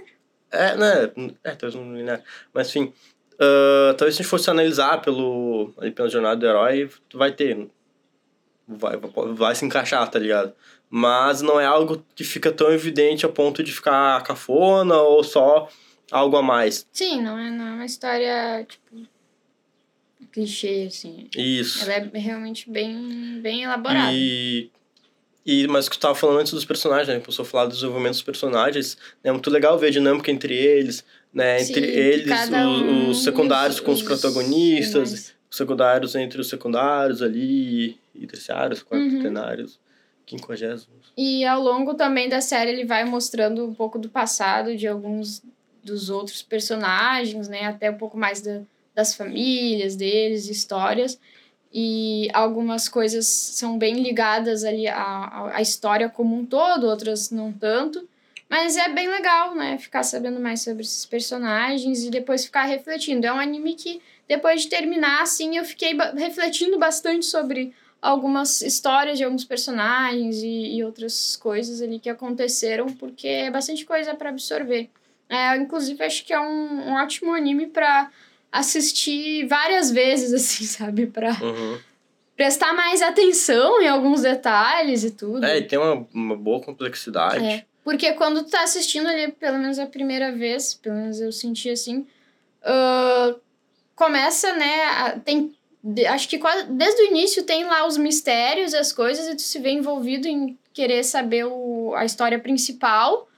É, 0.49 0.75
né? 0.77 1.11
É, 1.43 1.51
talvez 1.51 1.75
não 1.75 1.93
linear. 1.93 2.23
Mas 2.53 2.69
enfim. 2.69 2.93
Uh, 3.35 3.93
talvez 3.97 4.15
se 4.15 4.21
a 4.21 4.23
gente 4.23 4.29
fosse 4.29 4.49
analisar 4.49 5.01
pelo, 5.01 5.73
ali, 5.77 5.91
pela 5.91 6.09
jornada 6.09 6.35
do 6.35 6.45
herói, 6.45 6.89
vai 7.13 7.31
ter. 7.31 7.67
Vai, 8.67 8.97
vai 9.33 9.55
se 9.55 9.65
encaixar, 9.65 10.09
tá 10.09 10.17
ligado? 10.17 10.53
Mas 10.89 11.41
não 11.41 11.59
é 11.59 11.65
algo 11.65 12.03
que 12.15 12.23
fica 12.23 12.51
tão 12.51 12.71
evidente 12.71 13.25
a 13.25 13.29
ponto 13.29 13.63
de 13.63 13.71
ficar 13.71 14.23
cafona 14.23 14.95
ou 14.95 15.23
só 15.23 15.67
algo 16.11 16.37
a 16.37 16.41
mais. 16.41 16.87
Sim, 16.91 17.21
não 17.21 17.37
é, 17.37 17.51
não 17.51 17.67
é 17.67 17.71
uma 17.71 17.85
história, 17.85 18.65
tipo, 18.67 19.07
clichê, 20.31 20.85
assim. 20.87 21.29
Isso. 21.35 21.83
Ela 21.83 22.09
é 22.13 22.17
realmente 22.17 22.69
bem, 22.69 23.39
bem 23.41 23.63
elaborada. 23.63 24.11
E 24.13 24.69
e, 25.45 25.67
mas 25.67 25.87
que 25.87 25.95
tu 25.95 26.01
tava 26.01 26.15
falando 26.15 26.39
antes 26.39 26.51
dos 26.51 26.65
personagens, 26.65 27.07
né? 27.07 27.19
Começou 27.19 27.43
a 27.43 27.45
falar 27.45 27.65
do 27.65 27.73
desenvolvimento 27.73 28.13
dos 28.13 28.23
personagens. 28.23 28.97
É 29.23 29.31
muito 29.31 29.49
legal 29.51 29.77
ver 29.77 29.87
a 29.87 29.91
dinâmica 29.91 30.31
entre 30.31 30.55
eles, 30.55 31.05
né? 31.31 31.59
Sim, 31.59 31.71
entre 31.71 31.85
eles, 31.85 32.49
um 32.49 33.09
os, 33.09 33.17
os, 33.17 33.23
secundários 33.23 33.79
com 33.79 33.91
os, 33.91 34.01
os 34.01 34.03
protagonistas, 34.03 35.09
demais. 35.09 35.35
os 35.51 35.57
secundários 35.57 36.15
entre 36.15 36.41
os 36.41 36.49
secundários 36.49 37.21
ali, 37.21 37.95
e 38.15 38.25
terciários, 38.25 38.81
quartenários, 38.81 39.73
uhum. 39.73 39.79
quinquagésimos. 40.25 41.13
E 41.15 41.45
ao 41.45 41.61
longo 41.61 41.93
também 41.93 42.27
da 42.27 42.41
série 42.41 42.71
ele 42.71 42.85
vai 42.85 43.05
mostrando 43.05 43.65
um 43.65 43.73
pouco 43.73 43.99
do 43.99 44.09
passado 44.09 44.75
de 44.75 44.87
alguns 44.87 45.43
dos 45.83 46.09
outros 46.09 46.41
personagens, 46.41 47.47
né? 47.47 47.65
Até 47.65 47.91
um 47.91 47.97
pouco 47.97 48.17
mais 48.17 48.41
da, 48.41 48.61
das 48.95 49.13
famílias 49.13 49.95
deles, 49.95 50.49
histórias 50.49 51.19
e 51.77 52.29
algumas 52.31 52.87
coisas 52.87 53.27
são 53.27 53.77
bem 53.77 53.95
ligadas 53.95 54.63
ali 54.63 54.87
à, 54.87 55.51
à 55.53 55.61
história 55.61 56.07
como 56.07 56.33
um 56.33 56.45
todo, 56.45 56.87
outras 56.87 57.29
não 57.31 57.51
tanto. 57.51 58.07
Mas 58.49 58.77
é 58.77 58.87
bem 58.87 59.09
legal, 59.09 59.53
né? 59.53 59.77
Ficar 59.77 60.03
sabendo 60.03 60.39
mais 60.39 60.61
sobre 60.61 60.83
esses 60.83 61.05
personagens 61.05 62.05
e 62.05 62.09
depois 62.09 62.45
ficar 62.45 62.63
refletindo. 62.63 63.27
É 63.27 63.33
um 63.33 63.39
anime 63.41 63.73
que, 63.73 64.01
depois 64.25 64.61
de 64.61 64.69
terminar, 64.69 65.21
assim, 65.21 65.57
eu 65.57 65.65
fiquei 65.65 65.97
refletindo 66.15 66.79
bastante 66.79 67.25
sobre 67.25 67.73
algumas 68.01 68.61
histórias 68.61 69.17
de 69.17 69.25
alguns 69.25 69.43
personagens 69.43 70.37
e, 70.37 70.77
e 70.77 70.83
outras 70.83 71.35
coisas 71.35 71.81
ali 71.81 71.99
que 71.99 72.09
aconteceram, 72.09 72.85
porque 72.85 73.27
é 73.27 73.51
bastante 73.51 73.83
coisa 73.83 74.15
para 74.15 74.29
absorver. 74.29 74.89
É, 75.27 75.57
inclusive, 75.57 76.01
acho 76.01 76.23
que 76.23 76.31
é 76.31 76.39
um, 76.39 76.89
um 76.89 76.93
ótimo 76.93 77.33
anime 77.33 77.67
para 77.67 78.09
assistir 78.59 79.45
várias 79.47 79.91
vezes, 79.91 80.31
assim, 80.33 80.65
sabe? 80.65 81.07
Pra 81.07 81.31
uhum. 81.41 81.77
prestar 82.35 82.73
mais 82.73 83.01
atenção 83.01 83.81
em 83.81 83.87
alguns 83.87 84.21
detalhes 84.21 85.03
e 85.03 85.11
tudo. 85.11 85.45
É, 85.45 85.57
e 85.57 85.63
tem 85.63 85.77
uma, 85.77 86.07
uma 86.13 86.35
boa 86.35 86.61
complexidade. 86.61 87.43
É. 87.43 87.65
Porque 87.83 88.13
quando 88.13 88.43
tu 88.43 88.49
tá 88.49 88.63
assistindo 88.63 89.07
ali, 89.07 89.31
pelo 89.31 89.59
menos 89.59 89.77
a 89.77 89.85
primeira 89.85 90.31
vez, 90.31 90.73
pelo 90.73 90.95
menos 90.95 91.21
eu 91.21 91.31
senti 91.31 91.69
assim, 91.69 92.07
uh, 92.63 93.39
começa, 93.95 94.53
né, 94.53 95.21
tem... 95.23 95.53
Acho 96.09 96.27
que 96.27 96.39
quase, 96.39 96.63
desde 96.71 97.03
o 97.03 97.05
início 97.05 97.43
tem 97.43 97.63
lá 97.63 97.85
os 97.85 97.95
mistérios, 97.95 98.73
as 98.73 98.91
coisas, 98.91 99.27
e 99.27 99.35
tu 99.35 99.43
se 99.43 99.59
vê 99.59 99.69
envolvido 99.69 100.27
em 100.27 100.57
querer 100.73 101.03
saber 101.03 101.45
o, 101.45 101.93
a 101.95 102.03
história 102.03 102.39
principal. 102.39 103.29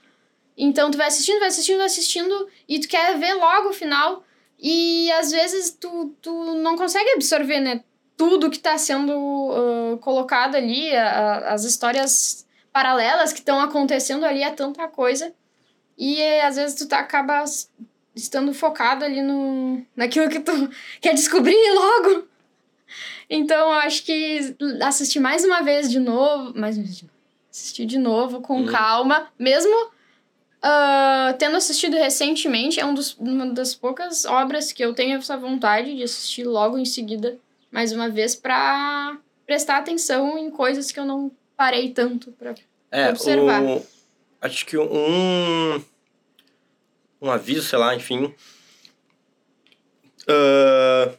Então 0.56 0.90
tu 0.90 0.96
vai 0.96 1.08
assistindo, 1.08 1.38
vai 1.38 1.48
assistindo, 1.48 1.76
vai 1.76 1.86
assistindo, 1.86 2.48
e 2.66 2.80
tu 2.80 2.88
quer 2.88 3.18
ver 3.18 3.34
logo 3.34 3.68
o 3.68 3.74
final. 3.74 4.24
E 4.58 5.10
às 5.12 5.30
vezes 5.30 5.70
tu, 5.78 6.14
tu 6.20 6.54
não 6.56 6.76
consegue 6.76 7.10
absorver, 7.10 7.60
né? 7.60 7.82
Tudo 8.16 8.50
que 8.50 8.56
está 8.56 8.76
sendo 8.76 9.12
uh, 9.12 9.98
colocado 9.98 10.56
ali, 10.56 10.94
a, 10.96 11.52
as 11.52 11.64
histórias 11.64 12.46
paralelas 12.72 13.32
que 13.32 13.38
estão 13.38 13.60
acontecendo 13.60 14.24
ali, 14.24 14.42
é 14.42 14.50
tanta 14.50 14.88
coisa. 14.88 15.32
E 15.96 16.22
às 16.40 16.56
vezes 16.56 16.76
tu 16.76 16.88
tá, 16.88 16.98
acaba 16.98 17.44
estando 18.14 18.52
focado 18.52 19.04
ali 19.04 19.22
no, 19.22 19.84
naquilo 19.94 20.28
que 20.28 20.40
tu 20.40 20.52
quer 21.00 21.14
descobrir 21.14 21.56
logo. 21.74 22.26
Então, 23.30 23.68
eu 23.68 23.72
acho 23.74 24.04
que 24.04 24.56
assistir 24.82 25.20
mais 25.20 25.44
uma 25.44 25.62
vez 25.62 25.90
de 25.90 26.00
novo, 26.00 26.58
mais 26.58 26.76
uma 26.76 26.84
vez 26.84 26.96
de 26.96 27.04
novo, 27.04 27.18
assistir 27.50 27.86
de 27.86 27.98
novo 27.98 28.40
com 28.40 28.60
uhum. 28.60 28.66
calma, 28.66 29.28
mesmo 29.38 29.90
Uh, 30.58 31.38
tendo 31.38 31.56
assistido 31.56 31.96
recentemente, 31.96 32.80
é 32.80 32.84
um 32.84 32.92
dos, 32.92 33.16
uma 33.18 33.46
das 33.46 33.74
poucas 33.74 34.24
obras 34.24 34.72
que 34.72 34.84
eu 34.84 34.92
tenho 34.92 35.16
essa 35.16 35.36
vontade 35.36 35.94
de 35.94 36.02
assistir 36.02 36.44
logo 36.44 36.76
em 36.76 36.84
seguida, 36.84 37.38
mais 37.70 37.92
uma 37.92 38.08
vez, 38.08 38.34
para 38.34 39.16
prestar 39.46 39.78
atenção 39.78 40.36
em 40.36 40.50
coisas 40.50 40.90
que 40.90 40.98
eu 40.98 41.04
não 41.04 41.30
parei 41.56 41.90
tanto 41.90 42.32
para 42.32 42.54
é, 42.90 43.08
observar. 43.08 43.62
O, 43.62 43.86
acho 44.40 44.66
que 44.66 44.76
um, 44.76 45.84
um 47.22 47.30
aviso, 47.30 47.62
sei 47.62 47.78
lá, 47.78 47.94
enfim. 47.94 48.24
Uh, 48.24 48.34
ah, 50.28 51.14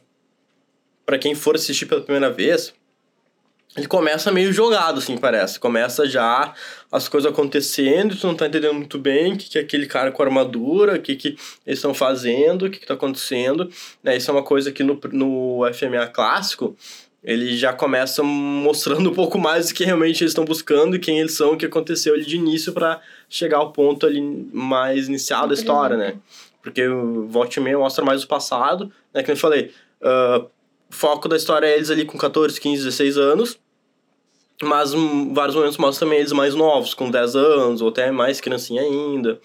para 1.06 1.18
quem 1.18 1.34
for 1.34 1.56
assistir 1.56 1.86
pela 1.86 2.02
primeira 2.02 2.30
vez, 2.30 2.74
ele 3.76 3.86
começa 3.86 4.32
meio 4.32 4.52
jogado, 4.52 4.98
assim, 4.98 5.16
parece. 5.16 5.60
Começa 5.60 6.06
já 6.06 6.52
as 6.90 7.08
coisas 7.08 7.30
acontecendo, 7.30 8.16
tu 8.16 8.26
não 8.26 8.34
tá 8.34 8.46
entendendo 8.46 8.74
muito 8.74 8.98
bem 8.98 9.34
o 9.34 9.36
que, 9.36 9.48
que 9.48 9.58
é 9.58 9.60
aquele 9.60 9.86
cara 9.86 10.10
com 10.10 10.22
armadura, 10.22 10.96
o 10.96 11.00
que, 11.00 11.14
que 11.14 11.28
eles 11.64 11.78
estão 11.78 11.94
fazendo, 11.94 12.66
o 12.66 12.70
que, 12.70 12.80
que 12.80 12.86
tá 12.86 12.94
acontecendo. 12.94 13.70
Né? 14.02 14.16
Isso 14.16 14.30
é 14.30 14.34
uma 14.34 14.42
coisa 14.42 14.72
que 14.72 14.82
no, 14.82 14.98
no 15.12 15.60
FMA 15.72 16.08
clássico, 16.08 16.76
ele 17.22 17.56
já 17.56 17.72
começa 17.72 18.24
mostrando 18.24 19.10
um 19.10 19.14
pouco 19.14 19.38
mais 19.38 19.68
do 19.68 19.74
que 19.74 19.84
realmente 19.84 20.22
eles 20.22 20.32
estão 20.32 20.44
buscando 20.44 20.96
e 20.96 20.98
quem 20.98 21.20
eles 21.20 21.34
são, 21.34 21.52
o 21.52 21.56
que 21.56 21.66
aconteceu 21.66 22.14
ali 22.14 22.24
de 22.24 22.36
início 22.36 22.72
para 22.72 23.00
chegar 23.28 23.58
ao 23.58 23.72
ponto 23.72 24.04
ali 24.04 24.20
mais 24.52 25.06
inicial 25.06 25.46
da 25.46 25.54
história, 25.54 25.96
né? 25.96 26.14
Porque 26.60 26.86
o 26.88 27.28
Volte 27.28 27.60
Meia 27.60 27.78
mostra 27.78 28.04
mais 28.04 28.24
o 28.24 28.26
passado, 28.26 28.90
né? 29.14 29.22
Que 29.22 29.30
eu 29.30 29.36
falei, 29.36 29.70
uh, 30.02 30.46
foco 30.90 31.28
da 31.28 31.36
história 31.36 31.66
é 31.66 31.74
eles 31.76 31.90
ali 31.90 32.04
com 32.04 32.18
14, 32.18 32.60
15, 32.60 32.84
16 32.84 33.16
anos. 33.16 33.58
Mas 34.62 34.92
em 34.92 35.32
vários 35.32 35.56
momentos 35.56 35.78
mostra 35.78 36.04
também 36.06 36.18
eles 36.18 36.32
mais 36.32 36.54
novos, 36.54 36.92
com 36.92 37.10
10 37.10 37.34
anos, 37.34 37.80
ou 37.80 37.88
até 37.88 38.10
mais 38.10 38.40
criancinha 38.42 38.82
ainda. 38.82 39.40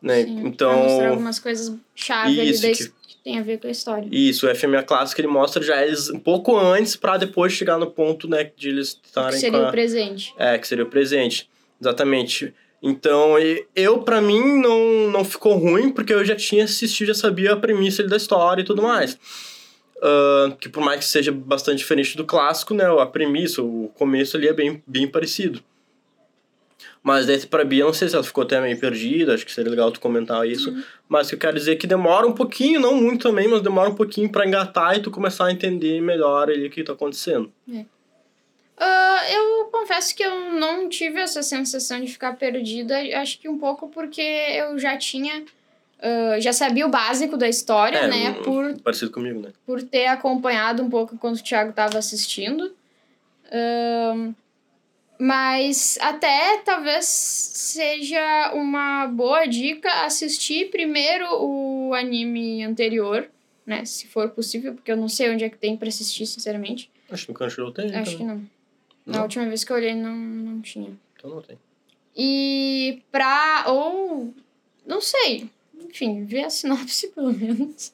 Né? 0.00 0.24
Sim, 0.24 0.46
então. 0.46 0.72
Mostrar 0.84 1.08
algumas 1.10 1.38
coisas 1.38 1.74
chave 1.94 2.40
ali 2.40 2.50
Isso, 2.50 2.62
da 2.62 2.68
que- 2.70 2.84
que 3.08 3.16
tem 3.22 3.38
a 3.38 3.42
ver 3.42 3.58
com 3.60 3.66
a 3.66 3.70
história. 3.70 4.08
Isso, 4.10 4.46
o 4.46 4.54
FMA 4.54 4.82
clássico 4.84 5.20
ele 5.20 5.28
mostra 5.28 5.62
já 5.62 5.84
eles 5.84 6.08
um 6.08 6.18
pouco 6.18 6.56
antes 6.56 6.96
pra 6.96 7.18
depois 7.18 7.52
chegar 7.52 7.76
no 7.76 7.90
ponto, 7.90 8.26
né, 8.26 8.50
de 8.56 8.70
eles 8.70 8.94
Que 9.02 9.08
estarem 9.08 9.38
seria 9.38 9.58
com 9.58 9.64
a... 9.66 9.68
o 9.68 9.70
presente. 9.72 10.32
É, 10.38 10.56
que 10.56 10.66
seria 10.66 10.84
o 10.84 10.88
presente. 10.88 11.46
Exatamente. 11.78 12.54
Então, 12.82 13.34
eu, 13.76 13.98
pra 13.98 14.22
mim, 14.22 14.60
não, 14.60 15.10
não 15.10 15.24
ficou 15.24 15.58
ruim, 15.58 15.90
porque 15.90 16.14
eu 16.14 16.24
já 16.24 16.36
tinha 16.36 16.64
assistido, 16.64 17.08
já 17.08 17.14
sabia 17.14 17.52
a 17.52 17.56
premissa 17.56 18.00
ali 18.00 18.08
da 18.08 18.16
história 18.16 18.62
e 18.62 18.64
tudo 18.64 18.80
mais. 18.80 19.18
Ah, 20.02 20.56
que 20.60 20.68
por 20.68 20.82
mais 20.82 21.00
que 21.00 21.06
seja 21.06 21.32
bastante 21.32 21.78
diferente 21.78 22.16
do 22.16 22.24
clássico, 22.24 22.74
né, 22.74 22.84
a 22.84 23.06
premissa, 23.06 23.62
o 23.62 23.90
começo 23.94 24.36
ali 24.36 24.48
é 24.48 24.52
bem, 24.52 24.82
bem 24.86 25.08
parecido. 25.08 25.62
Mas 27.02 27.26
daí 27.26 27.44
pra 27.46 27.64
Bia, 27.64 27.84
não 27.84 27.92
sei 27.92 28.08
se 28.08 28.14
ela 28.14 28.24
ficou 28.24 28.44
até 28.44 28.60
meio 28.60 28.78
perdida, 28.78 29.34
acho 29.34 29.46
que 29.46 29.52
seria 29.52 29.70
legal 29.70 29.90
tu 29.90 30.00
comentar 30.00 30.46
isso. 30.46 30.76
Mas 31.08 31.26
o 31.26 31.30
que 31.30 31.34
eu 31.36 31.38
quero 31.38 31.56
dizer 31.56 31.72
é 31.72 31.76
que 31.76 31.86
demora 31.86 32.26
um 32.26 32.32
pouquinho, 32.32 32.80
não 32.80 32.94
muito 32.94 33.22
também, 33.22 33.48
mas 33.48 33.62
demora 33.62 33.88
um 33.88 33.94
pouquinho 33.94 34.30
pra 34.30 34.46
engatar 34.46 34.96
e 34.96 35.00
tu 35.00 35.10
começar 35.10 35.46
a 35.46 35.52
entender 35.52 36.00
melhor 36.00 36.50
ali 36.50 36.66
o 36.66 36.70
que 36.70 36.84
tá 36.84 36.92
acontecendo. 36.92 37.52
Ah, 38.76 39.22
eu 39.32 39.64
confesso 39.72 40.14
que 40.14 40.22
eu 40.22 40.52
não 40.52 40.88
tive 40.88 41.18
essa 41.20 41.42
sensação 41.42 42.00
de 42.00 42.12
ficar 42.12 42.34
perdida. 42.34 42.96
Acho 43.20 43.38
que 43.38 43.48
um 43.48 43.58
pouco 43.58 43.88
porque 43.88 44.20
eu 44.20 44.78
já 44.78 44.96
tinha. 44.96 45.44
Ah, 46.00 46.38
já 46.40 46.52
sabia 46.52 46.86
o 46.86 46.90
básico 46.90 47.36
da 47.36 47.48
história, 47.48 47.98
É, 47.98 48.08
né? 48.08 48.30
um- 48.30 48.42
Por, 48.42 48.80
Parecido 48.80 49.10
comigo, 49.10 49.40
né? 49.40 49.52
por 49.66 49.82
ter 49.82 50.06
acompanhado 50.06 50.82
um 50.82 50.90
pouco 50.90 51.16
quando 51.18 51.36
o 51.36 51.42
Thiago 51.42 51.70
estava 51.70 51.98
assistindo. 51.98 52.72
Ahn, 53.52 54.32
mas 55.18 55.98
até 56.00 56.58
talvez 56.64 57.04
seja 57.06 58.52
uma 58.54 59.06
boa 59.08 59.46
dica 59.46 60.04
assistir 60.04 60.70
primeiro 60.70 61.26
o 61.42 61.92
anime 61.94 62.62
anterior, 62.62 63.28
né? 63.66 63.84
Se 63.84 64.06
for 64.06 64.28
possível, 64.30 64.74
porque 64.74 64.92
eu 64.92 64.96
não 64.96 65.08
sei 65.08 65.30
onde 65.30 65.44
é 65.44 65.48
que 65.50 65.58
tem 65.58 65.76
pra 65.76 65.88
assistir, 65.88 66.24
sinceramente. 66.26 66.90
Acho 67.10 67.26
que 67.26 67.32
no 67.32 67.38
Crunchyroll 67.38 67.72
tem. 67.72 67.86
Acho 67.96 68.12
então. 68.14 68.16
que 68.18 68.24
não. 68.24 68.36
Na 69.06 69.14
Não? 69.16 69.22
última 69.22 69.46
vez 69.46 69.64
que 69.64 69.72
eu 69.72 69.76
olhei, 69.76 69.94
não, 69.94 70.14
não 70.14 70.60
tinha. 70.60 70.92
Então 71.16 71.30
não 71.30 71.42
tem. 71.42 71.58
E 72.16 73.02
pra. 73.10 73.64
Ou. 73.68 74.32
Não 74.86 75.00
sei. 75.00 75.48
Enfim, 75.88 76.24
ver 76.24 76.44
a 76.44 76.50
sinopse 76.50 77.08
pelo 77.14 77.32
menos. 77.32 77.92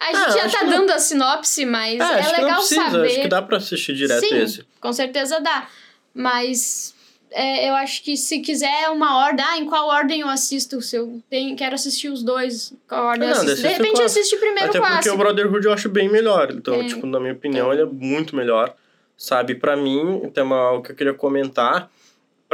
A 0.00 0.06
gente 0.06 0.16
Ah, 0.16 0.30
já 0.30 0.44
acho 0.46 0.58
tá 0.58 0.64
não- 0.64 0.70
dando 0.80 0.90
a 0.90 0.98
sinopse, 0.98 1.64
mas 1.64 1.94
É, 2.00 2.02
é 2.02 2.04
acho 2.04 2.30
que 2.30 2.36
não 2.36 2.44
legal 2.44 2.58
precisa, 2.60 2.90
saber. 2.90 3.06
acho 3.06 3.20
que 3.22 3.28
dá 3.28 3.42
pra 3.42 3.56
assistir 3.58 3.94
direto 3.94 4.26
Sim. 4.26 4.38
esse. 4.42 4.64
Com 4.80 4.92
certeza 4.92 5.40
dá. 5.40 5.68
Mas 6.12 6.94
é, 7.30 7.68
eu 7.68 7.74
acho 7.74 8.02
que 8.02 8.16
se 8.16 8.40
quiser 8.40 8.88
uma 8.90 9.24
ordem, 9.24 9.44
ah, 9.46 9.56
em 9.58 9.64
qual 9.66 9.88
ordem 9.88 10.20
eu 10.20 10.28
assisto? 10.28 10.80
Se 10.82 10.96
eu 10.96 11.20
tenho, 11.30 11.56
quero 11.56 11.74
assistir 11.74 12.08
os 12.08 12.22
dois, 12.22 12.72
qual 12.88 13.04
ordem 13.06 13.28
eu 13.28 13.34
Não, 13.34 13.42
assisto? 13.42 13.62
De 13.62 13.68
repente 13.68 13.92
clássico. 13.96 14.04
assiste 14.20 14.36
primeiro 14.36 14.70
Até 14.70 14.78
o 14.78 14.82
porque 14.82 14.92
clássico. 14.94 15.14
o 15.14 15.18
Brotherhood 15.18 15.66
eu 15.66 15.72
acho 15.72 15.88
bem 15.88 16.08
melhor. 16.08 16.50
Então, 16.52 16.74
É. 16.74 16.86
tipo, 16.86 17.06
na 17.06 17.18
minha 17.20 17.32
opinião, 17.32 17.72
ele 17.72 17.82
é 17.82 17.86
muito 17.86 18.36
melhor. 18.36 18.74
Sabe, 19.16 19.54
pra 19.54 19.76
mim, 19.76 20.28
tem 20.34 20.42
uma, 20.42 20.72
o 20.72 20.82
que 20.82 20.90
eu 20.92 20.96
queria 20.96 21.14
comentar. 21.14 21.88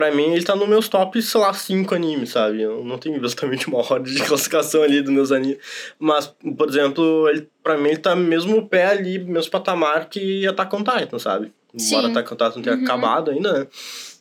Pra 0.00 0.10
mim, 0.10 0.32
ele 0.32 0.42
tá 0.42 0.56
nos 0.56 0.66
meus 0.66 0.88
top, 0.88 1.20
sei 1.20 1.38
lá, 1.38 1.52
cinco 1.52 1.94
animes, 1.94 2.30
sabe? 2.30 2.62
Eu 2.62 2.82
não 2.82 2.96
tenho 2.96 3.22
exatamente 3.22 3.68
uma 3.68 3.80
ordem 3.80 4.14
de 4.14 4.22
classificação 4.24 4.82
ali 4.82 5.02
dos 5.02 5.12
meus 5.12 5.30
animes. 5.30 5.58
Mas, 5.98 6.26
por 6.56 6.70
exemplo, 6.70 7.28
ele, 7.28 7.46
pra 7.62 7.76
mim, 7.76 7.90
ele 7.90 7.98
tá 7.98 8.16
mesmo 8.16 8.66
pé 8.66 8.86
ali, 8.86 9.18
mesmo 9.18 9.50
patamar 9.50 10.08
que 10.08 10.46
Attack 10.46 10.74
on 10.74 10.82
Titan, 10.82 11.18
sabe? 11.18 11.52
Embora 11.74 12.06
Sim. 12.06 12.10
Attack 12.12 12.32
on 12.32 12.36
Titan 12.36 12.52
não 12.56 12.62
tenha 12.62 12.76
Uhum. 12.76 12.84
acabado 12.84 13.30
ainda, 13.30 13.52
né? 13.52 13.66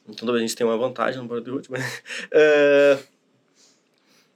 Então 0.09 0.25
talvez 0.25 0.43
a 0.43 0.47
gente 0.47 0.55
tenha 0.57 0.69
uma 0.69 0.77
vantagem 0.77 1.21
no 1.21 1.29
Brotherhood, 1.29 1.67
mas... 1.71 2.03
é, 2.33 2.97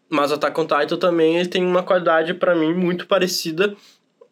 Mas 0.10 0.32
Attack 0.32 0.58
on 0.62 0.66
Titan 0.66 0.96
também 0.98 1.38
ele 1.40 1.50
tem 1.50 1.66
uma 1.66 1.84
qualidade 1.84 2.34
pra 2.36 2.56
mim 2.56 2.74
muito 2.74 3.06
parecida 3.06 3.76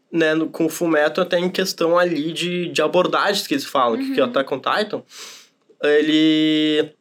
né, 0.10 0.34
no, 0.34 0.48
com 0.48 0.66
o 0.66 0.70
Fullmetal 0.70 1.26
até 1.26 1.38
em 1.38 1.50
questão 1.50 1.98
ali 1.98 2.32
de, 2.32 2.70
de 2.70 2.82
abordagens 2.82 3.46
que 3.46 3.54
eles 3.54 3.66
falam, 3.66 3.98
que, 4.00 4.14
que 4.14 4.22
o 4.22 4.24
Attack 4.24 4.54
on 4.54 4.60
Titan, 4.62 5.04
ele... 5.84 6.94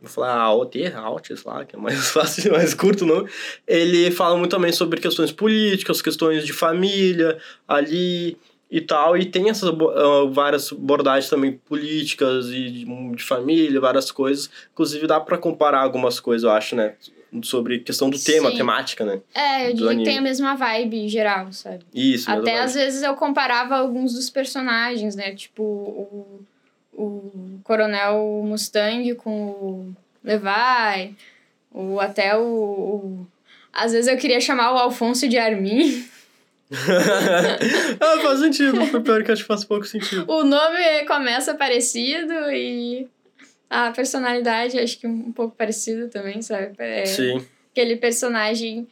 Vou 0.00 0.10
falar 0.10 0.34
AOT, 0.34 0.86
AOT, 0.94 1.36
sei 1.36 1.50
lá, 1.50 1.64
que 1.64 1.74
é 1.74 1.78
mais 1.78 2.08
fácil, 2.10 2.52
mais 2.52 2.74
curto 2.74 3.04
o 3.04 3.06
nome. 3.06 3.30
Ele 3.66 4.10
fala 4.10 4.36
muito 4.36 4.50
também 4.50 4.72
sobre 4.72 5.00
questões 5.00 5.32
políticas, 5.32 6.02
questões 6.02 6.44
de 6.44 6.52
família 6.52 7.38
ali 7.66 8.36
e 8.70 8.80
tal, 8.80 9.16
e 9.16 9.24
tem 9.24 9.48
essas 9.48 9.68
ah, 9.68 10.28
várias 10.30 10.72
abordagens 10.72 11.30
também 11.30 11.52
políticas 11.52 12.46
e 12.48 12.68
de, 12.68 12.84
de 13.14 13.22
família, 13.22 13.80
várias 13.80 14.10
coisas. 14.10 14.50
Inclusive 14.72 15.06
dá 15.06 15.20
pra 15.20 15.38
comparar 15.38 15.82
algumas 15.82 16.18
coisas, 16.18 16.44
eu 16.44 16.50
acho, 16.50 16.74
né, 16.74 16.94
sobre 17.42 17.78
questão 17.80 18.10
do 18.10 18.18
tema, 18.18 18.50
Sim. 18.50 18.56
temática, 18.56 19.04
né. 19.04 19.20
É, 19.34 19.70
eu 19.70 19.74
diria 19.74 19.86
que 19.86 19.94
anime. 19.94 20.04
tem 20.04 20.18
a 20.18 20.22
mesma 20.22 20.54
vibe 20.54 21.08
geral, 21.08 21.52
sabe? 21.52 21.84
Isso, 21.94 22.30
Até 22.30 22.60
às 22.60 22.74
vezes 22.74 23.02
eu 23.02 23.14
comparava 23.14 23.76
alguns 23.76 24.14
dos 24.14 24.28
personagens, 24.30 25.14
né? 25.14 25.34
Tipo 25.34 25.62
o, 25.62 26.40
o 26.96 27.60
Coronel 27.62 28.42
Mustang 28.44 29.14
com 29.16 29.30
o 29.50 29.94
Levi, 30.24 31.14
ou 31.72 32.00
até 32.00 32.36
o, 32.36 32.42
o- 32.42 33.26
Às 33.72 33.92
vezes 33.92 34.10
eu 34.10 34.16
queria 34.16 34.40
chamar 34.40 34.72
o 34.72 34.78
Alfonso 34.78 35.28
de 35.28 35.36
Armin. 35.38 36.04
ah, 38.00 38.22
faz 38.22 38.40
sentido. 38.40 38.84
Foi 38.86 39.00
pior 39.00 39.22
que 39.22 39.30
acho 39.32 39.42
que 39.42 39.48
faz 39.48 39.64
pouco 39.64 39.84
sentido. 39.86 40.24
O 40.28 40.42
nome 40.44 41.04
começa 41.06 41.54
parecido 41.54 42.32
e 42.50 43.06
a 43.70 43.90
personalidade 43.92 44.78
acho 44.78 44.98
que 44.98 45.06
um 45.06 45.32
pouco 45.32 45.54
parecida 45.56 46.08
também, 46.08 46.40
sabe? 46.42 46.72
É 46.78 47.04
Sim. 47.06 47.44
aquele 47.72 47.96
personagem 47.96 48.86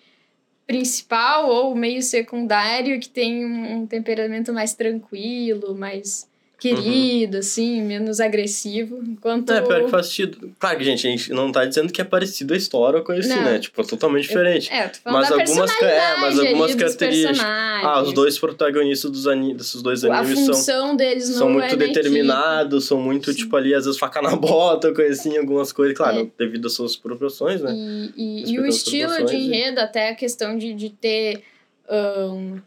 principal 0.67 1.49
ou 1.49 1.75
meio 1.75 2.03
secundário 2.03 2.99
que 2.99 3.09
tem 3.09 3.45
um 3.45 3.87
temperamento 3.87 4.53
mais 4.53 4.73
tranquilo, 4.75 5.75
mais 5.75 6.29
querido, 6.68 7.38
assim, 7.38 7.83
menos 7.83 8.20
agressivo. 8.20 9.03
Enquanto. 9.07 9.53
É, 9.53 9.61
pior 9.61 9.85
que 9.85 9.90
faz 9.90 10.07
sentido. 10.07 10.53
Claro 10.59 10.79
que, 10.79 10.85
gente, 10.85 11.07
a 11.07 11.11
gente 11.11 11.31
não 11.33 11.53
tá 11.53 11.64
dizendo 11.64 11.92
que 11.92 12.00
é 12.00 12.05
parecido 12.05 12.55
a 12.55 12.57
história 12.57 12.98
ou 12.98 13.05
coisa 13.05 13.20
assim, 13.20 13.40
né? 13.42 13.59
Tipo, 13.59 13.81
é 13.81 13.85
totalmente 13.85 14.22
diferente. 14.22 14.72
É, 14.72 14.87
eu 14.87 14.90
tô 14.90 14.98
falando 15.05 15.20
Mas 15.20 15.31
algumas 15.31 15.83
é, 15.83 16.16
mas 16.20 16.38
algumas 16.38 16.74
características. 16.74 17.40
Ah, 17.40 18.03
os 18.03 18.12
dois 18.12 18.38
protagonistas 18.38 19.11
dos 19.11 19.27
ani 19.27 19.55
desses 19.55 19.83
dois 19.83 20.05
A 20.05 20.18
animes 20.18 20.38
são, 20.38 20.55
função 20.55 20.96
deles 20.96 21.29
não 21.31 21.37
são 21.38 21.48
é 21.48 21.53
muito 21.53 21.77
da 21.77 21.87
determinados, 21.87 22.85
são 22.87 23.00
muito, 23.00 23.31
Sim. 23.33 23.38
tipo, 23.38 23.57
ali, 23.57 23.74
às 23.74 23.85
vezes 23.85 23.98
faca 23.98 24.22
na 24.22 24.35
bota, 24.37 24.92
coisa 24.94 25.12
assim, 25.12 25.37
algumas 25.37 25.72
coisas, 25.72 25.96
claro, 25.96 26.20
É. 26.20 26.44
devido 26.44 26.66
às 26.66 26.72
suas 26.72 26.96
proporções, 26.96 27.61
né? 27.61 27.72
E, 27.74 28.12
e, 28.16 28.53
e 28.55 28.61
o 28.61 28.66
estilo 28.66 29.11
de 29.11 29.16
proporções 29.16 29.42
e- 29.42 29.46
enredo, 29.46 29.81
até 29.81 30.11
a 30.11 30.14
questão 30.14 30.57
de, 30.57 30.72
de 30.72 30.90
ter 30.90 31.42
ahn, 31.88 32.59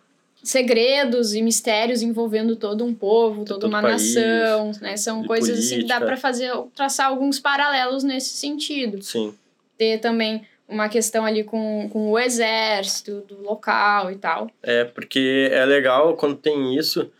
segredos 0.47 1.33
e 1.33 1.41
mistérios 1.41 2.01
envolvendo 2.01 2.55
todo 2.55 2.85
um 2.85 2.93
povo, 2.93 3.43
toda 3.43 3.59
todo 3.59 3.69
uma 3.69 3.81
país, 3.81 4.15
nação, 4.15 4.71
né? 4.81 4.95
São 4.95 5.25
coisas 5.25 5.59
assim 5.59 5.79
que 5.79 5.87
dá 5.87 5.95
política. 5.95 6.05
para 6.05 6.17
fazer, 6.17 6.51
traçar 6.73 7.07
alguns 7.07 7.37
paralelos 7.37 8.01
nesse 8.01 8.29
sentido. 8.29 9.03
Sim. 9.03 9.33
Ter 9.77 9.99
também 9.99 10.47
uma 10.65 10.87
questão 10.87 11.25
ali 11.25 11.43
com, 11.43 11.89
com 11.91 12.11
o 12.11 12.17
exército 12.17 13.25
do 13.27 13.41
local 13.41 14.09
e 14.09 14.15
tal. 14.15 14.49
É, 14.63 14.85
porque 14.85 15.49
é 15.51 15.65
legal 15.65 16.15
quando 16.15 16.37
tem 16.37 16.77
isso, 16.77 17.11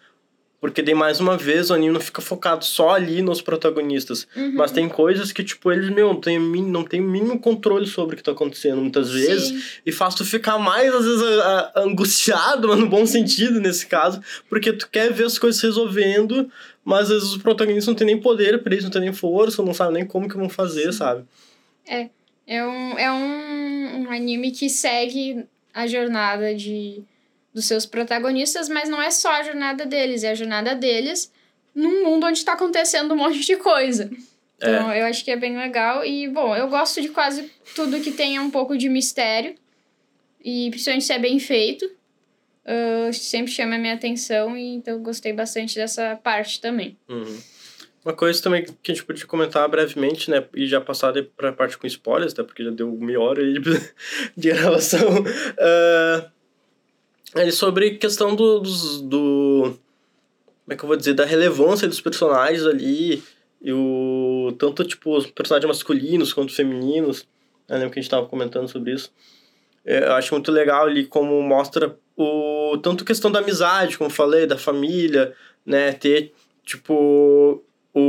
porque 0.60 0.82
daí 0.82 0.96
mais 0.96 1.20
uma 1.20 1.38
vez 1.38 1.70
o 1.70 1.74
anime 1.74 1.94
não 1.94 2.00
fica 2.02 2.22
focado 2.22 2.66
só 2.66 2.90
ali 2.92 3.22
nos 3.22 3.42
protagonistas. 3.42 4.28
Uhum. 4.36 4.54
Mas 4.56 4.72
tem 4.72 4.90
coisas 4.90 5.32
que, 5.32 5.44
tipo, 5.44 5.72
eles, 5.72 5.90
meu, 5.90 6.08
não 6.14 6.20
tem, 6.20 6.40
não 6.40 6.84
tem 6.84 7.00
o 7.00 7.04
mínimo 7.04 7.40
controle 7.40 7.86
sobre 7.86 8.16
o 8.16 8.18
que 8.18 8.24
tá 8.24 8.32
acontecendo 8.32 8.82
muitas 8.82 9.12
vezes. 9.12 9.50
Sim. 9.50 9.62
E 9.86 9.92
faz 9.92 10.16
tu 10.16 10.26
ficar 10.26 10.58
mais, 10.58 10.94
às 10.94 11.06
vezes, 11.06 11.22
a- 11.22 11.72
a- 11.76 11.82
angustiado, 11.82 12.68
mas 12.70 12.80
no 12.80 12.88
bom 12.90 13.06
sentido 13.06 13.60
nesse 13.60 13.86
caso. 13.86 14.20
Porque 14.50 14.74
tu 14.74 14.90
quer 14.90 15.14
ver 15.14 15.26
as 15.26 15.38
coisas 15.38 15.62
resolvendo, 15.62 16.50
mas 16.84 17.04
às 17.04 17.10
vezes 17.10 17.30
os 17.30 17.38
protagonistas 17.42 17.88
não 17.88 17.96
tem 17.96 18.08
nem 18.08 18.20
poder 18.20 18.64
pra 18.64 18.74
isso, 18.74 18.86
não 18.86 18.92
tem 18.92 19.02
nem 19.02 19.14
força, 19.14 19.62
não 19.62 19.74
sabe 19.74 19.94
nem 19.94 20.06
como 20.06 20.28
que 20.28 20.36
vão 20.38 20.50
fazer, 20.50 20.92
sabe? 20.92 21.24
É 22.50 22.64
um, 22.66 22.98
é 22.98 23.12
um, 23.12 24.04
um 24.04 24.12
anime 24.12 24.52
que 24.52 24.70
segue 24.70 25.46
a 25.74 25.86
jornada 25.86 26.56
de, 26.56 27.02
dos 27.54 27.66
seus 27.66 27.86
protagonistas, 27.86 28.70
mas 28.70 28.90
não 28.90 29.02
é 29.02 29.10
só 29.10 29.32
a 29.32 29.44
jornada 29.44 29.86
deles, 29.86 30.24
é 30.24 30.32
a 30.32 30.36
jornada 30.36 30.76
deles 30.76 31.32
num 31.74 32.04
mundo 32.04 32.26
onde 32.26 32.40
está 32.40 32.54
acontecendo 32.54 33.14
um 33.14 33.18
monte 33.18 33.40
de 33.40 33.56
coisa. 33.58 34.10
Então, 34.58 34.92
eu 34.92 35.06
acho 35.06 35.24
que 35.24 35.30
é 35.30 35.36
bem 35.36 35.56
legal. 35.56 36.04
E, 36.04 36.28
bom, 36.28 36.56
eu 36.56 36.68
gosto 36.68 37.00
de 37.00 37.10
quase 37.10 37.52
tudo 37.76 38.02
que 38.02 38.12
tenha 38.12 38.42
um 38.42 38.50
pouco 38.50 38.76
de 38.76 38.90
mistério. 38.90 39.54
E 40.44 40.70
principalmente 40.72 41.06
se 41.06 41.14
é 41.14 41.20
bem 41.20 41.40
feito. 41.40 41.88
Ah, 42.66 43.12
sempre 43.14 43.52
chama 43.52 43.76
a 43.76 43.78
minha 43.78 43.94
atenção. 43.94 44.58
E 44.58 44.74
então 44.76 44.96
eu 44.96 45.00
gostei 45.00 45.32
bastante 45.32 45.76
dessa 45.76 46.16
parte 46.16 46.60
também. 46.60 46.98
Uhum. 47.08 47.38
Uma 48.04 48.14
coisa 48.14 48.42
também 48.42 48.66
que 48.82 48.92
a 48.92 48.96
gente 48.96 49.06
podia 49.06 49.26
comentar 49.26 49.68
brevemente, 49.70 50.32
né? 50.32 50.44
E 50.56 50.66
já 50.66 50.80
passar 50.82 51.12
de- 51.12 51.24
pra 51.24 51.52
parte 51.52 51.78
com 51.78 51.86
spoilers, 51.86 52.34
até 52.34 52.42
porque 52.42 52.64
já 52.64 52.72
deu 52.72 52.92
meia 52.94 53.20
hora 53.20 53.44
de, 53.44 53.60
de 54.36 54.50
gravação. 54.50 55.08
ah, 55.60 56.32
é 57.36 57.52
sobre 57.52 57.92
questão 57.92 58.36
do, 58.36 58.60
dos- 58.60 59.02
do, 59.02 59.62
como 60.66 60.74
é 60.74 60.76
que 60.76 60.84
eu 60.84 60.88
vou 60.88 60.98
dizer, 60.98 61.14
da 61.14 61.26
relevância 61.26 61.88
dos 61.88 62.02
personagens 62.02 62.66
ali, 62.66 63.24
e 63.62 63.72
o 63.74 64.54
tanto, 64.58 64.84
tipo, 64.84 65.16
os 65.18 65.26
personagens 65.28 65.68
masculinos 65.68 66.34
quanto 66.34 66.54
femininos, 66.54 67.28
eu 67.68 67.76
lembro 67.76 67.92
que 67.92 68.00
a 68.00 68.02
gente 68.02 68.12
tava 68.12 68.28
comentando 68.28 68.68
sobre 68.68 68.94
isso, 68.94 69.12
é, 69.86 70.06
eu 70.06 70.14
acho 70.14 70.34
muito 70.34 70.52
legal 70.52 70.86
ali 70.86 71.06
como 71.06 71.42
mostra 71.42 71.98
o 72.16 72.78
tanto 72.82 73.06
questão 73.06 73.32
da 73.32 73.40
amizade, 73.40 73.98
como 73.98 74.10
falei, 74.10 74.46
da 74.46 74.58
família, 74.58 75.34
né, 75.66 75.94
ter, 75.94 76.34
tipo, 76.66 77.64
o 77.94 78.00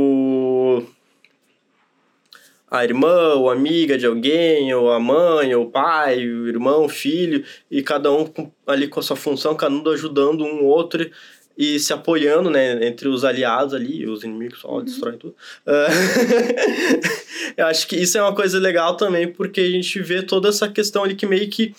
a 2.69 2.83
irmã 2.83 3.33
ou 3.33 3.49
amiga 3.49 3.97
de 3.97 4.05
alguém, 4.05 4.73
ou 4.73 4.91
a 4.91 4.99
mãe, 4.99 5.53
ou 5.55 5.65
o 5.65 5.71
pai, 5.71 6.19
o 6.25 6.47
irmão, 6.47 6.85
o 6.85 6.89
filho, 6.89 7.43
e 7.69 7.81
cada 7.81 8.11
um 8.11 8.27
ali 8.67 8.87
com 8.87 8.99
a 8.99 9.03
sua 9.03 9.15
função, 9.15 9.55
cada 9.55 9.73
um 9.73 9.89
ajudando 9.89 10.43
um 10.43 10.65
outro 10.65 11.09
e 11.57 11.77
se 11.77 11.91
apoiando, 11.91 12.49
né, 12.49 12.87
entre 12.87 13.09
os 13.09 13.25
aliados 13.25 13.73
ali, 13.73 14.07
os 14.07 14.23
inimigos 14.23 14.59
só 14.59 14.75
uhum. 14.75 14.83
destroem 14.83 15.17
tudo. 15.17 15.35
Uh, 15.67 17.03
eu 17.57 17.65
acho 17.65 17.85
que 17.85 17.97
isso 17.97 18.17
é 18.17 18.21
uma 18.21 18.33
coisa 18.33 18.57
legal 18.57 18.95
também, 18.95 19.27
porque 19.27 19.59
a 19.59 19.69
gente 19.69 20.01
vê 20.01 20.21
toda 20.21 20.47
essa 20.47 20.69
questão 20.69 21.03
ali 21.03 21.15
que 21.15 21.25
meio 21.25 21.49
que 21.49 21.75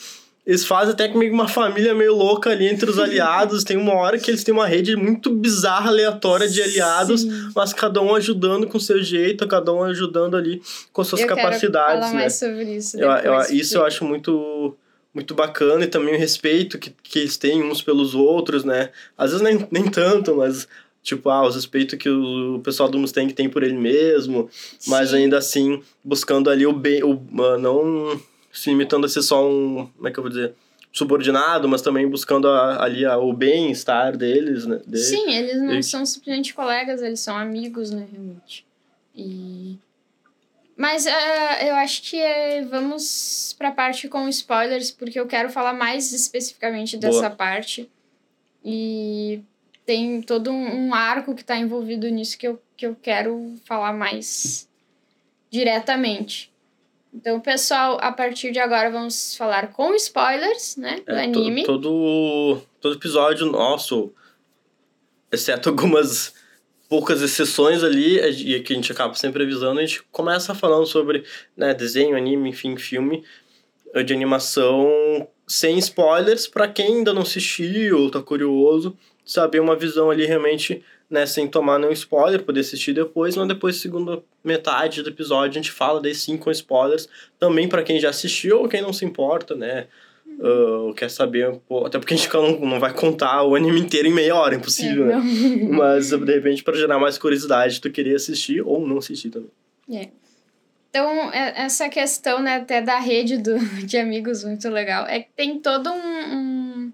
eles 0.50 0.64
fazem 0.64 0.92
até 0.92 1.06
meio 1.06 1.32
uma 1.32 1.46
família 1.46 1.94
meio 1.94 2.12
louca 2.12 2.50
ali 2.50 2.66
entre 2.66 2.90
os 2.90 2.98
aliados. 2.98 3.62
Tem 3.62 3.76
uma 3.76 3.94
hora 3.94 4.18
que 4.18 4.28
eles 4.28 4.42
têm 4.42 4.52
uma 4.52 4.66
rede 4.66 4.96
muito 4.96 5.30
bizarra, 5.30 5.90
aleatória 5.90 6.48
de 6.48 6.60
aliados, 6.60 7.20
Sim. 7.20 7.52
mas 7.54 7.72
cada 7.72 8.02
um 8.02 8.16
ajudando 8.16 8.66
com 8.66 8.80
seu 8.80 9.00
jeito, 9.00 9.46
cada 9.46 9.72
um 9.72 9.84
ajudando 9.84 10.36
ali 10.36 10.60
com 10.92 11.04
suas 11.04 11.20
eu 11.20 11.28
capacidades. 11.28 11.86
Quero 11.86 12.00
falar 12.00 12.12
né? 12.12 12.18
mais 12.18 12.34
sobre 12.34 12.64
isso. 12.64 12.98
Eu, 12.98 13.10
eu, 13.10 13.40
isso 13.52 13.76
eu 13.76 13.84
acho 13.84 14.04
muito 14.04 14.76
muito 15.14 15.34
bacana 15.34 15.84
e 15.84 15.88
também 15.88 16.16
o 16.16 16.18
respeito 16.18 16.78
que, 16.80 16.92
que 17.00 17.20
eles 17.20 17.36
têm 17.36 17.62
uns 17.62 17.80
pelos 17.80 18.16
outros, 18.16 18.64
né? 18.64 18.90
Às 19.16 19.30
vezes 19.30 19.44
nem, 19.44 19.68
nem 19.70 19.88
tanto, 19.88 20.34
mas 20.34 20.66
tipo, 21.00 21.30
ah, 21.30 21.44
o 21.44 21.50
respeito 21.50 21.96
que 21.96 22.08
o 22.08 22.60
pessoal 22.64 22.88
do 22.88 22.98
Mustang 22.98 23.32
tem 23.32 23.48
por 23.48 23.62
ele 23.62 23.76
mesmo, 23.76 24.50
Sim. 24.80 24.90
mas 24.90 25.14
ainda 25.14 25.38
assim 25.38 25.80
buscando 26.02 26.50
ali 26.50 26.66
o 26.66 26.72
bem, 26.72 27.04
o, 27.04 27.20
não 27.60 28.20
se 28.52 28.70
limitando 28.70 29.06
a 29.06 29.08
ser 29.08 29.22
só 29.22 29.48
um, 29.48 29.88
como 29.96 30.08
é 30.08 30.10
que 30.10 30.18
eu 30.18 30.22
vou 30.22 30.30
dizer, 30.30 30.54
subordinado, 30.92 31.68
mas 31.68 31.82
também 31.82 32.08
buscando 32.08 32.48
a, 32.48 32.82
ali 32.82 33.04
a, 33.04 33.16
o 33.16 33.32
bem-estar 33.32 34.16
deles, 34.16 34.66
né? 34.66 34.80
Dele. 34.86 35.04
Sim, 35.04 35.30
eles 35.32 35.62
não 35.62 35.82
são 35.82 36.04
simplesmente 36.04 36.52
colegas, 36.52 37.02
eles 37.02 37.20
são 37.20 37.36
amigos, 37.36 37.90
né, 37.90 38.06
realmente. 38.10 38.66
E 39.14 39.78
mas 40.80 41.04
uh, 41.04 41.62
eu 41.62 41.74
acho 41.74 42.00
que 42.00 42.16
uh, 42.16 42.66
vamos 42.70 43.54
para 43.58 43.68
a 43.68 43.72
parte 43.72 44.08
com 44.08 44.26
spoilers, 44.30 44.90
porque 44.90 45.20
eu 45.20 45.26
quero 45.26 45.50
falar 45.50 45.74
mais 45.74 46.10
especificamente 46.10 46.96
dessa 46.96 47.28
Boa. 47.28 47.30
parte. 47.30 47.86
E 48.64 49.42
tem 49.84 50.22
todo 50.22 50.50
um, 50.50 50.86
um 50.86 50.94
arco 50.94 51.34
que 51.34 51.42
está 51.42 51.58
envolvido 51.58 52.08
nisso 52.08 52.38
que 52.38 52.48
eu, 52.48 52.58
que 52.78 52.86
eu 52.86 52.96
quero 52.96 53.56
falar 53.66 53.92
mais 53.92 54.66
diretamente. 55.50 56.49
Então, 57.12 57.40
pessoal, 57.40 57.98
a 58.00 58.12
partir 58.12 58.52
de 58.52 58.58
agora 58.60 58.90
vamos 58.90 59.34
falar 59.34 59.72
com 59.72 59.94
spoilers, 59.94 60.76
né, 60.76 61.00
do 61.06 61.12
é, 61.12 61.24
anime. 61.24 61.64
todo, 61.64 62.62
todo 62.80 62.94
episódio 62.94 63.46
nosso, 63.46 64.12
exceto 65.32 65.68
algumas 65.68 66.32
poucas 66.88 67.22
exceções 67.22 67.84
ali, 67.84 68.18
e 68.18 68.60
que 68.60 68.72
a 68.72 68.76
gente 68.76 68.90
acaba 68.90 69.14
sempre 69.14 69.44
avisando, 69.44 69.78
a 69.78 69.84
gente 69.84 70.02
começa 70.10 70.54
falando 70.54 70.86
sobre 70.86 71.24
né, 71.56 71.72
desenho, 71.72 72.16
anime, 72.16 72.50
enfim, 72.50 72.76
filme 72.76 73.24
eh, 73.94 74.02
de 74.02 74.12
animação 74.12 74.88
sem 75.46 75.78
spoilers, 75.78 76.46
para 76.46 76.66
quem 76.66 76.98
ainda 76.98 77.12
não 77.12 77.22
assistiu 77.22 77.98
ou 77.98 78.10
tá 78.10 78.20
curioso, 78.20 78.96
saber 79.24 79.60
uma 79.60 79.76
visão 79.76 80.10
ali 80.10 80.26
realmente, 80.26 80.84
né, 81.10 81.26
sem 81.26 81.48
tomar 81.48 81.78
nenhum 81.78 81.92
spoiler, 81.92 82.42
poder 82.42 82.60
assistir 82.60 82.92
depois, 82.92 83.36
mas 83.36 83.48
depois, 83.48 83.76
segunda 83.76 84.22
metade 84.44 85.02
do 85.02 85.10
episódio, 85.10 85.50
a 85.50 85.62
gente 85.62 85.72
fala 85.72 86.00
sim 86.14 86.36
com 86.36 86.50
spoilers, 86.50 87.08
também 87.38 87.68
para 87.68 87.82
quem 87.82 87.98
já 87.98 88.10
assistiu 88.10 88.60
ou 88.60 88.68
quem 88.68 88.80
não 88.80 88.92
se 88.92 89.04
importa, 89.04 89.56
né, 89.56 89.88
uh, 90.38 90.94
quer 90.94 91.10
saber, 91.10 91.58
pô, 91.68 91.84
até 91.84 91.98
porque 91.98 92.14
a 92.14 92.16
gente 92.16 92.32
não, 92.32 92.60
não 92.60 92.80
vai 92.80 92.92
contar 92.92 93.42
o 93.42 93.54
anime 93.56 93.80
inteiro 93.80 94.06
em 94.06 94.12
meia 94.12 94.36
hora, 94.36 94.54
é 94.54 94.58
impossível, 94.58 95.10
é, 95.10 95.16
né? 95.16 95.22
Mas, 95.70 96.10
de 96.10 96.32
repente, 96.32 96.62
para 96.62 96.76
gerar 96.76 96.98
mais 96.98 97.18
curiosidade, 97.18 97.80
tu 97.80 97.90
querer 97.90 98.14
assistir 98.14 98.62
ou 98.62 98.86
não 98.86 98.98
assistir 98.98 99.30
também. 99.30 99.50
É. 99.90 100.08
Então, 100.88 101.32
é, 101.32 101.64
essa 101.64 101.88
questão, 101.88 102.40
né, 102.40 102.56
até 102.56 102.80
da 102.80 102.98
rede 102.98 103.36
do, 103.38 103.58
de 103.84 103.96
amigos 103.96 104.44
muito 104.44 104.68
legal, 104.68 105.06
é 105.06 105.20
que 105.20 105.30
tem 105.36 105.58
todo 105.58 105.90
um, 105.90 106.36
um 106.36 106.92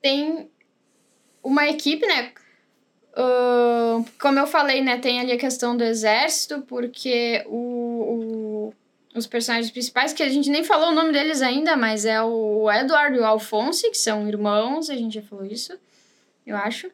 tem 0.00 0.48
uma 1.42 1.68
equipe, 1.68 2.06
né, 2.06 2.32
Uh, 3.20 4.04
como 4.18 4.38
eu 4.38 4.46
falei, 4.46 4.80
né, 4.80 4.98
tem 4.98 5.20
ali 5.20 5.32
a 5.32 5.38
questão 5.38 5.76
do 5.76 5.84
exército, 5.84 6.62
porque 6.62 7.44
o, 7.46 8.72
o, 8.72 8.74
os 9.14 9.26
personagens 9.26 9.70
principais, 9.70 10.12
que 10.12 10.22
a 10.22 10.28
gente 10.28 10.48
nem 10.48 10.64
falou 10.64 10.90
o 10.90 10.94
nome 10.94 11.12
deles 11.12 11.42
ainda, 11.42 11.76
mas 11.76 12.06
é 12.06 12.22
o 12.22 12.70
Edward 12.70 13.16
e 13.16 13.20
o 13.20 13.24
Alphonse, 13.24 13.90
que 13.90 13.98
são 13.98 14.26
irmãos, 14.26 14.88
a 14.88 14.96
gente 14.96 15.14
já 15.16 15.22
falou 15.22 15.44
isso, 15.44 15.78
eu 16.46 16.56
acho. 16.56 16.90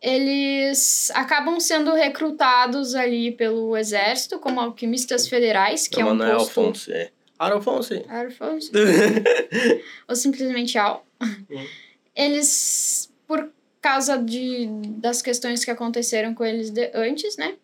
Eles 0.00 1.10
acabam 1.14 1.58
sendo 1.58 1.92
recrutados 1.92 2.94
ali 2.94 3.32
pelo 3.32 3.76
exército 3.76 4.38
como 4.38 4.60
alquimistas 4.60 5.26
federais, 5.26 5.88
que 5.88 6.00
não, 6.00 6.08
é 6.08 6.12
um 6.12 6.14
não 6.14 6.26
posto... 6.36 6.60
é 6.60 6.62
Alphonse, 6.62 6.92
é 6.92 7.10
Alphonse. 7.38 8.04
Alphonse. 8.08 8.70
Ou 10.06 10.14
simplesmente 10.14 10.76
Al. 10.76 11.04
Hum. 11.20 11.66
Eles, 12.14 13.10
por 13.26 13.50
causa 13.80 14.18
de, 14.18 14.66
das 14.98 15.22
questões 15.22 15.64
que 15.64 15.70
aconteceram 15.70 16.34
com 16.34 16.44
eles 16.44 16.70
de, 16.70 16.90
antes, 16.94 17.36
né? 17.36 17.56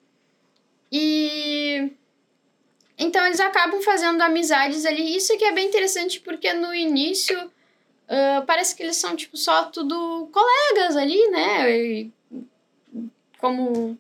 E 0.90 1.90
então 2.96 3.27
eles 3.27 3.40
acabam 3.40 3.83
fazendo 3.83 4.20
amizades 4.22 4.87
ali. 4.87 5.16
Isso 5.16 5.37
que 5.37 5.44
é 5.44 5.53
bem 5.53 5.66
interessante 5.66 6.20
porque 6.20 6.53
no 6.53 6.74
início 6.74 7.38
uh, 7.46 8.46
parece 8.46 8.74
que 8.77 8.83
eles 8.83 8.96
são 8.96 9.16
tipo 9.16 9.37
só 9.37 9.64
tudo 9.64 10.29
colegas 10.33 10.96
ali, 10.96 11.29
né? 11.31 11.70
E, 11.70 12.12
como 13.38 13.98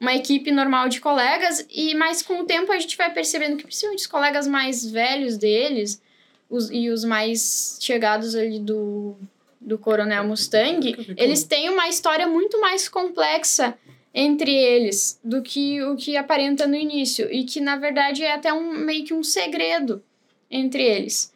uma 0.00 0.14
equipe 0.14 0.52
normal 0.52 0.88
de 0.88 1.00
colegas. 1.00 1.66
E 1.68 1.94
mas 1.94 2.22
com 2.22 2.40
o 2.40 2.46
tempo 2.46 2.70
a 2.70 2.78
gente 2.78 2.96
vai 2.96 3.12
percebendo 3.12 3.56
que 3.56 3.64
principalmente 3.64 4.00
os 4.00 4.06
colegas 4.06 4.46
mais 4.46 4.88
velhos 4.88 5.36
deles 5.36 6.00
os, 6.48 6.70
e 6.70 6.88
os 6.88 7.04
mais 7.04 7.78
chegados 7.80 8.34
ali 8.34 8.58
do, 8.60 9.16
do 9.60 9.78
Coronel 9.78 10.24
Mustang, 10.24 11.14
eles 11.16 11.44
têm 11.44 11.68
uma 11.68 11.88
história 11.88 12.26
muito 12.26 12.60
mais 12.60 12.88
complexa 12.88 13.76
entre 14.14 14.52
eles 14.52 15.20
do 15.22 15.42
que 15.42 15.82
o 15.82 15.96
que 15.96 16.16
aparenta 16.16 16.66
no 16.66 16.74
início 16.74 17.32
e 17.32 17.44
que 17.44 17.60
na 17.60 17.76
verdade 17.76 18.24
é 18.24 18.32
até 18.32 18.52
um 18.52 18.72
meio 18.72 19.04
que 19.04 19.14
um 19.14 19.22
segredo 19.22 20.02
entre 20.50 20.82
eles. 20.82 21.32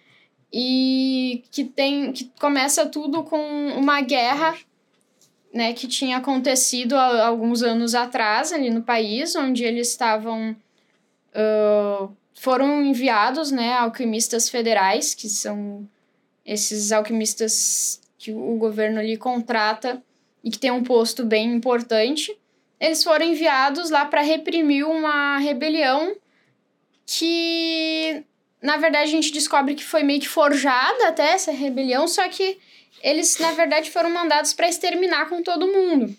E 0.53 1.45
que 1.51 1.65
tem 1.65 2.13
que 2.13 2.31
começa 2.39 2.87
tudo 2.87 3.23
com 3.23 3.69
uma 3.77 4.01
guerra 4.01 4.57
né 5.53 5.73
que 5.73 5.87
tinha 5.87 6.17
acontecido 6.17 6.95
há 6.95 7.27
alguns 7.27 7.63
anos 7.63 7.95
atrás 7.95 8.53
ali 8.53 8.71
no 8.71 8.83
país 8.83 9.37
onde 9.37 9.65
eles 9.65 9.89
estavam 9.89 10.57
uh, 11.35 12.17
foram 12.35 12.83
enviados 12.83 13.51
né 13.51 13.73
alquimistas 13.75 14.49
federais 14.49 15.15
que 15.15 15.29
são 15.29 15.89
esses 16.45 16.91
alquimistas 16.91 18.02
que 18.23 18.33
o 18.33 18.57
governo 18.57 19.01
ali 19.01 19.17
contrata 19.17 20.03
e 20.45 20.51
que 20.51 20.59
tem 20.59 20.71
um 20.71 20.83
posto 20.83 21.25
bem 21.25 21.53
importante 21.55 22.37
eles 22.83 23.05
foram 23.05 23.25
enviados 23.25 23.91
lá 23.91 24.05
para 24.07 24.23
reprimir 24.23 24.85
uma 24.85 25.39
rebelião 25.39 26.17
que, 27.07 28.25
na 28.61 28.77
verdade, 28.77 29.05
a 29.05 29.13
gente 29.13 29.31
descobre 29.31 29.77
que 29.77 29.85
foi 29.85 30.03
meio 30.03 30.19
que 30.19 30.29
forjada 30.29 31.07
até 31.07 31.31
essa 31.31 31.53
rebelião, 31.53 32.09
só 32.09 32.29
que 32.29 32.59
eles, 33.01 33.39
na 33.39 33.53
verdade, 33.53 33.89
foram 33.89 34.11
mandados 34.11 34.53
para 34.53 34.69
exterminar 34.69 35.29
com 35.29 35.45
todo 35.45 35.73
mundo. 35.73 36.13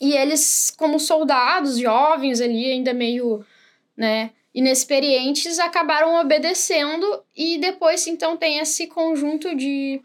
E 0.00 0.14
eles, 0.14 0.72
como 0.74 0.98
soldados 0.98 1.76
jovens 1.76 2.40
ali, 2.40 2.72
ainda 2.72 2.94
meio, 2.94 3.44
né, 3.94 4.30
inexperientes, 4.54 5.58
acabaram 5.58 6.18
obedecendo 6.18 7.22
e 7.36 7.58
depois, 7.58 8.06
então, 8.06 8.34
tem 8.34 8.60
esse 8.60 8.86
conjunto 8.86 9.54
de, 9.54 10.00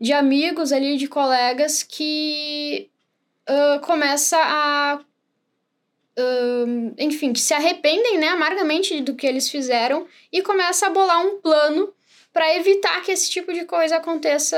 de 0.00 0.12
amigos 0.12 0.72
ali, 0.72 0.96
de 0.96 1.08
colegas 1.08 1.82
que 1.82 2.88
uh, 3.48 3.80
começa 3.80 4.36
a. 4.38 5.00
Uh, 6.18 6.94
enfim, 6.98 7.32
que 7.32 7.40
se 7.40 7.54
arrependem 7.54 8.18
né, 8.18 8.28
amargamente 8.28 9.00
do 9.02 9.14
que 9.14 9.26
eles 9.26 9.48
fizeram 9.48 10.06
e 10.32 10.42
começa 10.42 10.86
a 10.86 10.90
bolar 10.90 11.20
um 11.24 11.40
plano 11.40 11.92
para 12.32 12.56
evitar 12.56 13.02
que 13.02 13.12
esse 13.12 13.30
tipo 13.30 13.52
de 13.52 13.64
coisa 13.64 13.96
aconteça 13.96 14.56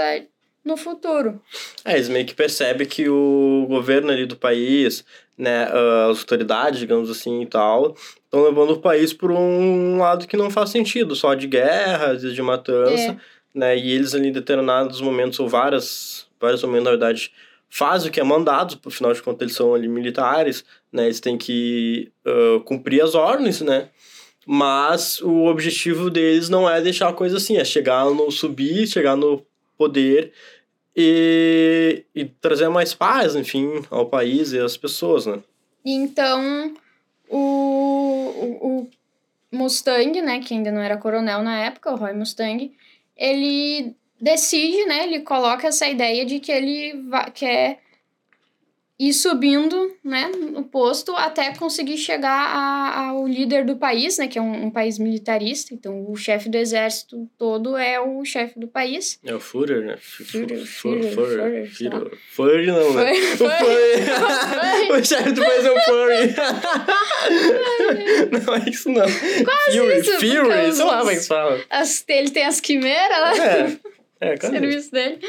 no 0.64 0.76
futuro. 0.76 1.40
É, 1.84 1.94
eles 1.94 2.08
meio 2.08 2.26
que 2.26 2.34
percebem 2.34 2.86
que 2.86 3.08
o 3.08 3.66
governo 3.68 4.10
ali 4.10 4.26
do 4.26 4.36
país, 4.36 5.04
né, 5.36 5.64
as 6.10 6.18
autoridades, 6.18 6.78
digamos 6.78 7.10
assim 7.10 7.42
e 7.42 7.46
tal, 7.46 7.94
estão 8.24 8.42
levando 8.42 8.72
o 8.72 8.80
país 8.80 9.12
por 9.12 9.30
um 9.30 9.98
lado 9.98 10.26
que 10.26 10.36
não 10.36 10.50
faz 10.50 10.70
sentido, 10.70 11.16
só 11.16 11.34
de 11.34 11.46
guerra, 11.46 12.12
às 12.12 12.22
vezes 12.22 12.34
de 12.34 12.42
matança, 12.42 13.12
é. 13.12 13.16
Né, 13.54 13.76
e 13.76 13.92
eles 13.92 14.14
ali 14.14 14.28
em 14.28 14.32
determinados 14.32 15.00
momentos, 15.00 15.38
ou 15.40 15.48
várias, 15.48 16.26
vários 16.40 16.62
momentos, 16.62 16.84
na 16.84 16.90
verdade, 16.90 17.32
fazem 17.68 18.10
o 18.10 18.12
que 18.12 18.20
é 18.20 18.24
mandado, 18.24 18.78
afinal 18.84 19.12
de 19.12 19.22
contas 19.22 19.42
eles 19.42 19.54
são 19.54 19.74
ali 19.74 19.88
militares, 19.88 20.64
né? 20.92 21.04
Eles 21.04 21.20
têm 21.20 21.38
que 21.38 22.10
uh, 22.26 22.60
cumprir 22.60 23.00
as 23.02 23.14
ordens, 23.14 23.60
né? 23.60 23.88
Mas 24.46 25.20
o 25.20 25.44
objetivo 25.44 26.10
deles 26.10 26.48
não 26.48 26.68
é 26.68 26.80
deixar 26.80 27.08
a 27.08 27.12
coisa 27.12 27.36
assim, 27.36 27.56
é 27.56 27.64
chegar 27.64 28.04
no 28.06 28.30
subir, 28.30 28.86
chegar 28.88 29.16
no 29.16 29.46
poder 29.78 30.32
e, 30.96 32.04
e 32.14 32.24
trazer 32.24 32.68
mais 32.68 32.92
paz, 32.92 33.36
enfim, 33.36 33.82
ao 33.90 34.06
país 34.06 34.52
e 34.52 34.58
às 34.58 34.76
pessoas, 34.76 35.26
né? 35.26 35.38
Então, 35.84 36.74
o, 37.28 37.38
o, 37.38 38.78
o 38.80 38.90
Mustang, 39.52 40.20
né, 40.20 40.40
que 40.40 40.52
ainda 40.52 40.72
não 40.72 40.80
era 40.80 40.96
coronel 40.96 41.42
na 41.42 41.60
época, 41.60 41.92
o 41.92 41.96
Roy 41.96 42.12
Mustang, 42.12 42.72
ele 43.20 43.94
decide, 44.20 44.86
né, 44.86 45.04
ele 45.04 45.20
coloca 45.20 45.68
essa 45.68 45.86
ideia 45.86 46.24
de 46.24 46.40
que 46.40 46.50
ele 46.50 46.94
quer 47.34 47.80
ir 49.00 49.12
subindo, 49.14 49.96
né, 50.04 50.30
no 50.52 50.62
posto 50.62 51.16
até 51.16 51.54
conseguir 51.54 51.96
chegar 51.96 52.30
a, 52.30 53.06
ao 53.06 53.26
líder 53.26 53.64
do 53.64 53.76
país, 53.76 54.18
né, 54.18 54.28
que 54.28 54.38
é 54.38 54.42
um, 54.42 54.66
um 54.66 54.70
país 54.70 54.98
militarista. 54.98 55.72
Então, 55.72 56.04
o 56.06 56.14
chefe 56.14 56.50
do 56.50 56.58
exército 56.58 57.26
todo 57.38 57.78
é 57.78 57.98
o 57.98 58.22
chefe 58.26 58.60
do 58.60 58.68
país. 58.68 59.18
É 59.24 59.34
o 59.34 59.40
Führer, 59.40 59.86
né? 59.86 59.96
Führer, 59.98 60.66
Führer, 60.66 61.14
Führer, 61.14 61.70
Führer. 61.70 62.10
Führer 62.30 62.66
não, 62.66 62.92
né? 62.92 63.10
O 64.90 65.04
chefe 65.04 65.32
do 65.32 65.40
país 65.40 65.64
é 65.64 65.70
o 65.70 65.80
Furry. 65.80 66.34
não 68.46 68.54
é 68.54 68.68
isso, 68.68 68.90
não. 68.90 69.06
Quase 69.06 69.78
Fury, 69.78 70.00
isso. 70.00 70.12
Fury, 70.12 70.74
sei 70.74 70.84
lá 70.84 70.98
como 70.98 71.10
é 71.10 71.16
que 71.16 71.26
fala. 71.26 71.58
As, 71.70 72.04
ele 72.06 72.28
tem 72.30 72.44
as 72.44 72.60
quimeras 72.60 73.18
lá. 73.18 73.34
É, 73.46 73.78
é, 74.20 74.36
cara. 74.36 74.58
serviço 74.58 74.90
dele. 74.90 75.20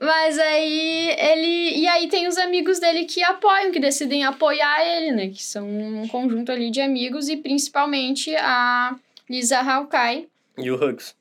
Mas 0.00 0.38
aí 0.38 1.10
ele. 1.18 1.78
E 1.78 1.86
aí 1.86 2.08
tem 2.08 2.26
os 2.26 2.36
amigos 2.36 2.78
dele 2.78 3.04
que 3.04 3.22
apoiam, 3.22 3.70
que 3.70 3.80
decidem 3.80 4.24
apoiar 4.24 4.84
ele, 4.84 5.12
né? 5.12 5.28
Que 5.28 5.42
são 5.42 5.66
um 5.68 6.08
conjunto 6.08 6.50
ali 6.50 6.70
de 6.70 6.80
amigos, 6.80 7.28
e 7.28 7.36
principalmente 7.36 8.34
a 8.36 8.96
Lisa 9.28 9.58
Hawkeye. 9.60 10.28
E 10.58 10.70
o 10.70 10.74
Hugs. 10.74 11.14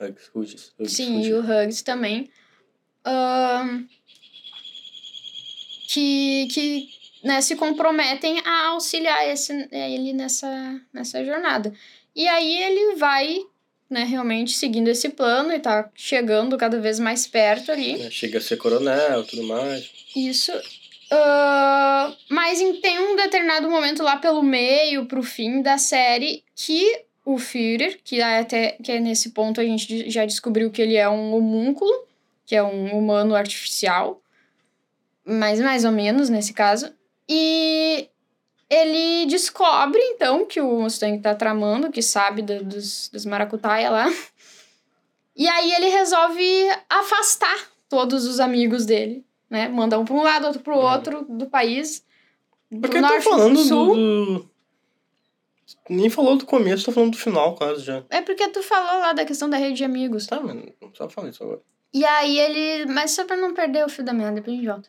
Hugs. 0.00 0.30
Hugs 0.34 0.72
Sim, 0.86 1.22
e 1.22 1.32
o 1.32 1.40
Hugs 1.40 1.82
também. 1.82 2.30
Que 5.88 6.48
que 6.50 6.88
né, 7.26 7.40
se 7.40 7.56
comprometem 7.56 8.40
a 8.44 8.68
auxiliar 8.68 9.28
esse, 9.28 9.68
ele 9.72 10.12
nessa, 10.12 10.80
nessa 10.92 11.24
jornada. 11.24 11.72
E 12.14 12.26
aí 12.28 12.62
ele 12.62 12.94
vai, 12.96 13.38
né, 13.88 14.04
realmente 14.04 14.52
seguindo 14.52 14.88
esse 14.88 15.08
plano 15.10 15.52
e 15.52 15.60
tá 15.60 15.88
chegando 15.94 16.56
cada 16.56 16.80
vez 16.80 16.98
mais 16.98 17.26
perto 17.26 17.70
ali. 17.70 18.00
É, 18.02 18.10
Chega 18.10 18.38
a 18.38 18.40
ser 18.40 18.56
coronel 18.56 19.22
e 19.22 19.26
tudo 19.26 19.42
mais. 19.44 19.90
Isso. 20.14 20.52
Ah, 21.10 22.14
mas 22.28 22.60
em, 22.60 22.80
tem 22.80 22.98
um 22.98 23.16
determinado 23.16 23.70
momento 23.70 24.02
lá 24.02 24.16
pelo 24.16 24.42
meio, 24.42 25.06
pro 25.06 25.22
fim 25.22 25.62
da 25.62 25.78
série, 25.78 26.42
que 26.54 27.04
o 27.24 27.38
Führer, 27.38 27.98
que 28.02 28.20
é 28.20 28.38
até 28.38 28.72
que 28.82 28.92
é 28.92 29.00
nesse 29.00 29.30
ponto 29.30 29.60
a 29.60 29.64
gente 29.64 30.10
já 30.10 30.24
descobriu 30.24 30.70
que 30.70 30.82
ele 30.82 30.96
é 30.96 31.08
um 31.08 31.34
homúnculo, 31.34 31.92
que 32.44 32.54
é 32.54 32.62
um 32.62 32.96
humano 32.96 33.34
artificial, 33.34 34.20
mas 35.24 35.60
mais 35.60 35.84
ou 35.84 35.92
menos 35.92 36.28
nesse 36.28 36.52
caso. 36.52 36.92
E 37.28 38.08
ele 38.68 39.26
descobre, 39.26 40.00
então, 40.00 40.44
que 40.46 40.60
o 40.60 40.80
Mustang 40.80 41.18
tá 41.20 41.34
tramando, 41.34 41.90
que 41.90 42.02
sabe 42.02 42.42
da- 42.42 42.60
dos, 42.62 43.08
dos 43.10 43.24
maracutaia 43.24 43.90
lá. 43.90 44.06
E 45.34 45.46
aí 45.48 45.72
ele 45.72 45.88
resolve 45.88 46.42
afastar 46.88 47.68
todos 47.88 48.24
os 48.26 48.40
amigos 48.40 48.86
dele, 48.86 49.24
né? 49.50 49.68
Manda 49.68 49.98
um 49.98 50.04
pra 50.04 50.14
um 50.14 50.22
lado, 50.22 50.46
outro 50.46 50.62
pro 50.62 50.76
Uhum. 50.76 50.82
outro 50.92 51.26
do 51.28 51.46
país. 51.46 52.04
Por 52.70 52.80
do 52.80 52.88
que 52.88 53.00
tá 53.00 53.08
norte, 53.08 53.22
falando 53.22 53.54
do 53.54 53.62
sul. 53.64 53.94
do, 53.94 53.94
do- 54.40 54.50
Nem 55.90 56.08
falou 56.10 56.36
do 56.36 56.46
começo, 56.46 56.86
tá 56.86 56.92
falando 56.92 57.12
do 57.12 57.18
final 57.18 57.54
quase 57.54 57.82
já. 57.84 58.02
É 58.10 58.20
porque 58.22 58.48
tu 58.48 58.62
falou 58.62 59.00
lá 59.00 59.12
da 59.12 59.24
questão 59.24 59.48
da 59.48 59.56
rede 59.56 59.74
de 59.76 59.84
amigos. 59.84 60.26
Tá, 60.26 60.40
mas 60.40 60.56
só 60.94 61.08
fala 61.08 61.28
isso 61.28 61.42
agora. 61.44 61.60
E 61.92 62.04
aí 62.04 62.38
ele. 62.38 62.86
Mas 62.92 63.12
só 63.12 63.24
pra 63.24 63.36
não 63.36 63.54
perder 63.54 63.84
o 63.84 63.88
fio 63.88 64.04
da 64.04 64.12
meada, 64.12 64.36
depois 64.36 64.54
a 64.54 64.56
gente 64.56 64.66
volta. 64.68 64.88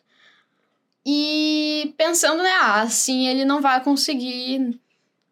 E 1.10 1.94
pensando, 1.96 2.42
né? 2.42 2.50
Ah, 2.60 2.82
assim 2.82 3.28
ele 3.28 3.42
não 3.46 3.62
vai 3.62 3.82
conseguir 3.82 4.78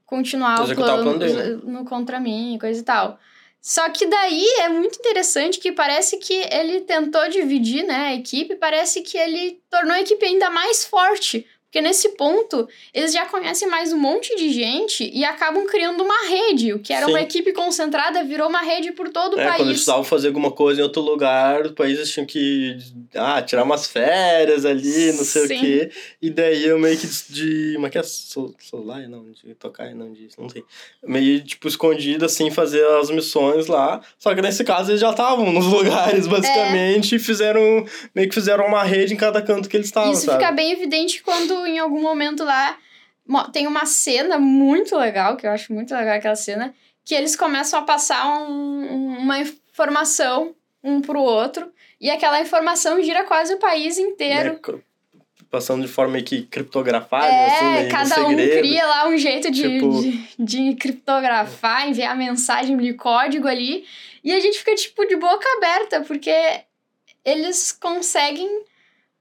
continuar 0.07 0.61
o 0.61 0.65
Executar 0.65 0.99
o 0.99 1.03
plano, 1.03 1.19
plano 1.19 1.35
dele, 1.35 1.61
no 1.71 1.85
contra 1.85 2.19
mim 2.19 2.55
e 2.55 2.59
coisa 2.59 2.81
e 2.81 2.83
tal. 2.83 3.19
Só 3.61 3.91
que 3.91 4.07
daí 4.07 4.47
é 4.61 4.71
muito 4.71 4.99
interessante 4.99 5.59
que 5.59 5.73
parece 5.73 6.17
que 6.17 6.33
ele 6.51 6.81
tentou 6.81 7.29
dividir, 7.29 7.83
né, 7.83 8.07
a 8.07 8.15
equipe, 8.15 8.57
parece 8.57 9.03
que 9.03 9.19
ele 9.19 9.61
tornou 9.69 9.93
a 9.93 10.01
equipe 10.01 10.25
ainda 10.25 10.49
mais 10.49 10.87
forte. 10.87 11.47
Porque 11.77 11.87
nesse 11.87 12.09
ponto, 12.17 12.67
eles 12.95 13.13
já 13.13 13.27
conhecem 13.27 13.69
mais 13.69 13.93
um 13.93 13.99
monte 13.99 14.35
de 14.35 14.51
gente 14.51 15.11
e 15.13 15.27
acabam 15.27 15.67
criando 15.67 16.03
uma 16.03 16.27
rede. 16.27 16.73
O 16.73 16.79
que 16.79 16.91
era 16.91 17.07
uma 17.07 17.19
Sim. 17.19 17.25
equipe 17.25 17.53
concentrada 17.53 18.25
virou 18.25 18.49
uma 18.49 18.63
rede 18.63 18.93
por 18.93 19.11
todo 19.11 19.35
o 19.35 19.39
É, 19.39 19.43
quando 19.45 19.49
eles 19.49 19.59
país. 19.59 19.71
precisavam 19.73 20.03
fazer 20.03 20.29
alguma 20.29 20.51
coisa 20.51 20.81
em 20.81 20.83
outro 20.83 21.03
lugar, 21.03 21.67
os 21.67 21.73
países 21.73 22.11
tinham 22.11 22.25
que 22.25 22.79
ah, 23.15 23.43
tirar 23.43 23.63
umas 23.65 23.87
férias 23.87 24.65
ali, 24.65 25.13
não 25.13 25.23
sei 25.23 25.49
Sim. 25.49 25.57
o 25.59 25.61
quê. 25.61 25.91
E 26.23 26.31
daí 26.31 26.65
eu 26.65 26.79
meio 26.79 26.97
que 26.97 27.07
de. 27.29 27.73
como 27.75 27.89
é 27.89 27.91
que 27.91 27.99
é? 27.99 28.03
Sol, 28.03 28.55
solar? 28.59 29.07
Não, 29.07 29.31
de 29.31 29.55
tocar, 29.55 29.95
não, 29.95 30.15
de. 30.15 30.29
Não 30.39 30.49
sei. 30.49 30.65
Meio, 31.05 31.45
tipo, 31.45 31.69
escondido, 31.69 32.25
assim, 32.25 32.51
fazer 32.51 32.87
as 32.99 33.11
missões 33.11 33.67
lá. 33.67 34.01
Só 34.19 34.35
que 34.35 34.41
nesse 34.41 34.65
caso 34.65 34.93
eles 34.93 35.01
já 35.03 35.11
estavam 35.11 35.53
nos 35.53 35.67
lugares, 35.71 36.27
basicamente, 36.27 37.17
e 37.17 37.19
fizeram. 37.19 37.85
Meio 38.15 38.31
que 38.31 38.35
fizeram 38.35 38.65
uma 38.67 38.83
rede 38.83 39.13
em 39.13 39.17
cada 39.19 39.43
canto 39.43 39.69
que 39.69 39.77
eles 39.77 39.89
estavam, 39.89 40.13
Isso 40.13 40.25
sabe? 40.25 40.39
fica 40.43 40.53
bem 40.53 40.73
evidente 40.73 41.23
quando 41.23 41.66
em 41.69 41.79
algum 41.79 42.01
momento 42.01 42.45
lá 42.45 42.77
tem 43.53 43.67
uma 43.67 43.85
cena 43.87 44.39
muito 44.39 44.97
legal, 44.97 45.37
que 45.37 45.47
eu 45.47 45.51
acho 45.51 45.73
muito 45.73 45.95
legal 45.95 46.15
aquela 46.17 46.37
cena, 46.37 46.75
que 47.05 47.15
eles 47.15 47.35
começam 47.37 47.79
a 47.81 47.83
passar 47.83 48.27
um- 48.27 48.93
um- 48.93 49.19
uma 49.19 49.39
informação 49.41 50.55
um 50.83 51.01
pro 51.01 51.21
outro, 51.21 51.73
e 52.01 52.09
aquela 52.11 52.41
informação 52.41 53.03
gira 53.03 53.25
quase 53.25 53.55
o 53.55 53.59
país 53.59 53.99
inteiro. 53.99 54.61
Né, 54.69 54.79
Passando 55.51 55.83
de 55.83 55.89
forma 55.89 56.21
que 56.23 56.43
criptografada, 56.43 57.27
É, 57.27 57.47
assim, 57.47 57.85
no 57.85 57.91
cada 57.91 58.27
um 58.27 58.37
cria 58.37 58.85
lá 58.87 59.09
um 59.09 59.17
jeito 59.17 59.51
de, 59.51 59.63
Tipo- 59.63 60.01
de, 60.03 60.29
de 60.39 60.75
criptografar, 60.77 61.89
enviar 61.89 62.17
mensagem 62.17 62.77
de 62.77 62.93
código 62.95 63.47
ali. 63.49 63.85
E 64.23 64.33
a 64.33 64.41
gente 64.41 64.59
fica, 64.59 64.75
tipo, 64.75 65.05
de 65.07 65.17
boca 65.17 65.47
aberta, 65.57 66.01
porque 66.03 66.33
eles 67.25 67.73
conseguem 67.73 68.49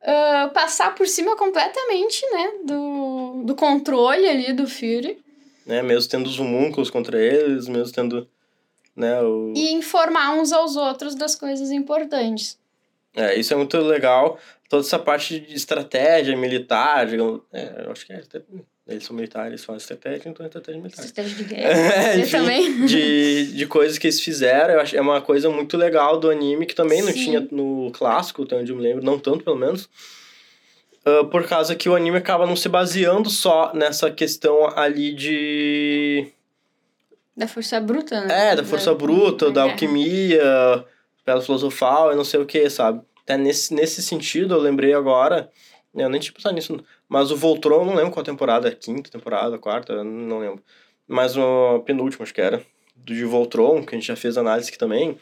ah, 0.05 0.51
passar 0.53 0.93
por 0.93 1.07
cima 1.07 1.35
completamente, 1.35 2.21
né, 2.31 2.51
do, 2.63 3.43
do 3.43 3.55
controle 3.55 4.27
ali 4.27 4.53
do 4.53 4.67
Fury. 4.67 5.17
né? 5.65 5.81
Mesmo 5.81 6.09
tendo 6.09 6.27
os 6.27 6.39
homúnculos 6.39 6.91
contra 6.91 7.19
eles, 7.19 7.67
mesmo 7.67 7.91
tendo, 7.91 8.27
né, 8.95 9.19
o... 9.21 9.51
E 9.55 9.71
informar 9.71 10.35
uns 10.35 10.53
aos 10.53 10.75
outros 10.75 11.15
das 11.15 11.35
coisas 11.35 11.71
importantes. 11.71 12.57
É, 13.15 13.33
isso 13.35 13.53
é 13.53 13.57
muito 13.57 13.77
legal. 13.79 14.37
Toda 14.69 14.85
essa 14.85 14.99
parte 14.99 15.39
de 15.39 15.55
estratégia 15.55 16.35
militar, 16.37 17.07
digamos, 17.07 17.41
é, 17.51 17.85
eu 17.85 17.91
acho 17.91 18.05
que 18.05 18.13
é, 18.13 18.21
eles 18.87 19.03
são 19.03 19.15
militares, 19.15 19.49
eles 19.49 19.65
fazem 19.65 19.77
estratégia, 19.77 20.29
então 20.29 20.43
é 20.43 20.47
estratégia 20.47 20.81
militar. 20.81 21.03
Estratégia 21.05 21.37
de 21.37 21.43
guerra. 21.55 21.69
É, 21.69 22.19
enfim, 22.19 22.31
também. 22.31 22.85
de, 22.85 23.53
de 23.53 23.65
coisas 23.67 23.97
que 23.97 24.07
eles 24.07 24.21
fizeram, 24.21 24.75
eu 24.75 24.79
acho 24.81 24.95
é 24.95 25.01
uma 25.01 25.21
coisa 25.21 25.49
muito 25.49 25.75
legal 25.75 26.19
do 26.19 26.29
anime, 26.29 26.65
que 26.65 26.75
também 26.75 27.01
não 27.01 27.11
Sim. 27.11 27.23
tinha 27.23 27.47
no 27.51 27.91
clássico, 27.91 28.43
até 28.43 28.55
onde 28.57 28.71
eu 28.71 28.75
me 28.77 28.83
lembro, 28.83 29.03
não 29.03 29.17
tanto 29.17 29.43
pelo 29.43 29.55
menos. 29.55 29.89
Ah, 31.05 31.23
por 31.23 31.47
causa 31.47 31.75
que 31.75 31.87
o 31.87 31.95
anime 31.95 32.17
acaba 32.17 32.45
não 32.47 32.55
se 32.55 32.67
baseando 32.67 33.29
só 33.29 33.71
nessa 33.73 34.09
questão 34.09 34.67
ali 34.77 35.13
de 35.13 36.27
Da 37.37 37.47
força 37.47 37.79
bruta, 37.79 38.21
né? 38.21 38.51
É, 38.51 38.55
da 38.55 38.63
força 38.63 38.93
bruta, 38.93 39.51
da 39.51 39.61
guerra. 39.61 39.73
alquimia, 39.73 40.85
pedra 41.23 41.41
filosofal 41.41 42.11
e 42.11 42.15
não 42.15 42.23
sei 42.23 42.39
o 42.39 42.45
que, 42.45 42.67
sabe? 42.69 43.01
Até 43.23 43.37
nesse, 43.37 43.73
nesse 43.73 44.01
sentido, 44.01 44.53
eu 44.55 44.59
lembrei 44.59 44.93
agora, 44.93 45.49
eu 45.95 46.09
nem 46.09 46.19
tinha 46.19 46.33
pensado 46.33 46.53
nisso, 46.55 46.79
mas 47.07 47.31
o 47.31 47.35
Voltron, 47.35 47.85
não 47.85 47.95
lembro 47.95 48.11
qual 48.11 48.23
temporada, 48.23 48.71
quinta 48.71 49.09
temporada, 49.09 49.57
quarta, 49.57 50.03
não 50.03 50.39
lembro. 50.39 50.63
Mas 51.07 51.37
a 51.37 51.79
penúltima, 51.85 52.23
acho 52.23 52.33
que 52.33 52.41
era, 52.41 52.63
do 52.95 53.13
de 53.13 53.25
Voltron, 53.25 53.83
que 53.83 53.95
a 53.95 53.97
gente 53.97 54.07
já 54.07 54.15
fez 54.15 54.37
análise 54.37 54.69
aqui 54.69 54.77
também, 54.77 55.17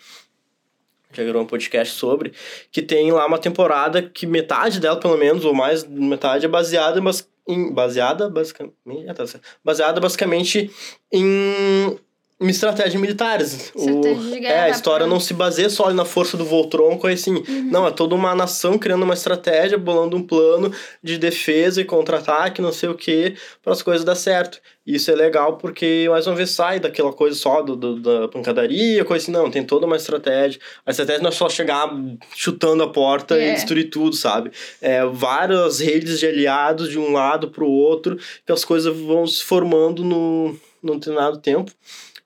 já 1.12 1.24
gravou 1.24 1.44
um 1.44 1.48
podcast 1.48 1.94
sobre, 1.96 2.34
que 2.72 2.82
tem 2.82 3.12
lá 3.12 3.26
uma 3.26 3.38
temporada 3.38 4.02
que 4.02 4.26
metade 4.26 4.80
dela, 4.80 5.00
pelo 5.00 5.18
menos, 5.18 5.46
ou 5.46 5.54
mais 5.54 5.84
metade, 5.84 6.46
é 6.46 6.50
baseada 6.50 7.00
em, 7.00 7.04
bas- 7.04 7.30
em 7.48 7.72
baseada 7.72 8.30
basicamente, 8.30 8.74
é, 9.08 9.14
tá 9.14 9.26
baseada 9.64 10.00
basicamente 10.00 10.72
em 11.12 11.98
uma 12.44 12.52
estratégia 12.52 13.00
militares. 13.00 13.72
Estratégia 13.76 14.12
o, 14.14 14.32
de 14.32 14.39
guerra, 14.39 14.54
é, 14.54 14.60
a 14.66 14.70
história 14.70 15.08
não 15.08 15.20
se 15.20 15.34
baseia 15.34 15.70
só 15.70 15.91
na 15.94 16.06
força 16.06 16.38
do 16.38 16.46
Voltron, 16.46 16.98
coisa 16.98 17.20
assim. 17.20 17.36
Uhum. 17.48 17.70
Não, 17.72 17.88
é 17.88 17.91
toda 17.91 18.14
uma 18.14 18.36
nação 18.36 18.78
criando 18.78 19.04
uma 19.04 19.14
estratégia, 19.14 19.78
bolando 19.78 20.16
um 20.18 20.22
plano 20.24 20.72
de 21.02 21.18
defesa 21.18 21.82
e 21.82 21.86
contra-ataque, 21.86 22.62
não 22.62 22.72
sei 22.72 22.89
o 22.89 22.96
que, 22.96 23.36
para 23.64 23.74
as 23.74 23.82
coisas 23.82 24.04
dar 24.06 24.16
certo. 24.16 24.60
Isso 24.86 25.10
é 25.10 25.16
legal 25.16 25.56
porque, 25.56 26.08
mais 26.10 26.28
uma 26.28 26.36
vez, 26.36 26.50
sai 26.50 26.78
daquela 26.78 27.14
coisa 27.14 27.38
só 27.38 27.62
do, 27.62 27.74
do- 27.76 28.00
da 28.02 28.28
pancadaria, 28.28 29.06
coisa 29.06 29.24
assim. 29.24 29.32
Não, 29.32 29.50
tem 29.50 29.64
toda 29.64 29.86
uma 29.86 29.96
estratégia. 29.96 30.60
A 30.86 30.91
estratégia 30.91 31.22
não 31.24 31.30
é 31.30 31.32
só 31.32 31.48
chegar 31.48 31.89
chutando 32.36 32.84
a 32.84 32.89
porta 32.89 33.38
É. 33.39 33.52
e 33.52 33.54
destruir 33.54 33.89
tudo, 33.89 34.14
sabe? 34.14 34.52
É, 34.82 35.06
várias 35.06 35.80
redes 35.80 36.20
de 36.20 36.28
aliados 36.28 36.89
de 36.89 37.00
um 37.00 37.14
lado 37.14 37.48
pro 37.50 37.66
outro, 37.66 38.18
que 38.46 38.52
as 38.52 38.66
coisas 38.66 38.94
vão 38.94 39.26
se 39.26 39.41
formando 39.41 40.04
no, 40.04 40.54
num 40.82 40.96
determinado 41.00 41.38
tempo. 41.38 41.72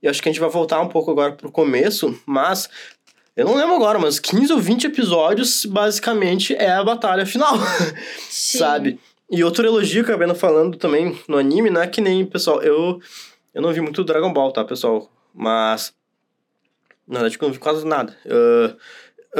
E 0.02 0.08
acho 0.08 0.22
que 0.22 0.30
a 0.30 0.32
gente 0.32 0.42
vai 0.42 0.50
voltar 0.50 0.80
um 0.82 0.88
pouco 0.88 1.12
agora 1.12 1.34
pro 1.34 1.52
começo, 1.52 2.20
mas 2.26 2.70
eu 3.36 3.46
não 3.46 3.56
lembro 3.56 3.76
agora, 3.76 4.00
mas 4.00 4.20
15 4.20 4.54
ou 4.54 4.60
20 4.60 4.88
episódios, 4.88 5.66
basicamente, 5.66 6.56
é 6.56 6.72
a 6.72 6.84
batalha 6.84 7.26
final, 7.26 7.56
Sim. 8.30 8.58
sabe? 8.58 9.00
E 9.30 9.44
outro 9.44 9.66
elogio 9.66 10.04
que 10.04 10.12
eu 10.12 10.16
acabei 10.16 10.34
falando 10.36 10.78
também 10.78 11.20
no 11.28 11.38
anime, 11.38 11.70
não 11.70 11.82
é 11.82 11.88
que 11.88 12.02
nem, 12.02 12.26
pessoal, 12.26 12.62
eu, 12.62 13.00
eu 13.54 13.62
não 13.62 13.74
vi 13.74 13.82
muito 13.82 14.04
Dragon 14.04 14.32
Ball, 14.32 14.52
tá, 14.52 14.64
pessoal? 14.64 15.10
Mas, 15.34 15.94
na 17.08 17.20
verdade, 17.20 17.38
eu 17.40 17.48
não 17.48 17.54
vi 17.54 17.60
quase 17.60 17.86
nada. 17.86 18.18
Ah, 18.26 18.76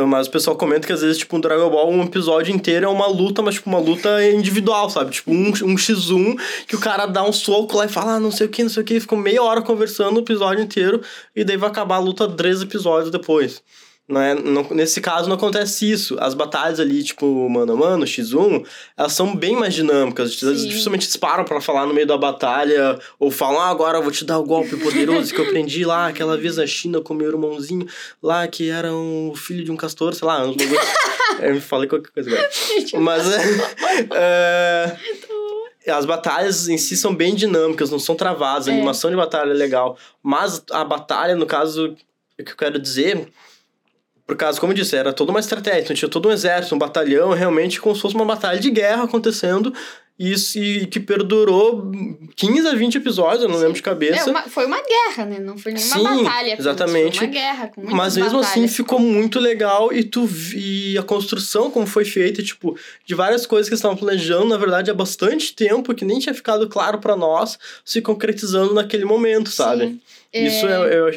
mas 0.08 0.28
o 0.28 0.32
pessoal 0.32 0.56
comenta 0.56 0.86
que 0.86 0.94
às 0.94 1.02
vezes, 1.02 1.18
tipo, 1.18 1.36
um 1.36 1.40
Dragon 1.40 1.70
Ball, 1.70 1.90
um 1.90 2.04
episódio 2.04 2.54
inteiro 2.54 2.86
é 2.86 2.90
uma 2.90 3.08
luta, 3.08 3.42
mas, 3.42 3.56
tipo, 3.56 3.70
uma 3.70 3.80
luta 3.80 4.24
individual, 4.30 4.90
sabe? 4.90 5.12
Tipo, 5.12 5.32
um, 5.32 5.50
um 5.50 5.76
X1 5.76 6.36
que 6.68 6.76
o 6.76 6.80
cara 6.80 7.06
dá 7.06 7.24
um 7.24 7.34
soco 7.34 7.78
lá 7.78 7.86
e 7.86 7.90
fala, 7.90 8.16
ah, 8.16 8.20
não 8.20 8.32
sei 8.32 8.48
o 8.48 8.50
que, 8.50 8.64
não 8.64 8.70
sei 8.70 8.84
o 8.84 8.86
que, 8.86 9.00
ficou 9.00 9.18
meia 9.18 9.42
hora 9.42 9.62
conversando 9.62 10.18
o 10.18 10.22
episódio 10.22 10.64
inteiro 10.64 11.02
e 11.36 11.44
daí 11.44 11.58
vai 11.58 11.70
acabar 11.70 11.96
a 11.96 12.00
luta 12.00 12.28
três 12.28 12.62
episódios 12.62 13.12
depois. 13.12 13.64
Não 14.08 14.22
é, 14.22 14.34
não, 14.36 14.64
nesse 14.72 15.02
caso 15.02 15.28
não 15.28 15.36
acontece 15.36 15.92
isso. 15.92 16.16
As 16.20 16.34
batalhas 16.34 16.80
ali, 16.80 17.04
tipo, 17.04 17.50
mano 17.50 17.74
a 17.74 17.76
mano, 17.76 18.06
X1, 18.06 18.66
elas 18.96 19.12
são 19.12 19.36
bem 19.36 19.54
mais 19.58 19.74
dinâmicas. 19.74 20.34
Sim. 20.36 20.54
dificilmente 20.54 21.06
eles 21.06 21.18
param 21.18 21.44
pra 21.44 21.60
falar 21.60 21.86
no 21.86 21.94
meio 21.94 22.08
da 22.08 22.18
batalha, 22.18 22.98
ou 23.20 23.30
falam, 23.30 23.60
ah, 23.60 23.68
agora 23.70 23.98
eu 23.98 24.04
vou 24.04 24.12
te 24.12 24.24
dar 24.24 24.40
o 24.40 24.44
golpe 24.46 24.78
poderoso 24.78 25.34
que 25.34 25.42
eu 25.42 25.46
aprendi 25.46 25.84
lá, 25.84 26.08
aquela 26.08 26.38
vez 26.38 26.56
na 26.56 26.66
China 26.66 27.02
com 27.02 27.14
meu 27.14 27.28
irmãozinho 27.30 27.86
lá, 28.24 28.48
que 28.48 28.70
era 28.70 28.94
um 28.94 29.34
filho 29.36 29.64
de 29.66 29.72
um 29.72 29.76
castor, 29.76 30.16
sei 30.16 30.26
lá, 30.26 30.42
uns. 30.46 30.56
Eu 31.40 31.62
falei 31.62 31.88
qualquer 31.88 32.10
coisa 32.10 32.32
agora. 32.32 32.50
Mas 33.00 33.28
é, 33.32 34.98
é, 35.86 35.92
as 35.92 36.06
batalhas 36.06 36.68
em 36.68 36.78
si 36.78 36.98
são 36.98 37.14
bem 37.14 37.36
dinâmicas, 37.36 37.92
não 37.92 38.00
são 38.00 38.16
travadas. 38.16 38.68
A 38.68 38.72
É. 38.72 38.74
animação 38.74 39.10
de 39.12 39.16
batalha 39.16 39.52
é 39.52 39.54
legal. 39.54 39.98
Mas 40.24 40.64
a 40.72 40.84
batalha, 40.84 41.36
no 41.36 41.46
caso, 41.46 41.96
o 42.40 42.44
que 42.44 42.52
eu 42.52 42.58
quero 42.58 42.80
dizer. 42.80 43.28
Por 44.28 44.36
causa, 44.36 44.60
como 44.60 44.74
eu 44.74 44.76
disse, 44.76 44.94
era 44.96 45.14
toda 45.14 45.32
uma 45.32 45.40
estratégia. 45.40 45.82
Então 45.84 45.96
tinha 45.96 46.10
todo 46.10 46.28
um 46.28 46.32
exército, 46.34 46.76
um 46.76 46.78
batalhão, 46.78 47.32
realmente 47.32 47.80
como 47.80 47.96
se 47.96 48.02
fosse 48.02 48.14
uma 48.14 48.26
batalha 48.26 48.60
de 48.60 48.70
guerra 48.70 49.04
acontecendo. 49.06 49.74
Isso, 50.20 50.58
e 50.58 50.88
que 50.88 51.00
perdurou 51.00 51.92
15 52.36 52.68
a 52.68 52.74
20 52.74 52.96
episódios, 52.98 53.44
eu 53.44 53.50
não 53.50 53.58
lembro 53.58 53.74
de 53.74 53.82
É 53.82 53.84
cabeça. 53.84 54.30
uma- 54.32 54.42
foi 54.42 54.66
uma 54.66 54.82
guerra, 54.82 55.26
né? 55.26 55.40
Não 55.40 55.58
foi 55.60 55.72
nenhuma 55.72 55.96
Sim, 55.96 56.24
batalha. 56.24 56.56
exatamente. 56.60 57.20
Foi 57.20 57.28
uma 57.28 57.34
guerra 57.34 57.68
com 57.68 57.82
Mas 57.86 58.18
mesmo 58.18 58.40
assim 58.40 58.62
batalhas. 58.62 58.76
ficou 58.76 59.00
muito 59.00 59.40
legal 59.40 59.94
e 59.94 60.04
tu 60.04 60.26
vi 60.26 60.98
a 60.98 61.04
construção 61.04 61.70
como 61.70 61.86
foi 61.86 62.04
feita, 62.04 62.42
tipo, 62.42 62.76
de 63.06 63.14
várias 63.14 63.46
coisas 63.46 63.70
que 63.70 63.76
estavam 63.76 63.96
planejando, 63.96 64.46
na 64.46 64.58
verdade, 64.58 64.90
há 64.90 64.94
bastante 64.94 65.54
tempo, 65.56 65.94
que 65.94 66.04
nem 66.04 66.18
tinha 66.18 66.34
ficado 66.34 66.68
claro 66.68 66.98
pra 66.98 67.16
nós, 67.16 67.60
se 67.86 68.02
concretizando 68.02 68.74
naquele 68.74 69.06
momento, 69.06 69.52
sabe? 69.52 69.86
Sim. 69.86 70.00
Isso 70.34 70.68
é, 70.68 70.94
é- 70.96 71.12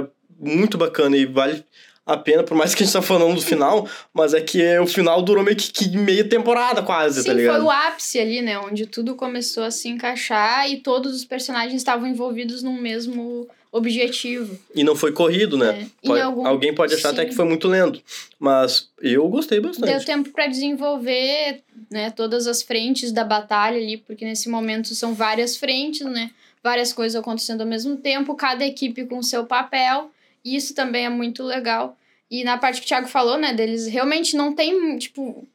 é 0.00 0.04
muito 0.38 0.76
bacana 0.76 1.16
e 1.16 1.24
vale 1.24 1.64
a 2.04 2.16
pena, 2.16 2.42
por 2.42 2.56
mais 2.56 2.74
que 2.74 2.82
a 2.82 2.86
gente 2.86 2.92
tá 2.92 3.00
falando 3.02 3.36
do 3.36 3.40
final, 3.42 3.88
mas 4.12 4.34
é 4.34 4.40
que 4.40 4.78
o 4.78 4.86
final 4.86 5.22
durou 5.22 5.44
meio 5.44 5.56
que, 5.56 5.70
que 5.72 5.96
meia 5.96 6.24
temporada 6.28 6.82
quase, 6.82 7.20
Sim, 7.22 7.26
tá 7.28 7.32
ligado? 7.32 7.56
foi 7.56 7.64
o 7.64 7.70
ápice 7.70 8.18
ali, 8.18 8.42
né? 8.42 8.58
Onde 8.58 8.86
tudo 8.86 9.14
começou 9.14 9.62
a 9.62 9.70
se 9.70 9.88
encaixar 9.88 10.68
e 10.70 10.78
todos 10.78 11.14
os 11.14 11.24
personagens 11.24 11.74
estavam 11.74 12.06
envolvidos 12.08 12.62
num 12.62 12.80
mesmo 12.80 13.48
objetivo. 13.70 14.58
E 14.74 14.84
não 14.84 14.94
foi 14.94 15.12
corrido, 15.12 15.56
né? 15.56 15.88
É. 16.02 16.06
Pode- 16.08 16.20
algum- 16.20 16.46
Alguém 16.46 16.74
pode 16.74 16.92
achar 16.94 17.08
sim. 17.10 17.14
até 17.14 17.24
que 17.24 17.34
foi 17.34 17.44
muito 17.44 17.68
lento, 17.68 18.02
mas 18.38 18.88
eu 19.00 19.26
gostei 19.28 19.60
bastante. 19.60 19.90
Deu 19.90 20.04
tempo 20.04 20.30
para 20.30 20.46
desenvolver, 20.46 21.62
né, 21.90 22.10
todas 22.10 22.46
as 22.46 22.62
frentes 22.62 23.12
da 23.12 23.24
batalha 23.24 23.76
ali, 23.78 23.96
porque 23.96 24.24
nesse 24.24 24.48
momento 24.48 24.94
são 24.94 25.14
várias 25.14 25.56
frentes, 25.56 26.06
né? 26.06 26.30
Várias 26.62 26.92
coisas 26.92 27.18
acontecendo 27.20 27.62
ao 27.62 27.66
mesmo 27.66 27.96
tempo, 27.96 28.34
cada 28.34 28.64
equipe 28.64 29.04
com 29.06 29.22
seu 29.22 29.46
papel. 29.46 30.10
Isso 30.44 30.74
também 30.74 31.06
é 31.06 31.08
muito 31.08 31.42
legal. 31.42 31.96
E 32.30 32.44
na 32.44 32.56
parte 32.56 32.80
que 32.80 32.86
o 32.86 32.88
Thiago 32.88 33.08
falou, 33.08 33.36
né, 33.36 33.52
deles 33.52 33.86
realmente 33.86 34.36
não 34.36 34.54
tem, 34.54 34.96
tipo, 34.98 35.46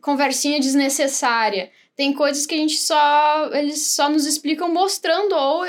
conversinha 0.00 0.58
desnecessária. 0.58 1.70
Tem 1.94 2.12
coisas 2.12 2.46
que 2.46 2.54
a 2.54 2.58
gente 2.58 2.76
só. 2.76 3.50
Eles 3.52 3.86
só 3.88 4.08
nos 4.08 4.24
explicam 4.24 4.72
mostrando, 4.72 5.34
ou 5.34 5.66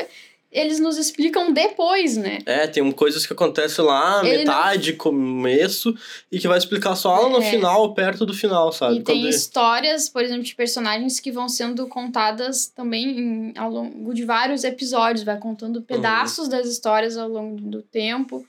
eles 0.54 0.80
nos 0.80 0.98
explicam 0.98 1.52
depois, 1.52 2.16
né? 2.16 2.38
É, 2.46 2.68
tem 2.68 2.90
coisas 2.92 3.26
que 3.26 3.34
acontecem 3.34 3.84
lá, 3.84 4.20
Ele 4.24 4.44
não- 4.46 4.54
metade, 4.54 4.94
começo, 4.94 5.96
e 6.32 6.40
que 6.40 6.48
vai 6.48 6.58
explicar 6.58 6.96
só 6.96 7.14
lá 7.20 7.30
no 7.30 7.42
É. 7.42 7.50
final, 7.50 7.94
perto 7.94 8.26
do 8.26 8.34
final, 8.34 8.72
sabe? 8.72 8.98
E 9.00 9.04
tem 9.04 9.22
Quando- 9.22 9.30
histórias, 9.30 10.08
por 10.08 10.24
exemplo, 10.24 10.44
de 10.44 10.56
personagens 10.56 11.20
que 11.20 11.32
vão 11.32 11.50
sendo 11.50 11.88
contadas 11.88 12.68
também 12.68 13.04
em- 13.20 13.54
ao 13.58 13.70
longo 13.72 14.14
de 14.14 14.24
vários 14.24 14.64
episódios, 14.64 15.24
vai 15.26 15.38
contando 15.40 15.78
Uhum. 15.78 15.82
pedaços 15.84 16.48
das 16.48 16.68
histórias 16.68 17.18
ao 17.18 17.28
longo 17.28 17.60
do 17.60 17.82
tempo. 17.82 18.46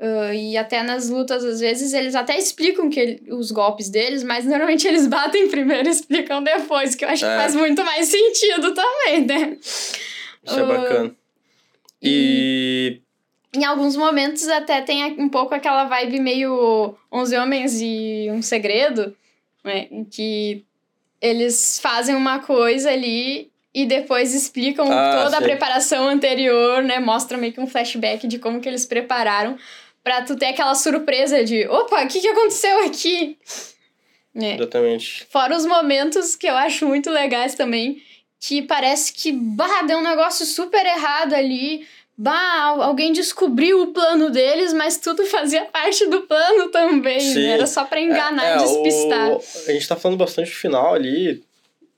Ah, 0.00 0.34
e 0.34 0.56
até 0.56 0.82
nas 0.82 1.08
lutas, 1.08 1.44
às 1.44 1.60
vezes, 1.60 1.92
eles 1.94 2.16
até 2.16 2.36
explicam 2.36 2.90
que 2.90 2.98
ele- 2.98 3.22
os 3.32 3.52
golpes 3.52 3.88
deles, 3.88 4.24
mas 4.24 4.44
normalmente 4.44 4.86
eles 4.88 5.06
batem 5.06 5.48
primeiro 5.48 5.88
e 5.88 5.92
explicam 5.92 6.42
depois, 6.42 6.96
que 6.96 7.04
eu 7.04 7.08
acho 7.08 7.24
É. 7.24 7.30
que 7.30 7.40
faz 7.42 7.54
muito 7.54 7.82
mais 7.84 8.08
sentido 8.08 8.74
também, 8.74 9.24
né? 9.24 9.56
Isso 9.62 10.58
é 10.58 10.62
Ah, 10.62 10.64
bacana. 10.66 11.14
E... 12.04 13.00
Em 13.54 13.64
alguns 13.64 13.96
momentos 13.96 14.48
até 14.48 14.80
tem 14.80 15.04
um 15.18 15.28
pouco 15.28 15.54
aquela 15.54 15.84
vibe 15.84 16.20
meio 16.20 16.96
11 17.12 17.36
Homens 17.36 17.80
e 17.80 18.28
um 18.30 18.42
Segredo, 18.42 19.16
né? 19.62 19.86
Em 19.90 20.04
que 20.04 20.64
eles 21.20 21.78
fazem 21.80 22.14
uma 22.14 22.40
coisa 22.40 22.90
ali 22.90 23.50
e 23.72 23.86
depois 23.86 24.34
explicam 24.34 24.86
Ah, 24.90 25.22
toda 25.24 25.38
a 25.38 25.42
preparação 25.42 26.08
anterior, 26.08 26.82
né? 26.82 26.98
Mostra 26.98 27.38
meio 27.38 27.52
que 27.52 27.60
um 27.60 27.66
flashback 27.66 28.26
de 28.26 28.38
como 28.38 28.60
que 28.60 28.68
eles 28.68 28.84
prepararam 28.84 29.56
pra 30.02 30.22
tu 30.22 30.36
ter 30.36 30.46
aquela 30.46 30.74
surpresa 30.74 31.42
de 31.42 31.66
opa, 31.66 32.04
o 32.04 32.08
que, 32.08 32.20
que 32.20 32.28
aconteceu 32.28 32.84
aqui? 32.86 33.38
É. 34.34 34.54
Exatamente. 34.54 35.26
Fora 35.30 35.56
os 35.56 35.64
momentos 35.64 36.36
que 36.36 36.46
eu 36.46 36.56
acho 36.56 36.86
muito 36.86 37.08
legais 37.08 37.54
também, 37.54 38.02
que 38.46 38.62
parece 38.62 39.12
que, 39.12 39.32
bah, 39.32 39.82
deu 39.82 39.98
um 39.98 40.02
negócio 40.02 40.44
super 40.44 40.84
errado 40.84 41.32
ali. 41.34 41.86
Bah, 42.16 42.62
al- 42.64 42.82
alguém 42.82 43.12
descobriu 43.12 43.82
o 43.82 43.86
plano 43.88 44.30
deles, 44.30 44.72
mas 44.72 44.98
tudo 44.98 45.24
fazia 45.26 45.64
parte 45.64 46.06
do 46.06 46.22
plano 46.22 46.68
também. 46.70 47.20
Sim. 47.20 47.40
Né? 47.42 47.50
Era 47.52 47.66
só 47.66 47.84
pra 47.84 48.00
enganar 48.00 48.44
É, 48.44 48.54
e 48.56 48.58
despistar. 48.58 49.30
o- 49.32 49.40
A 49.68 49.72
gente 49.72 49.88
tá 49.88 49.96
falando 49.96 50.18
bastante 50.18 50.50
do 50.50 50.56
final 50.56 50.94
ali, 50.94 51.42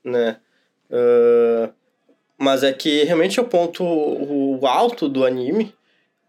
né? 0.03 0.37
Ah, 0.91 1.69
mas 2.37 2.63
é 2.63 2.71
que 2.71 3.03
realmente 3.03 3.39
é 3.39 3.41
o 3.43 3.47
ponto 3.47 3.83
o 3.83 4.65
alto 4.65 5.09
do 5.09 5.25
anime, 5.25 5.73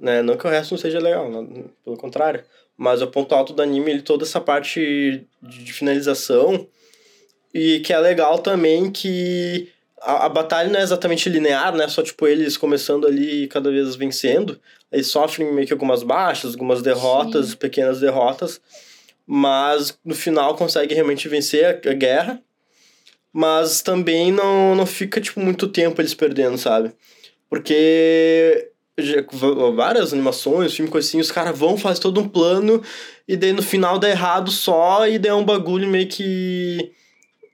né? 0.00 0.22
Não 0.22 0.36
que 0.36 0.46
o 0.46 0.50
resto 0.50 0.72
não 0.72 0.78
seja 0.78 0.98
legal, 0.98 1.30
não, 1.30 1.46
pelo 1.84 1.96
contrário. 1.96 2.44
Mas 2.76 3.00
é 3.00 3.04
o 3.04 3.10
ponto 3.10 3.34
alto 3.34 3.52
do 3.52 3.62
anime, 3.62 3.90
ele, 3.90 4.02
toda 4.02 4.24
essa 4.24 4.40
parte 4.40 5.26
de 5.42 5.72
finalização. 5.72 6.66
E 7.54 7.80
que 7.80 7.92
é 7.92 7.98
legal 7.98 8.38
também 8.38 8.90
que 8.90 9.68
a, 10.02 10.26
a 10.26 10.28
batalha 10.28 10.68
não 10.70 10.78
é 10.78 10.82
exatamente 10.82 11.28
linear, 11.28 11.74
né? 11.74 11.88
Só 11.88 12.02
tipo 12.02 12.26
eles 12.26 12.56
começando 12.56 13.06
ali 13.06 13.44
e 13.44 13.48
cada 13.48 13.70
vez 13.70 13.96
vencendo. 13.96 14.60
Eles 14.90 15.08
sofrem 15.08 15.52
meio 15.52 15.66
que 15.66 15.72
algumas 15.72 16.02
baixas, 16.02 16.52
algumas 16.54 16.82
derrotas, 16.82 17.54
pequenas 17.54 18.00
derrotas 18.00 18.60
mas 19.30 19.98
no 20.02 20.14
final 20.14 20.56
consegue 20.56 20.94
realmente 20.94 21.28
vencer 21.28 21.66
a, 21.66 21.90
a 21.90 21.92
guerra. 21.92 22.42
Mas 23.30 23.82
também 23.82 24.32
não, 24.32 24.74
não 24.74 24.86
fica, 24.86 25.20
tipo, 25.20 25.38
muito 25.38 25.68
tempo 25.68 26.00
eles 26.00 26.14
perdendo, 26.14 26.56
sabe? 26.56 26.92
Porque 27.50 28.70
já- 28.98 29.22
várias 29.76 30.14
animações, 30.14 30.74
filme, 30.74 30.90
coisa 30.90 31.06
assim, 31.06 31.20
os 31.20 31.30
caras 31.30 31.56
vão, 31.56 31.76
fazem 31.76 32.00
todo 32.02 32.20
um 32.20 32.28
plano, 32.28 32.82
e 33.28 33.36
daí 33.36 33.52
no 33.52 33.62
final 33.62 33.98
dá 33.98 34.08
errado 34.08 34.50
só, 34.50 35.06
e 35.06 35.18
daí 35.18 35.30
é 35.30 35.34
um 35.34 35.44
bagulho 35.44 35.86
meio 35.86 36.08
que... 36.08 36.90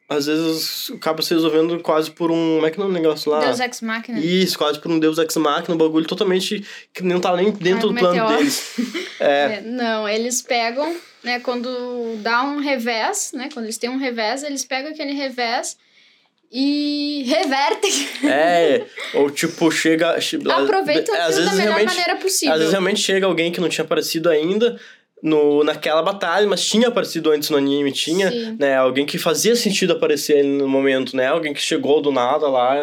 Às 0.09 0.27
vezes 0.27 0.91
acaba 0.95 1.23
se 1.23 1.33
resolvendo 1.33 1.81
quase 1.81 2.11
por 2.11 2.31
um... 2.31 2.57
Como 2.57 2.67
é 2.67 2.71
que 2.71 2.81
é 2.81 2.85
o 2.85 2.93
negócio 2.93 3.31
lá? 3.31 3.41
Deus 3.41 3.59
Ex 3.59 3.81
Machina. 3.81 4.19
Isso, 4.21 4.59
quase 4.59 4.79
por 4.79 4.91
um 4.91 4.99
Deus 4.99 5.17
Ex 5.19 5.35
Machina, 5.37 5.75
um 5.75 5.79
bagulho 5.79 6.07
totalmente 6.07 6.65
que 6.93 7.03
não 7.03 7.21
tá 7.21 7.35
nem 7.35 7.51
dentro 7.51 7.89
Ai, 7.89 7.95
do 7.95 7.99
plano 7.99 8.15
meteoro. 8.15 8.37
deles. 8.37 8.75
É, 9.21 9.27
É, 9.27 9.61
não, 9.63 10.09
eles 10.09 10.43
pegam, 10.43 10.95
né, 11.23 11.39
quando 11.39 12.17
dá 12.19 12.43
um 12.43 12.59
revés, 12.59 13.31
né, 13.33 13.49
quando 13.53 13.67
eles 13.67 13.79
têm 13.79 13.89
um 13.89 13.97
revés, 13.97 14.43
eles 14.43 14.65
pegam 14.65 14.91
aquele 14.91 15.13
revés 15.13 15.79
e 16.53 17.25
revertem. 17.27 18.09
É, 18.25 18.85
ou 19.15 19.29
tipo, 19.31 19.71
chega. 19.73 20.11
Aproveitam 20.11 21.15
às 21.15 21.21
aquilo 21.21 21.45
da 21.45 21.51
vezes 21.51 21.59
melhor 21.59 21.85
maneira 21.85 22.17
possível. 22.17 22.53
Às 22.55 22.59
vezes 22.59 22.73
realmente 22.73 23.01
chega 23.01 23.27
alguém 23.27 23.51
que 23.51 23.61
não 23.61 23.69
tinha 23.69 23.85
aparecido 23.85 24.29
ainda 24.29 24.79
no, 25.25 25.65
naquela 25.65 26.03
batalha, 26.03 26.47
mas 26.47 26.63
tinha 26.63 26.89
aparecido 26.89 27.31
antes 27.31 27.49
no 27.49 27.57
anime, 27.57 27.91
tinha, 27.91 28.31
Sim. 28.31 28.57
né, 28.61 28.77
alguém 28.77 29.07
que 29.07 29.17
fazia 29.17 29.57
sentido 29.57 29.95
aparecer 29.95 30.41
ali 30.41 30.49
no 30.49 30.69
momento, 30.69 31.17
né, 31.17 31.29
alguém 31.29 31.55
que 31.55 31.63
chegou 31.63 32.03
do 32.03 32.13
nada 32.13 32.47
lá 32.47 32.75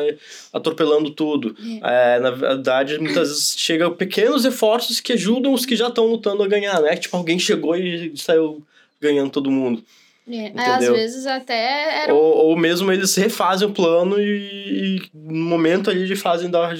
atropelando 0.51 1.11
tudo. 1.11 1.55
É, 1.83 2.19
na 2.19 2.31
verdade, 2.31 2.97
muitas 2.97 3.29
vezes 3.29 3.53
chega 3.55 3.91
pequenos 3.91 4.43
esforços 4.43 4.99
que 4.99 5.13
ajudam 5.13 5.53
os 5.53 5.67
que 5.67 5.75
já 5.75 5.89
estão 5.89 6.07
lutando 6.07 6.41
a 6.41 6.47
ganhar, 6.47 6.81
né, 6.81 6.95
tipo, 6.95 7.15
alguém 7.15 7.37
chegou 7.37 7.75
e 7.77 8.17
saiu 8.17 8.65
ganhando 8.99 9.29
todo 9.29 9.51
mundo. 9.51 9.83
É? 10.27 10.51
Às 10.55 10.87
vezes 10.87 11.27
até 11.27 12.05
era 12.05 12.13
Ou, 12.13 12.47
ou 12.47 12.57
mesmo 12.57 12.91
eles 12.91 13.13
refazem 13.15 13.67
o 13.67 13.73
plano 13.73 14.19
e, 14.19 14.97
e 14.97 15.01
no 15.13 15.45
momento 15.45 15.91
ali 15.91 16.07
de 16.07 16.15
fazem 16.15 16.49
dar 16.49 16.75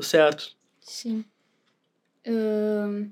certo. 0.00 0.52
Sim. 0.80 1.22
Ahn, 2.26 3.08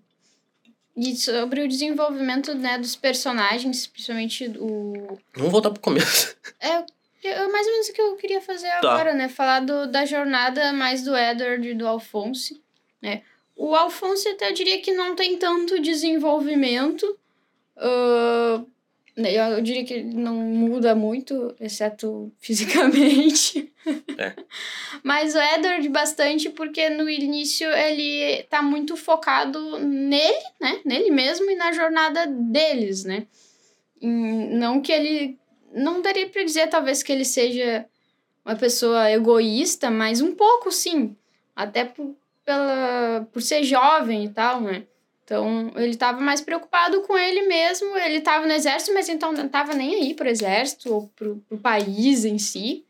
e 1.01 1.17
sobre 1.17 1.63
o 1.63 1.69
desenvolvimento 1.69 2.55
né, 2.55 2.77
dos 2.77 2.95
personagens, 2.95 3.87
principalmente 3.87 4.53
o. 4.59 5.19
Vamos 5.35 5.53
voltar 5.53 5.71
pro 5.71 5.81
começo. 5.81 6.37
É 6.61 6.85
é 7.23 7.49
mais 7.49 7.67
ou 7.67 7.73
menos 7.73 7.89
o 7.89 7.93
que 7.93 8.01
eu 8.01 8.17
queria 8.17 8.41
fazer 8.41 8.69
agora, 8.69 9.13
né? 9.13 9.29
Falar 9.29 9.61
do, 9.61 9.87
da 9.87 10.07
jornada 10.07 10.73
mais 10.73 11.03
do 11.03 11.15
Edward 11.17 11.69
e 11.69 11.75
do 11.75 11.87
Alphonse, 11.87 12.61
né? 13.01 13.23
O 13.55 13.75
Alphonse 13.75 14.27
até 14.29 14.49
eu 14.49 14.55
diria 14.55 14.81
que 14.81 14.93
não 14.93 15.15
tem 15.15 15.37
tanto 15.37 15.81
desenvolvimento. 15.81 17.19
né, 17.77 18.65
eu, 19.29 19.45
eu 19.57 19.61
diria 19.63 19.85
que 19.85 19.95
ele 19.95 20.15
não 20.15 20.35
muda 20.35 20.95
muito, 20.95 21.55
exceto 21.61 22.33
fisicamente. 22.39 23.73
É. 24.19 24.35
Mas 25.03 25.35
o 25.35 25.39
Edward 25.39 25.89
bastante, 25.89 26.51
porque 26.51 26.91
no 26.91 27.09
início 27.09 27.69
ele 27.71 28.43
tá 28.45 28.63
muito 28.63 28.97
focado 28.97 29.79
nele, 29.79 30.45
né? 30.61 30.81
Nele 30.85 31.11
mesmo 31.11 31.51
e 31.51 31.55
na 31.55 31.73
jornada 31.73 32.27
deles, 32.27 33.05
né? 33.05 33.27
Hum, 34.03 34.59
Não 34.59 34.81
que 34.81 34.93
ele. 34.93 35.39
Não 35.73 36.03
daria 36.03 36.29
pra 36.29 36.43
dizer, 36.43 36.69
talvez, 36.69 37.03
que 37.03 37.13
ele 37.13 37.25
seja 37.25 37.87
uma 38.45 38.57
pessoa 38.57 39.11
egoísta, 39.11 39.91
mas 39.91 40.21
um 40.21 40.35
pouco 40.35 40.73
sim. 40.73 41.17
Até 41.55 41.85
por, 41.85 42.17
pela, 42.45 43.29
por 43.33 43.41
ser 43.41 43.63
jovem 43.63 44.25
e 44.25 44.29
tal, 44.31 44.61
né? 44.61 44.85
Então, 45.31 45.71
ele 45.77 45.95
tava 45.95 46.21
mais 46.21 46.41
preocupado 46.41 47.03
com 47.03 47.17
ele 47.17 47.43
mesmo. 47.43 47.97
Ele 47.99 48.21
tava 48.21 48.49
no 48.49 48.53
exército, 48.53 48.93
mas 48.93 49.09
então 49.09 49.31
não 49.31 49.49
tava 49.49 49.75
nem 49.75 49.95
aí 49.95 50.13
pro 50.13 50.29
exército 50.29 50.93
ou 50.93 51.09
pro, 51.15 51.37
pro 51.49 51.57
país 51.57 52.25
em 52.25 52.37
si. 52.37 52.85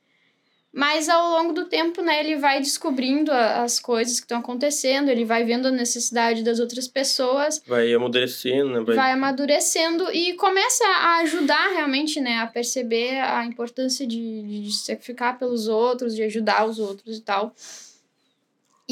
Mas 0.73 1.11
ao 1.11 1.33
longo 1.33 1.53
do 1.53 1.67
tempo, 1.67 2.01
né, 2.01 2.21
ele 2.21 2.37
vai 2.37 2.59
descobrindo 2.61 3.31
a- 3.31 3.63
as 3.63 3.79
coisas 3.79 4.19
que 4.21 4.25
estão 4.25 4.39
acontecendo, 4.39 5.11
ele 5.11 5.25
vai 5.25 5.45
vendo 5.45 5.67
a 5.69 5.71
necessidade 5.71 6.43
das 6.43 6.61
outras 6.61 6.89
pessoas, 6.89 7.61
Vai 7.67 7.93
amadurecendo, 7.93 8.71
né? 8.71 8.81
Vai... 8.81 8.97
vai 8.97 9.13
amadurecendo 9.13 10.11
e 10.11 10.33
começa 10.35 10.85
a 10.87 11.17
ajudar 11.19 11.73
realmente, 11.75 12.21
né, 12.21 12.39
a 12.39 12.47
perceber 12.47 13.21
a 13.21 13.45
importância 13.45 14.07
de, 14.07 14.43
de, 14.43 14.63
de 14.63 14.73
sacrificar 14.73 15.39
pelos 15.39 15.69
outros, 15.69 16.15
de 16.15 16.23
ajudar 16.23 16.65
os 16.67 16.79
outros 16.79 17.19
e 17.19 17.21
tal. 17.21 17.53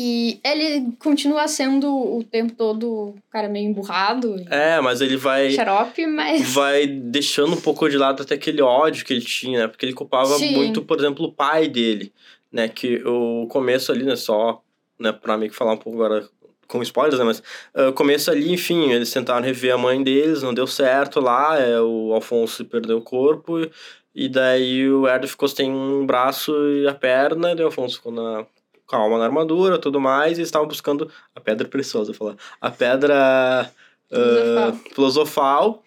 E 0.00 0.38
ele 0.44 0.92
continua 1.00 1.48
sendo 1.48 1.92
o 1.92 2.22
tempo 2.22 2.52
todo 2.54 3.08
um 3.08 3.14
cara 3.32 3.48
meio 3.48 3.68
emburrado, 3.68 4.36
É, 4.48 4.80
mas 4.80 5.00
ele 5.00 5.16
vai. 5.16 5.50
xarope, 5.50 6.06
mas 6.06 6.40
vai 6.54 6.86
deixando 6.86 7.54
um 7.54 7.60
pouco 7.60 7.88
de 7.88 7.98
lado 7.98 8.22
até 8.22 8.36
aquele 8.36 8.62
ódio 8.62 9.04
que 9.04 9.12
ele 9.12 9.24
tinha, 9.24 9.58
né? 9.58 9.66
Porque 9.66 9.84
ele 9.84 9.92
culpava 9.92 10.38
Sim. 10.38 10.54
muito, 10.54 10.82
por 10.82 10.96
exemplo, 11.00 11.24
o 11.26 11.32
pai 11.32 11.66
dele, 11.66 12.12
né? 12.52 12.68
Que 12.68 13.02
o 13.04 13.48
começo 13.48 13.90
ali, 13.90 14.04
né? 14.04 14.14
Só, 14.14 14.62
né? 15.00 15.10
Pra 15.10 15.36
mim 15.36 15.48
que 15.48 15.56
falar 15.56 15.72
um 15.72 15.76
pouco 15.76 16.00
agora 16.00 16.28
com 16.68 16.80
spoilers, 16.80 17.18
né? 17.18 17.24
Mas 17.24 17.42
ah, 17.74 17.88
o 17.88 17.92
começo 17.92 18.30
ali, 18.30 18.52
enfim, 18.52 18.92
eles 18.92 19.10
tentaram 19.12 19.44
rever 19.44 19.74
a 19.74 19.78
mãe 19.78 20.00
deles, 20.00 20.44
não 20.44 20.54
deu 20.54 20.68
certo 20.68 21.18
lá, 21.18 21.58
é, 21.58 21.80
o 21.80 22.12
Alfonso 22.14 22.64
perdeu 22.64 22.98
o 22.98 23.02
corpo, 23.02 23.68
e 24.14 24.28
daí 24.28 24.88
o 24.88 25.06
Edward 25.08 25.26
ficou 25.26 25.48
sem 25.48 25.68
um 25.72 26.06
braço 26.06 26.52
e 26.70 26.86
a 26.86 26.94
perna, 26.94 27.50
e 27.50 27.60
o 27.62 27.64
Alfonso 27.64 27.96
ficou 27.96 28.12
na, 28.12 28.46
com 28.88 28.96
a 28.96 28.98
alma 29.00 29.18
na 29.18 29.24
armadura 29.26 29.78
tudo 29.78 30.00
mais, 30.00 30.32
e 30.32 30.40
eles 30.40 30.48
estavam 30.48 30.66
buscando 30.66 31.08
a 31.36 31.40
pedra 31.40 31.68
preciosa, 31.68 32.12
falar. 32.12 32.34
A 32.60 32.70
pedra 32.70 33.70
Filosofal. 34.10 34.72
filosofal 34.94 35.84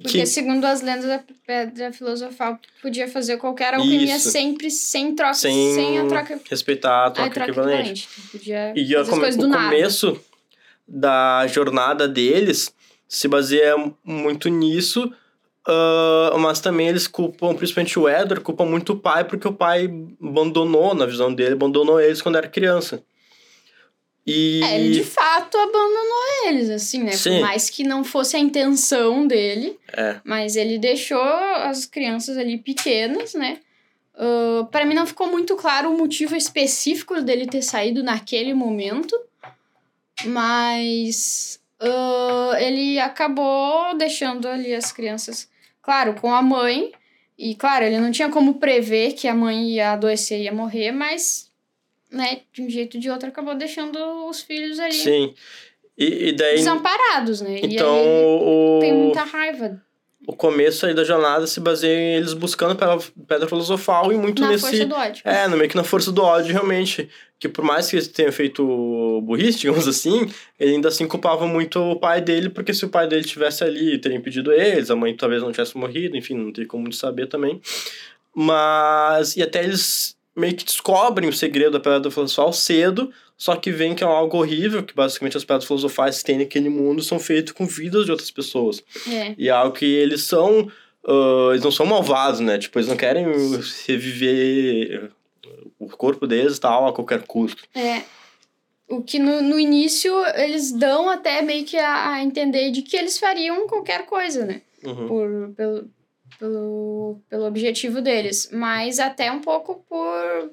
Porque, 0.00 0.20
que 0.20 0.26
segundo 0.26 0.64
as 0.64 0.80
lendas 0.80 1.04
da 1.06 1.20
pedra 1.46 1.92
filosofal, 1.92 2.58
podia 2.80 3.08
fazer 3.08 3.36
qualquer 3.38 3.74
alquimia 3.74 4.16
Isso. 4.16 4.30
sempre 4.30 4.70
sem 4.70 5.14
troca, 5.14 5.34
Sem 5.34 5.74
sem, 5.74 5.98
a 5.98 6.06
troca, 6.06 6.40
respeitar 6.48 6.90
a 6.92 7.06
a 7.06 7.10
troca, 7.10 7.30
troca 7.30 7.50
equivalente. 7.50 8.08
equivalente. 8.08 8.30
Podia 8.30 8.72
E 8.76 8.82
fazer 8.84 8.96
a 8.96 9.00
as 9.00 9.08
come- 9.08 9.44
o 9.44 9.48
nada. 9.48 9.64
começo 9.64 10.20
da 10.86 11.46
jornada 11.48 12.06
deles 12.08 12.72
se 13.08 13.26
baseia 13.28 13.74
muito 14.04 14.48
nisso, 14.48 15.12
ah, 15.66 16.36
mas 16.38 16.60
também 16.60 16.88
eles 16.88 17.06
culpam, 17.06 17.54
principalmente 17.54 17.98
o 17.98 18.08
Edward, 18.08 18.40
culpam 18.40 18.66
muito 18.66 18.92
o 18.92 18.98
pai, 18.98 19.24
porque 19.24 19.48
o 19.48 19.52
pai 19.52 19.90
abandonou, 20.22 20.94
na 20.94 21.06
visão 21.06 21.32
dele, 21.32 21.54
abandonou 21.54 22.00
eles 22.00 22.20
quando 22.20 22.36
era 22.36 22.48
criança. 22.48 23.02
E... 24.26 24.62
É, 24.64 24.80
ele 24.80 24.94
de 24.94 25.04
fato 25.04 25.56
abandonou 25.56 26.46
eles, 26.46 26.70
assim, 26.70 27.02
né? 27.02 27.12
Sim. 27.12 27.32
Por 27.32 27.40
mais 27.42 27.68
que 27.68 27.84
não 27.84 28.02
fosse 28.02 28.36
a 28.36 28.38
intenção 28.38 29.26
dele, 29.26 29.78
É, 29.94 30.16
mas 30.24 30.56
ele 30.56 30.78
deixou 30.78 31.20
as 31.20 31.84
crianças 31.84 32.38
ali 32.38 32.56
pequenas, 32.56 33.34
né? 33.34 33.58
Uh, 34.14 34.64
para 34.66 34.86
mim 34.86 34.94
não 34.94 35.06
ficou 35.06 35.26
muito 35.26 35.56
claro 35.56 35.90
o 35.90 35.98
motivo 35.98 36.36
específico 36.36 37.20
dele 37.20 37.46
ter 37.46 37.62
saído 37.62 38.02
naquele 38.02 38.54
momento, 38.54 39.18
mas 40.24 41.60
uh, 41.82 42.54
ele 42.56 42.98
acabou 43.00 43.96
deixando 43.98 44.46
ali 44.46 44.72
as 44.72 44.92
crianças, 44.92 45.48
claro, 45.84 46.14
com 46.20 46.32
a 46.32 46.42
mãe. 46.42 46.92
E 47.38 47.54
claro, 47.54 47.84
ele 47.84 47.98
não 47.98 48.10
tinha 48.10 48.30
como 48.30 48.54
prever 48.54 49.12
que 49.12 49.28
a 49.28 49.34
mãe 49.34 49.70
ia 49.70 49.92
adoecer 49.92 50.40
e 50.40 50.44
ia 50.44 50.52
morrer, 50.52 50.92
mas, 50.92 51.50
né, 52.10 52.40
de 52.52 52.62
um 52.62 52.70
jeito 52.70 52.96
ou 52.96 53.00
de 53.00 53.10
outro 53.10 53.28
acabou 53.28 53.54
deixando 53.54 53.98
os 54.28 54.40
filhos 54.40 54.78
ali 54.78 54.92
sim. 54.92 55.34
E, 55.96 56.28
e 56.28 56.32
daí, 56.32 56.56
desamparados, 56.56 57.40
né? 57.40 57.58
e 57.60 57.74
então, 57.74 57.94
aí 57.94 58.06
o, 58.06 58.78
tem 58.80 58.92
muita 58.92 59.22
raiva 59.22 59.80
o 60.26 60.34
começo 60.34 60.86
aí 60.86 60.94
da 60.94 61.04
jornada 61.04 61.46
se 61.46 61.60
baseia 61.60 61.98
em 61.98 62.16
eles 62.16 62.32
buscando 62.32 62.76
pela 62.76 62.98
pedra 63.28 63.48
filosofal 63.48 64.12
e 64.12 64.16
muito 64.16 64.40
na 64.40 64.48
nesse... 64.48 64.66
força 64.66 64.86
do 64.86 64.94
ódio. 64.94 65.22
É, 65.24 65.48
no 65.48 65.56
meio 65.56 65.68
que 65.68 65.76
na 65.76 65.84
força 65.84 66.12
do 66.12 66.22
ódio, 66.22 66.52
realmente. 66.52 67.08
Que 67.38 67.48
por 67.48 67.64
mais 67.64 67.90
que 67.90 67.96
ele 67.96 68.06
tenha 68.06 68.32
feito 68.32 68.64
burrice, 69.22 69.58
digamos 69.60 69.86
assim, 69.86 70.30
ele 70.58 70.72
ainda 70.72 70.88
assim 70.88 71.06
culpava 71.06 71.46
muito 71.46 71.78
o 71.78 71.96
pai 71.96 72.20
dele, 72.20 72.48
porque 72.48 72.72
se 72.72 72.84
o 72.84 72.88
pai 72.88 73.06
dele 73.06 73.24
tivesse 73.24 73.62
ali, 73.64 73.98
teria 73.98 74.16
impedido 74.16 74.52
eles, 74.52 74.90
a 74.90 74.96
mãe 74.96 75.14
talvez 75.14 75.42
não 75.42 75.52
tivesse 75.52 75.76
morrido, 75.76 76.16
enfim, 76.16 76.34
não 76.34 76.52
tem 76.52 76.66
como 76.66 76.92
saber 76.92 77.26
também. 77.26 77.60
Mas. 78.34 79.36
E 79.36 79.42
até 79.42 79.62
eles 79.62 80.16
meio 80.36 80.54
que 80.54 80.64
descobrem 80.64 81.28
o 81.28 81.32
segredo 81.32 81.72
da 81.72 81.80
pedra 81.80 82.10
filosofal 82.10 82.52
cedo, 82.52 83.10
só 83.44 83.54
que 83.56 83.70
vem 83.70 83.94
que 83.94 84.02
é 84.02 84.06
algo 84.06 84.38
horrível, 84.38 84.82
que 84.82 84.94
basicamente 84.94 85.36
as 85.36 85.44
pedras 85.44 85.66
filosofais 85.66 86.16
que 86.16 86.24
tem 86.24 86.38
naquele 86.38 86.70
mundo 86.70 87.02
são 87.02 87.18
feitas 87.18 87.52
com 87.52 87.66
vidas 87.66 88.06
de 88.06 88.10
outras 88.10 88.30
pessoas. 88.30 88.82
É. 89.06 89.34
E 89.36 89.48
é 89.48 89.50
algo 89.50 89.76
que 89.76 89.84
eles 89.84 90.22
são. 90.22 90.72
ah, 91.06 91.50
eles 91.50 91.62
não 91.62 91.70
são 91.70 91.84
malvados, 91.84 92.40
né? 92.40 92.56
Tipo, 92.56 92.78
eles 92.78 92.88
não 92.88 92.96
querem 92.96 93.26
reviver 93.86 95.10
o 95.78 95.88
corpo 95.88 96.26
deles 96.26 96.56
e 96.56 96.60
tal 96.60 96.86
a 96.86 96.94
qualquer 96.94 97.26
custo. 97.26 97.64
É. 97.74 98.04
O 98.88 99.02
que 99.02 99.18
no, 99.18 99.42
no 99.42 99.60
início 99.60 100.10
eles 100.36 100.72
dão 100.72 101.10
até 101.10 101.42
meio 101.42 101.66
que 101.66 101.76
a, 101.76 102.12
a 102.12 102.22
entender 102.22 102.70
de 102.70 102.80
que 102.80 102.96
eles 102.96 103.18
fariam 103.18 103.68
qualquer 103.68 104.06
coisa, 104.06 104.46
né? 104.46 104.62
Uhum. 104.82 105.06
Por, 105.06 105.54
pelo, 105.54 105.90
pelo, 106.38 107.20
pelo 107.28 107.44
objetivo 107.44 108.00
deles. 108.00 108.48
Mas 108.50 108.98
até 108.98 109.30
um 109.30 109.42
pouco 109.42 109.84
por 109.86 110.50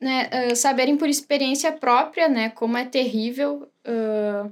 né, 0.00 0.28
ah, 0.32 0.54
saberem 0.54 0.96
por 0.96 1.08
experiência 1.08 1.70
própria, 1.72 2.28
né? 2.28 2.50
Como 2.50 2.76
é 2.76 2.84
terrível 2.84 3.68
ah, 3.84 4.48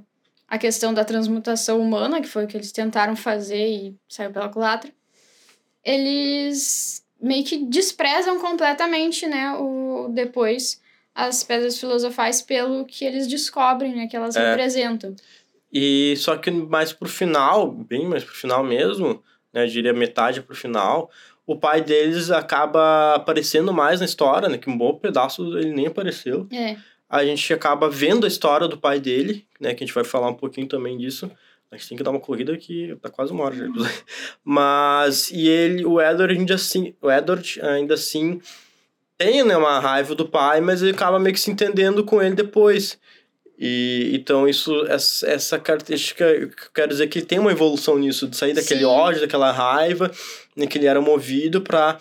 a 0.47 0.57
questão 0.57 0.93
da 0.93 1.05
transmutação 1.05 1.79
humana, 1.79 2.21
que 2.21 2.27
foi 2.27 2.45
o 2.45 2.47
que 2.47 2.57
eles 2.57 2.71
tentaram 2.71 3.15
fazer 3.15 3.67
e 3.67 3.95
saiu 4.07 4.31
pela 4.31 4.49
culatra. 4.49 4.91
Eles 5.83 7.05
meio 7.21 7.43
que 7.43 7.57
desprezam 7.65 8.39
completamente, 8.39 9.27
né? 9.27 9.53
O, 9.53 10.09
depois 10.09 10.81
as 11.13 11.43
pedras 11.43 11.77
filosofais 11.79 12.41
pelo 12.41 12.85
que 12.85 13.03
eles 13.03 13.27
descobrem, 13.27 13.95
né? 13.95 14.07
Que 14.07 14.15
elas 14.15 14.35
É. 14.35 14.49
representam. 14.51 15.15
E 15.71 16.15
só 16.17 16.37
que 16.37 16.49
mais 16.49 16.93
pro 16.93 17.07
final, 17.09 17.71
bem 17.71 18.07
mais 18.07 18.23
pro 18.23 18.33
final 18.33 18.63
mesmo, 18.63 19.21
né? 19.53 19.63
Eu 19.63 19.67
diria 19.67 19.93
metade 19.93 20.41
pro 20.41 20.55
final, 20.55 21.11
o 21.49 21.55
pai 21.55 21.81
deles 21.81 22.29
acaba 22.29 23.15
aparecendo 23.15 23.73
mais 23.73 23.99
na 23.99 24.05
história, 24.05 24.47
né? 24.47 24.59
Que 24.59 24.69
um 24.69 24.77
bom 24.77 24.93
pedaço 24.93 25.57
ele 25.57 25.73
nem 25.73 25.87
apareceu. 25.87 26.47
É. 26.53 26.77
A 27.09 27.25
gente 27.25 27.51
acaba 27.51 27.89
vendo 27.89 28.25
a 28.25 28.27
história 28.27 28.67
do 28.67 28.77
pai 28.77 28.99
dele, 28.99 29.47
né? 29.59 29.73
Que 29.73 29.83
a 29.83 29.87
gente 29.87 29.95
vai 29.95 30.03
falar 30.03 30.29
um 30.29 30.35
pouquinho 30.35 30.67
também 30.67 30.95
disso. 30.95 31.29
A 31.71 31.75
gente 31.75 31.89
tem 31.89 31.97
que 31.97 32.03
dar 32.03 32.11
uma 32.11 32.19
corrida 32.19 32.55
que 32.55 32.95
tá 33.01 33.09
quase 33.09 33.31
uma 33.31 33.45
hora 33.45 33.55
já. 33.55 33.65
Mas, 34.45 35.31
e 35.31 35.47
ele, 35.47 35.83
o 35.85 35.99
Edward 35.99 36.37
ainda 36.37 36.53
assim, 36.53 36.93
o 37.01 37.09
Edward 37.09 37.59
ainda 37.63 37.95
assim 37.95 38.39
tem 39.17 39.43
né, 39.43 39.57
uma 39.57 39.79
raiva 39.79 40.13
do 40.13 40.29
pai, 40.29 40.61
mas 40.61 40.81
ele 40.81 40.91
acaba 40.91 41.19
meio 41.19 41.33
que 41.33 41.41
se 41.41 41.51
entendendo 41.51 42.05
com 42.05 42.21
ele 42.21 42.35
depois. 42.35 42.97
E 43.61 44.11
então 44.13 44.47
isso 44.47 44.85
essa, 44.87 45.27
essa 45.27 45.59
característica, 45.59 46.23
eu 46.23 46.49
quero 46.73 46.87
dizer 46.87 47.07
que 47.07 47.21
tem 47.21 47.39
uma 47.39 47.51
evolução 47.51 47.99
nisso, 47.99 48.25
de 48.25 48.37
sair 48.37 48.53
daquele 48.53 48.79
Sim. 48.81 48.85
ódio, 48.85 49.19
daquela 49.21 49.51
raiva, 49.51 50.09
né, 50.55 50.65
que 50.65 50.77
ele 50.77 50.87
era 50.87 51.01
movido 51.01 51.59
para 51.59 51.99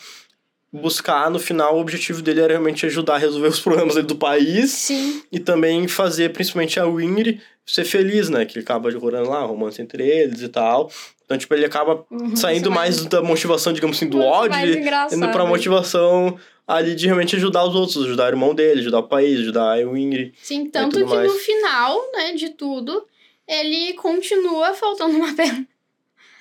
buscar 0.73 1.31
no 1.31 1.39
final 1.39 1.77
o 1.77 1.81
objetivo 1.81 2.23
dele 2.23 2.41
era 2.41 2.53
realmente 2.53 2.87
ajudar 2.87 3.15
a 3.15 3.19
resolver 3.19 3.49
os 3.49 3.59
problemas 3.61 3.97
do 4.05 4.15
país 4.15 4.71
Sim. 4.71 5.21
e 5.33 5.41
também 5.41 5.89
fazer 5.89 6.33
principalmente 6.33 6.79
a 6.79 6.85
Winry 6.85 7.41
ser 7.67 7.85
feliz, 7.85 8.29
né, 8.31 8.45
que 8.45 8.57
ele 8.59 8.65
acaba 8.65 8.91
jogando 8.91 9.29
lá 9.29 9.43
romance 9.43 9.83
entre 9.83 10.07
eles 10.07 10.41
e 10.41 10.49
tal. 10.49 10.91
Então, 11.25 11.37
tipo, 11.37 11.53
ele 11.55 11.67
acaba 11.67 12.07
Uhum, 12.11 12.35
saindo 12.35 12.71
é 12.71 12.73
mais 12.73 13.05
da 13.05 13.21
motivação, 13.21 13.73
digamos 13.73 13.99
assim, 13.99 14.09
do 14.09 14.21
ódio, 14.21 14.57
indo 15.13 15.29
pra 15.31 15.45
motivação 15.45 16.39
ali 16.69 16.95
de 16.95 17.07
realmente 17.07 17.35
ajudar 17.35 17.65
os 17.65 17.75
outros, 17.75 18.05
ajudar 18.05 18.27
o 18.27 18.29
irmão 18.29 18.55
dele, 18.55 18.81
ajudar 18.81 18.99
o 18.99 19.09
país, 19.09 19.41
ajudar 19.41 19.73
a 19.73 19.91
Winry. 19.91 20.35
Sim, 20.43 20.67
tanto 20.67 20.99
que 20.99 21.05
mais. 21.05 21.33
no 21.33 21.39
final, 21.39 22.13
né, 22.13 22.35
de 22.35 22.51
tudo, 22.51 23.07
ele 23.47 23.95
continua 23.95 24.75
faltando 24.75 25.17
uma 25.17 25.35
perna. 25.35 25.67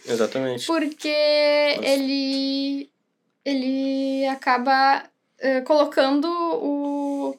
Exatamente. 0.05 0.67
Porque 0.67 1.07
ele. 1.07 2.89
Ele 3.45 4.27
acaba 4.27 5.09
eh, 5.39 5.61
colocando 5.61 6.27
o, 6.27 7.37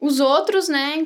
os 0.00 0.18
outros, 0.18 0.66
né? 0.66 0.96
em 0.96 1.04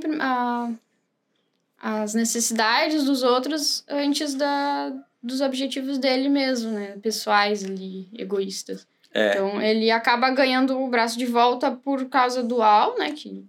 as 1.80 2.14
necessidades 2.14 3.04
dos 3.04 3.24
outros 3.24 3.84
antes 3.88 4.34
da, 4.34 4.92
dos 5.20 5.40
objetivos 5.40 5.98
dele 5.98 6.28
mesmo, 6.28 6.70
né? 6.70 6.96
Pessoais 7.02 7.64
ali, 7.64 8.08
egoístas. 8.16 8.86
É. 9.12 9.32
Então 9.32 9.60
ele 9.60 9.90
acaba 9.90 10.30
ganhando 10.30 10.80
o 10.80 10.88
braço 10.88 11.18
de 11.18 11.26
volta 11.26 11.70
por 11.70 12.08
causa 12.08 12.42
do 12.42 12.62
Al, 12.62 12.98
né? 12.98 13.12
Que 13.12 13.44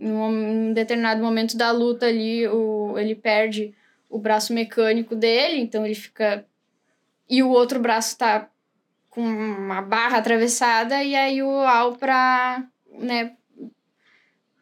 em 0.00 0.10
um 0.10 0.72
determinado 0.72 1.22
momento 1.22 1.56
da 1.56 1.70
luta 1.70 2.06
ali, 2.06 2.48
o, 2.48 2.98
ele 2.98 3.14
perde 3.14 3.74
o 4.08 4.18
braço 4.18 4.52
mecânico 4.52 5.14
dele, 5.14 5.60
então 5.60 5.84
ele 5.84 5.94
fica. 5.94 6.44
E 7.28 7.42
o 7.42 7.50
outro 7.50 7.78
braço 7.78 8.16
tá 8.16 8.48
com 9.10 9.20
uma 9.20 9.82
barra 9.82 10.18
atravessada, 10.18 11.02
e 11.02 11.14
aí 11.14 11.42
o 11.42 11.50
Al 11.50 11.96
pra, 11.96 12.64
né, 12.98 13.32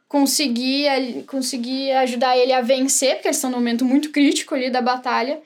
conseguir, 0.08 1.24
conseguir 1.26 1.92
ajudar 1.92 2.36
ele 2.36 2.52
a 2.52 2.60
vencer, 2.60 3.14
porque 3.14 3.28
eles 3.28 3.36
estão 3.36 3.50
num 3.50 3.58
momento 3.58 3.84
muito 3.84 4.10
crítico 4.10 4.54
ali 4.54 4.70
da 4.70 4.82
batalha. 4.82 5.40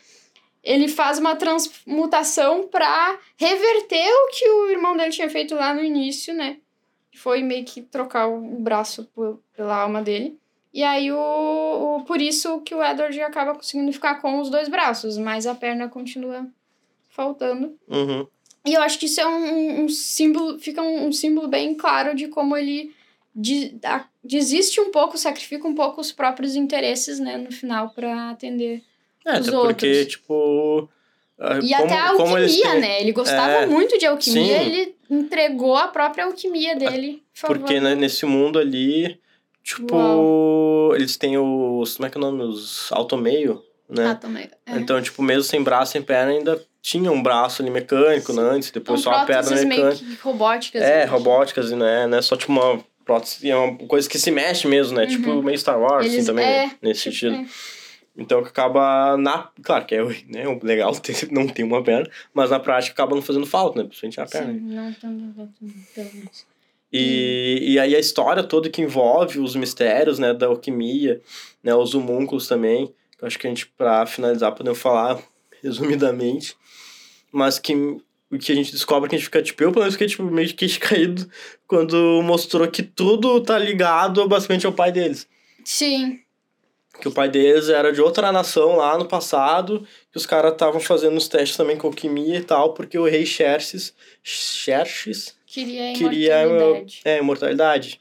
Ele 0.63 0.87
faz 0.89 1.19
uma 1.19 1.35
transmutação 1.35 2.69
pra 2.69 3.19
reverter 3.37 4.07
o 4.09 4.31
que 4.31 4.49
o 4.49 4.71
irmão 4.71 4.97
dele 4.97 5.11
tinha 5.11 5.29
feito 5.29 5.55
lá 5.55 5.75
no 5.75 5.83
início, 5.83 6.33
né? 6.33 6.59
Foi 7.17 7.43
meio 7.43 7.65
que 7.65 7.83
trocar 7.83 8.29
o 8.29 8.41
braço 8.61 9.09
pela 9.57 9.77
alma 9.83 10.01
dele. 10.03 10.39
E 10.73 10.83
aí, 10.83 11.13
o, 11.13 11.19
o, 11.99 12.05
por 12.05 12.21
isso 12.23 12.61
que 12.61 12.75
o 12.75 12.83
Edward 12.83 13.21
acaba 13.21 13.55
conseguindo 13.55 13.93
ficar 13.93 14.23
com 14.23 14.41
os 14.41 14.49
dois 14.49 14.69
braços, 14.69 15.19
mas 15.19 15.47
a 15.47 15.55
perna 15.55 15.89
continua 15.89 16.47
faltando. 17.11 17.79
Uhum. 17.89 18.27
E 18.65 18.73
eu 18.75 18.81
acho 18.81 18.99
que 18.99 19.07
isso 19.07 19.21
é 19.21 19.27
um, 19.27 19.85
um 19.85 19.89
símbolo, 19.89 20.59
fica 20.59 20.81
um, 20.81 21.09
um 21.09 21.13
símbolo 21.13 21.49
bem 21.49 21.75
claro 21.75 22.15
de 22.15 22.29
como 22.29 22.57
ele 22.57 22.95
de, 23.35 23.77
a- 23.85 24.07
desiste 24.23 24.81
um 24.81 24.91
pouco, 24.91 25.19
sacrifica 25.19 25.67
um 25.67 25.75
pouco 25.75 26.01
os 26.01 26.13
próprios 26.13 26.55
interesses, 26.55 27.19
né, 27.19 27.37
no 27.37 27.51
final, 27.53 27.91
pra 27.91 28.31
atender. 28.31 28.83
É, 29.27 29.39
Os 29.41 29.49
até 29.49 29.57
porque, 29.57 29.87
outros. 29.89 30.07
tipo. 30.07 30.89
ah, 31.39 31.59
E 31.63 31.71
como- 31.71 31.85
até 31.85 31.95
a 31.95 32.09
alquimia, 32.11 32.71
têm- 32.71 32.81
né? 32.81 33.01
Ele 33.01 33.13
gostava 33.13 33.53
É, 33.53 33.67
muito 33.67 33.99
de 33.99 34.07
alquimia, 34.07 34.59
sim. 34.59 34.65
ele 34.67 34.95
entregou 35.11 35.77
a 35.77 35.89
própria 35.89 36.25
alquimia 36.25 36.75
dele. 36.77 37.23
Por 37.35 37.41
favor. 37.41 37.59
Porque 37.59 37.79
né, 37.81 37.95
nesse 37.95 38.25
mundo 38.27 38.59
ali, 38.59 39.19
tipo, 39.63 40.93
eles 40.95 41.17
têm 41.17 41.37
os. 41.39 41.97
Como 41.97 42.07
é 42.07 42.11
que 42.11 42.17
é 42.17 42.21
o 42.21 42.23
nome? 42.23 42.43
Os 42.43 42.91
automeio, 42.93 43.63
né? 43.89 44.17
Também. 44.21 44.49
É. 44.67 44.77
Então, 44.77 45.01
tipo, 45.01 45.23
mesmo 45.23 45.43
sem 45.45 45.63
braço, 45.63 45.93
sem 45.93 46.03
perna, 46.03 46.33
ainda 46.33 46.63
tinha 46.81 47.11
um 47.13 47.23
braço 47.23 47.63
ali 47.63 47.71
mecânico, 47.71 48.33
né? 48.33 48.43
Antes, 48.43 48.71
depois 48.71 49.01
São 49.01 49.13
só 49.13 49.21
a 49.21 49.25
perna 49.25 49.51
meio 49.51 49.69
mecânica. 49.69 50.05
que 50.05 50.15
robóticas. 50.23 50.83
É, 50.83 50.99
né? 51.01 51.05
robóticas, 51.05 51.71
né? 51.73 52.07
Não 52.07 52.19
é 52.19 52.23
só 52.23 52.37
tipo 52.37 52.51
uma 52.53 52.83
prótese, 53.05 53.51
é 53.51 53.57
uma 53.57 53.77
coisa 53.87 54.09
que 54.09 54.19
se 54.19 54.31
mexe 54.31 54.67
mesmo, 54.67 54.97
né? 54.97 55.07
Tipo, 55.07 55.43
meio 55.43 55.59
Star 55.59 55.79
Wars, 55.81 56.07
assim, 56.07 56.15
Eles- 56.17 56.27
também, 56.27 56.45
é, 56.45 56.67
né? 56.67 56.73
nesse 56.83 57.11
tipo, 57.11 57.15
sentido. 57.31 57.35
é. 57.37 57.47
Então, 58.17 58.43
que 58.43 58.49
acaba 58.49 59.17
na... 59.17 59.49
Claro 59.63 59.87
que 59.87 59.95
é 59.95 60.03
né, 60.29 60.47
o 60.47 60.59
legal 60.63 60.95
ter, 60.97 61.31
não 61.33 61.47
ter 61.47 61.63
uma 61.63 61.83
perna, 61.83 62.09
mas 62.35 62.51
na 62.51 62.61
prática 62.61 62.93
acaba 62.93 63.15
não 63.15 63.23
fazendo 63.23 63.47
falta, 63.47 63.83
né? 63.83 63.89
Principalmente 63.89 64.21
a 64.21 64.27
perna. 64.27 64.53
Sim, 64.53 64.61
não 64.61 64.93
tanto. 64.95 66.53
E, 66.93 67.73
e 67.73 67.79
aí 67.79 67.97
a 67.97 67.99
história 67.99 68.43
toda 68.43 68.69
que 68.69 68.83
envolve 68.83 69.39
os 69.39 69.57
mistérios, 69.57 70.19
né, 70.19 70.35
da 70.35 70.47
alquimia, 70.47 71.23
né, 71.63 71.75
os 71.75 71.95
homúnculos 71.95 72.47
também, 72.47 72.89
que 73.17 73.25
eu 73.25 73.27
acho 73.27 73.39
que 73.39 73.47
a 73.47 73.51
gente, 73.51 73.67
pra 73.67 74.05
finalizar, 74.05 74.53
podemos 74.53 74.79
falar 74.79 75.19
resumidamente, 75.63 76.55
mas 77.33 77.59
que 77.59 77.75
o 78.31 78.39
que 78.39 78.51
a 78.51 78.55
gente 78.55 78.73
descobre 78.73 79.09
que 79.09 79.15
a 79.15 79.19
gente 79.19 79.27
fica, 79.27 79.43
tipo, 79.43 79.63
eu 79.63 79.71
pelo 79.71 79.83
menos 79.83 79.95
fiquei, 79.95 80.09
tipo, 80.09 80.23
meio 80.25 80.49
de 80.49 80.55
queixo 80.55 80.81
caído 80.81 81.29
quando 81.67 82.21
mostrou 82.23 82.67
que 82.69 82.83
tudo 82.83 83.41
tá 83.41 83.59
ligado 83.59 84.27
basicamente 84.29 84.67
ao 84.67 84.73
pai 84.73 84.93
deles. 84.93 85.27
Sim, 85.65 86.21
Que 87.01 87.09
o 87.09 87.13
pai 87.13 87.29
deles 87.29 87.69
era 87.69 87.93
de 87.93 88.01
outra 88.01 88.31
nação 88.31 88.77
lá 88.77 88.97
no 88.99 89.07
passado, 89.07 89.87
que 90.11 90.19
os 90.19 90.27
caras 90.27 90.53
estavam 90.53 90.81
fazendo 90.81 91.17
os 91.17 91.27
testes 91.27 91.57
também 91.57 91.77
com 91.77 91.87
alquimia 91.87 92.39
e 92.39 92.45
tal, 92.45 92.75
porque 92.75 92.99
o 92.99 93.05
rei 93.05 93.25
Xerxes, 93.27 93.95
Xerxes 94.23 95.35
queria 95.47 95.93
queria 95.95 96.43
imortalidade. 96.45 97.01
é, 97.05 97.19
imortalidade. 97.19 98.01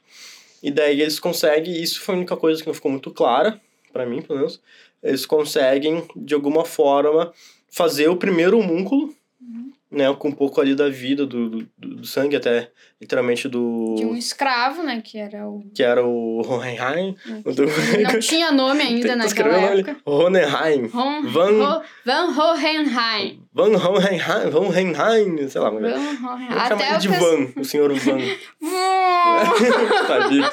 E 0.62 0.70
daí 0.70 1.02
eles 1.02 1.20
conseguem, 1.20 1.82
isso 1.82 2.02
foi 2.02 2.16
a 2.16 2.18
única 2.18 2.38
coisa 2.38 2.62
que 2.62 2.68
não 2.68 2.74
ficou 2.74 2.92
muito 2.92 3.10
clara, 3.12 3.60
pra 3.92 4.06
mim, 4.06 4.22
pelo 4.22 4.40
menos. 4.40 4.62
Eles 5.02 5.26
conseguem, 5.26 6.08
de 6.16 6.36
alguma 6.36 6.64
forma, 6.64 7.34
fazer 7.70 8.10
o 8.10 8.18
primeiro 8.18 8.60
homúnculo. 8.60 9.16
Né, 9.92 10.06
com 10.18 10.30
um 10.30 10.32
pouco 10.32 10.62
ali 10.62 10.74
da 10.74 10.88
vida, 10.90 11.26
do, 11.26 11.50
do, 11.50 11.68
do 11.78 12.06
sangue, 12.06 12.36
até 12.38 12.72
literalmente 13.00 13.50
do. 13.50 13.96
De 13.98 14.06
um 14.06 14.16
escravo, 14.16 14.82
né? 14.84 15.02
Que 15.04 15.18
era 15.20 15.48
o. 15.48 15.64
que 15.74 15.84
era 15.84 16.06
o 16.06 16.42
Hohenheim. 16.48 17.16
Não 18.06 18.20
tinha 18.20 18.52
nome 18.52 18.82
ainda 18.82 19.16
naquela 19.16 19.58
época. 19.58 19.98
Hohenheim. 20.06 20.88
Von, 20.88 21.24
Van- 21.24 21.62
Ho- 21.80 21.82
Van 22.06 22.28
Hohenheim. 22.38 23.44
Van 23.54 23.76
Hohenheim, 23.76 24.50
Van 24.50 24.66
Hohenheim, 24.68 25.50
sei 25.50 25.60
lá. 25.62 25.70
Van 25.70 25.82
Vamos 25.82 26.22
Hohenheim. 26.24 26.50
chamar 26.50 26.72
Até 26.72 26.90
ele 26.90 26.98
de 27.00 27.08
Van, 27.10 27.48
o 27.60 27.66
senhor 27.66 27.94
Van. 27.94 28.18
Tadinho. 30.08 30.46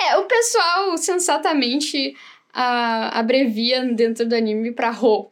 É, 0.00 0.16
o 0.16 0.24
pessoal 0.26 0.96
sensatamente 0.96 2.14
ah, 2.52 3.18
abrevia 3.18 3.84
dentro 3.94 4.26
do 4.28 4.34
anime 4.34 4.72
pra 4.72 4.90
Ho. 4.92 5.30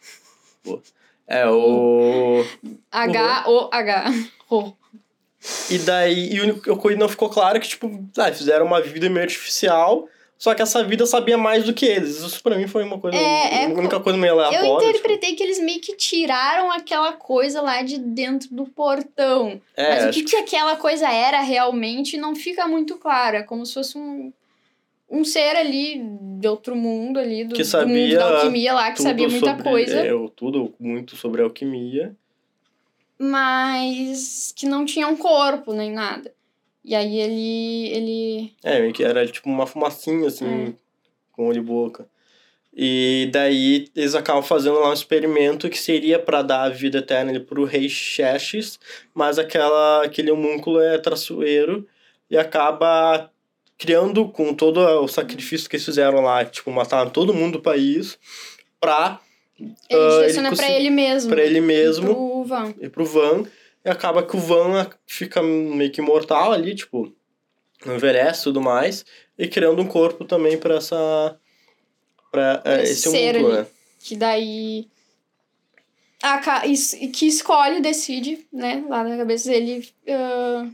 É, 1.28 1.46
o... 1.48 2.44
H-O-H. 2.90 4.04
Ho. 4.50 4.72
E 5.70 5.78
daí, 5.78 6.32
e 6.32 6.40
o 6.40 6.44
único 6.44 6.88
que 6.88 6.96
não 6.96 7.08
ficou 7.08 7.28
claro 7.28 7.58
é 7.58 7.60
que, 7.60 7.68
tipo, 7.68 8.04
ah, 8.16 8.32
fizeram 8.32 8.66
uma 8.66 8.80
vida 8.80 9.08
meio 9.08 9.22
artificial, 9.22 10.08
só 10.38 10.54
que 10.54 10.62
essa 10.62 10.82
vida 10.82 11.04
sabia 11.04 11.36
mais 11.36 11.64
do 11.64 11.74
que 11.74 11.84
eles. 11.84 12.18
Isso 12.18 12.42
pra 12.42 12.56
mim 12.56 12.66
foi 12.66 12.84
uma 12.84 12.98
coisa, 12.98 13.16
É, 13.16 13.62
é 13.62 13.66
a 13.66 13.68
única 13.68 14.00
coisa 14.00 14.18
meio 14.18 14.32
aleatória. 14.32 14.66
Eu 14.66 14.76
tipo, 14.76 14.88
interpretei 14.88 15.34
que 15.34 15.42
eles 15.42 15.58
meio 15.58 15.80
que 15.80 15.96
tiraram 15.96 16.72
aquela 16.72 17.12
coisa 17.12 17.60
lá 17.60 17.82
de 17.82 17.98
dentro 17.98 18.48
do 18.54 18.64
portão. 18.66 19.60
é, 19.76 19.90
Mas 19.90 20.04
o 20.04 20.08
acho 20.08 20.18
que, 20.18 20.24
que 20.24 20.36
aquela 20.36 20.76
coisa 20.76 21.08
era 21.08 21.40
realmente 21.40 22.16
não 22.16 22.34
fica 22.34 22.66
muito 22.66 22.96
claro. 22.96 23.36
É 23.36 23.42
como 23.42 23.66
se 23.66 23.74
fosse 23.74 23.98
um, 23.98 24.32
um 25.11 25.24
ser 25.24 25.56
ali 25.56 26.02
de 26.38 26.46
outro 26.48 26.76
mundo 26.76 27.18
ali, 27.18 27.44
do, 27.44 27.54
Que 27.54 27.62
do 27.62 27.66
mundo 27.66 27.70
sabia 27.70 28.18
da 28.18 28.36
alquimia 28.36 28.72
lá, 28.74 28.92
que 28.92 29.02
sabia 29.02 29.28
muita 29.28 29.46
sobre- 29.46 29.62
coisa, 29.62 30.00
É, 30.00 30.11
tudo 30.36 30.74
muito 30.78 31.16
sobre 31.16 31.42
alquimia. 31.42 32.14
mas 33.18 34.52
que 34.56 34.66
não 34.66 34.84
tinha 34.84 35.09
um 35.09 35.16
corpo 35.16 35.72
nem 35.72 35.90
nada. 35.92 36.32
E 36.84 36.94
aí 36.94 37.18
ele. 37.18 37.88
ele. 37.88 38.52
É, 38.62 38.90
que 38.92 39.02
era 39.04 39.26
tipo 39.26 39.48
uma 39.48 39.66
fumacinha, 39.66 40.28
assim, 40.28 40.68
É. 40.68 40.72
com 41.32 41.48
olho 41.48 41.59
e 41.59 41.62
boca. 41.62 42.09
E 42.80 43.28
daí 43.32 43.88
eles 43.96 44.14
acabam 44.14 44.42
fazendo 44.42 44.78
lá 44.78 44.90
um 44.90 44.92
experimento 44.92 45.68
que 45.68 45.78
seria 45.78 46.18
para 46.18 46.42
dar 46.42 46.62
a 46.62 46.68
vida 46.68 46.98
eterna 46.98 47.30
ali 47.32 47.40
pro 47.40 47.64
rei 47.64 47.88
Xerxes, 47.88 48.78
mas 49.12 49.36
aquela, 49.38 50.04
aquele 50.04 50.30
homúnculo 50.30 50.80
é 50.80 50.96
traiçoeiro 50.96 51.86
e 52.30 52.36
acaba 52.38 53.28
criando 53.78 54.28
com 54.28 54.52
todo 54.52 54.78
o 54.80 55.06
sacrifício 55.08 55.68
que 55.70 55.76
eles 55.76 55.84
fizeram 55.86 56.20
lá, 56.20 56.44
tipo, 56.44 56.70
mataram 56.70 57.10
todo 57.10 57.32
mundo 57.32 57.58
do 57.58 57.62
país 57.62 58.18
pra, 58.80 59.20
Ele 59.58 59.74
Ah, 59.92 60.18
direciona 60.20 60.48
ele 60.48 60.56
pra 60.56 60.70
ele 60.70 60.90
mesmo. 60.90 61.30
pra 61.30 61.42
ele 61.44 61.60
mesmo 61.60 62.14
Pro 62.14 62.44
Van. 62.44 62.74
e 62.80 62.88
pro 62.88 63.04
Van, 63.04 63.44
e 63.84 63.88
acaba 63.88 64.22
que 64.22 64.36
o 64.36 64.40
Van 64.40 64.88
fica 65.06 65.42
meio 65.42 65.90
que 65.92 66.00
imortal 66.00 66.52
ali, 66.52 66.74
tipo, 66.74 67.12
envelhece 67.86 68.40
e 68.40 68.44
tudo 68.44 68.60
mais, 68.60 69.04
e 69.38 69.46
criando 69.48 69.80
um 69.80 69.86
corpo 69.86 70.24
também 70.24 70.58
pra 70.58 70.76
essa. 70.76 71.36
pra 72.30 72.60
é, 72.64 72.82
Esse 72.82 73.10
ser 73.10 73.36
homúnculo, 73.36 73.46
ali. 73.54 73.62
né? 73.62 73.66
Que 74.00 74.16
daí. 74.16 74.88
A, 76.20 76.38
que 76.40 77.26
escolhe, 77.28 77.80
decide, 77.80 78.44
né, 78.52 78.84
lá 78.88 79.04
na 79.04 79.16
cabeça 79.16 79.50
dele, 79.50 79.88
ah, 80.08 80.68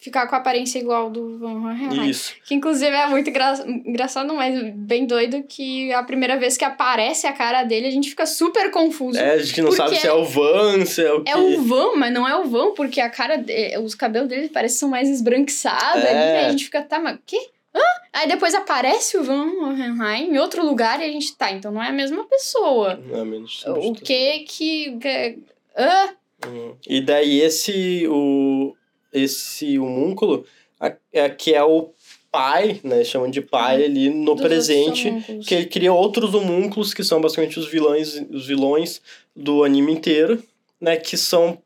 ficar 0.00 0.26
com 0.26 0.34
a 0.34 0.38
aparência 0.38 0.78
igual 0.78 1.10
do 1.10 1.38
Van 1.38 1.60
Hohenheim. 1.62 2.08
Isso. 2.08 2.32
Que 2.46 2.54
inclusive 2.54 2.90
é 2.90 3.06
muito 3.06 3.28
engra... 3.28 3.54
engraçado, 3.66 4.32
mas 4.34 4.58
bem 4.74 5.04
doido 5.06 5.42
que 5.46 5.92
a 5.92 6.02
primeira 6.02 6.38
vez 6.38 6.56
que 6.56 6.64
aparece 6.64 7.26
a 7.26 7.32
cara 7.34 7.62
dele, 7.64 7.86
a 7.86 7.90
gente 7.90 8.08
fica 8.08 8.24
super 8.24 8.70
confuso. 8.70 9.18
É, 9.18 9.32
a 9.32 9.38
gente 9.38 9.60
não 9.60 9.70
sabe 9.70 9.96
se 9.96 10.06
é 10.06 10.12
o 10.12 10.24
Van, 10.24 10.84
se 10.86 11.04
é 11.04 11.12
o 11.12 11.22
É 11.26 11.36
o 11.36 11.62
Van, 11.62 11.96
mas 11.96 12.12
não 12.12 12.26
é 12.26 12.34
o 12.34 12.44
Van, 12.46 12.72
porque 12.72 12.98
a 13.00 13.10
cara, 13.10 13.36
de... 13.36 13.76
os 13.78 13.94
cabelos 13.94 14.28
dele 14.28 14.48
parecem 14.48 14.74
que 14.76 14.80
são 14.80 14.88
mais 14.88 15.08
esbranquiçados 15.08 16.02
É. 16.02 16.08
ali, 16.08 16.38
aí 16.38 16.46
a 16.46 16.50
gente 16.50 16.64
fica, 16.64 16.80
tá, 16.82 16.98
mas 16.98 17.16
o 17.16 17.20
quê? 17.26 17.38
Hã? 17.74 17.80
Aí 18.12 18.26
depois 18.26 18.54
aparece 18.54 19.18
o 19.18 19.22
Van 19.22 19.44
Hohenheim 19.46 20.32
em 20.34 20.38
outro 20.38 20.64
lugar 20.64 21.00
e 21.00 21.04
a 21.04 21.08
gente, 21.08 21.36
tá, 21.36 21.52
então 21.52 21.70
não 21.70 21.82
é 21.82 21.88
a 21.88 21.92
mesma 21.92 22.24
pessoa. 22.24 22.98
Não, 23.06 23.24
menos 23.24 23.62
O 23.66 23.92
que 23.92 24.40
que... 24.40 24.96
que- 24.98 25.38
Hã? 25.76 26.08
Hum. 26.48 26.74
E 26.88 27.00
daí 27.02 27.42
esse 27.42 28.06
o 28.08 28.74
esse 29.12 29.78
homúnculo 29.78 30.44
a- 30.80 30.94
é 31.12 31.28
que 31.28 31.54
é 31.54 31.62
o 31.62 31.90
pai, 32.32 32.80
né, 32.84 33.02
chamam 33.04 33.28
de 33.30 33.40
pai 33.40 33.84
ali 33.84 34.08
no 34.08 34.34
Dos 34.34 34.42
presente, 34.42 35.10
que 35.46 35.54
ele 35.54 35.66
cria 35.66 35.92
outros 35.92 36.32
homúnculos 36.32 36.94
que 36.94 37.02
são 37.02 37.20
basicamente 37.20 37.58
os 37.58 37.66
vilões, 37.68 38.22
os 38.30 38.46
vilões 38.46 39.02
do 39.34 39.64
anime 39.64 39.92
inteiro, 39.92 40.40
né, 40.80 40.96
que 40.96 41.16
são 41.16 41.58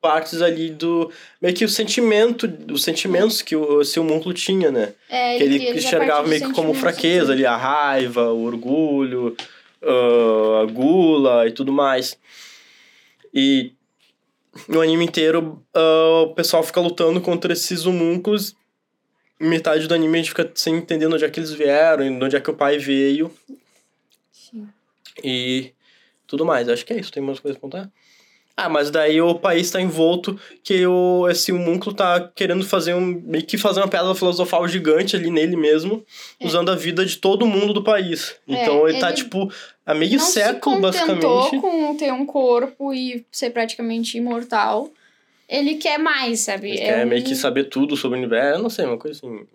partes 0.00 0.42
ali 0.42 0.70
do 0.70 1.08
meio 1.40 1.54
que 1.54 1.64
o 1.64 1.68
sentimento, 1.68 2.52
os 2.72 2.82
sentimentos 2.82 3.42
que 3.42 3.54
o, 3.54 3.80
esse 3.80 4.00
homúnculo 4.00 4.34
tinha, 4.34 4.72
né? 4.72 4.92
É, 5.08 5.36
que 5.38 5.44
ele 5.44 5.68
a 5.68 5.74
enxergava 5.76 6.26
meio 6.26 6.46
que 6.48 6.52
como 6.52 6.74
fraqueza 6.74 7.26
assim. 7.26 7.32
ali, 7.34 7.46
a 7.46 7.56
raiva, 7.56 8.32
o 8.32 8.42
orgulho, 8.42 9.36
ah, 9.80 10.62
a 10.62 10.66
gula 10.66 11.46
e 11.46 11.52
tudo 11.52 11.72
mais. 11.72 12.18
E 13.32 13.72
no 14.68 14.80
anime 14.80 15.04
inteiro, 15.06 15.64
ah, 15.74 16.22
o 16.26 16.34
pessoal 16.34 16.62
fica 16.62 16.80
lutando 16.80 17.20
contra 17.20 17.52
esses 17.52 17.86
homúnculos. 17.86 18.54
Metade 19.40 19.86
do 19.86 19.94
anime 19.94 20.18
a 20.18 20.20
gente 20.22 20.30
fica 20.30 20.50
sem 20.54 20.76
entender 20.76 21.06
onde 21.06 21.24
é 21.24 21.30
que 21.30 21.38
eles 21.40 21.52
vieram, 21.52 22.04
e 22.04 22.18
de 22.18 22.24
onde 22.24 22.36
é 22.36 22.40
que 22.40 22.50
o 22.50 22.54
pai 22.54 22.76
veio 22.76 23.30
Sim. 24.32 24.68
e 25.22 25.72
tudo 26.26 26.44
mais. 26.44 26.68
Acho 26.68 26.84
que 26.84 26.92
é 26.92 26.98
isso, 26.98 27.12
tem 27.12 27.22
mais 27.22 27.38
coisas 27.40 27.58
pra 27.58 27.68
contar? 27.68 27.90
Ah, 28.60 28.68
mas 28.68 28.90
daí 28.90 29.20
o 29.20 29.36
país 29.36 29.70
tá 29.70 29.80
envolto 29.80 30.36
que 30.64 30.84
o, 30.84 31.28
esse 31.30 31.52
homúnculo 31.52 31.94
tá 31.94 32.28
querendo 32.34 32.66
fazer 32.66 32.92
um. 32.92 33.00
meio 33.24 33.46
que 33.46 33.56
fazer 33.56 33.78
uma 33.78 33.86
pedra 33.86 34.12
filosofal 34.16 34.66
gigante 34.66 35.14
ali 35.14 35.30
nele 35.30 35.56
mesmo, 35.56 36.04
É. 36.40 36.44
usando 36.44 36.68
a 36.72 36.74
vida 36.74 37.06
de 37.06 37.18
todo 37.18 37.46
mundo 37.46 37.72
do 37.72 37.84
país. 37.84 38.34
É, 38.48 38.60
Então 38.64 38.88
ele, 38.88 38.98
tá, 38.98 39.10
ele 39.10 39.16
tipo, 39.18 39.48
há 39.90 39.94
meio 39.94 40.18
não 40.18 40.24
século, 40.26 40.76
se 40.76 40.82
basicamente. 40.82 41.60
com 41.60 41.96
ter 41.96 42.12
um 42.12 42.26
corpo 42.26 42.92
e 42.94 43.24
ser 43.32 43.50
praticamente 43.50 44.16
imortal. 44.18 44.90
Ele 45.48 45.76
quer 45.76 45.98
mais, 45.98 46.40
sabe? 46.40 46.68
Ele 46.70 46.78
É 46.80 46.84
quer 46.84 47.06
um- 47.06 47.08
meio 47.08 47.24
que 47.24 47.34
saber 47.34 47.64
tudo 47.64 47.96
sobre 47.96 48.18
o 48.18 48.20
universo. 48.20 48.58
Eu 48.58 48.62
não 48.62 48.70
sei, 48.70 48.84
uma 48.84 48.98
coisa 48.98 49.18
assim. 49.18 49.46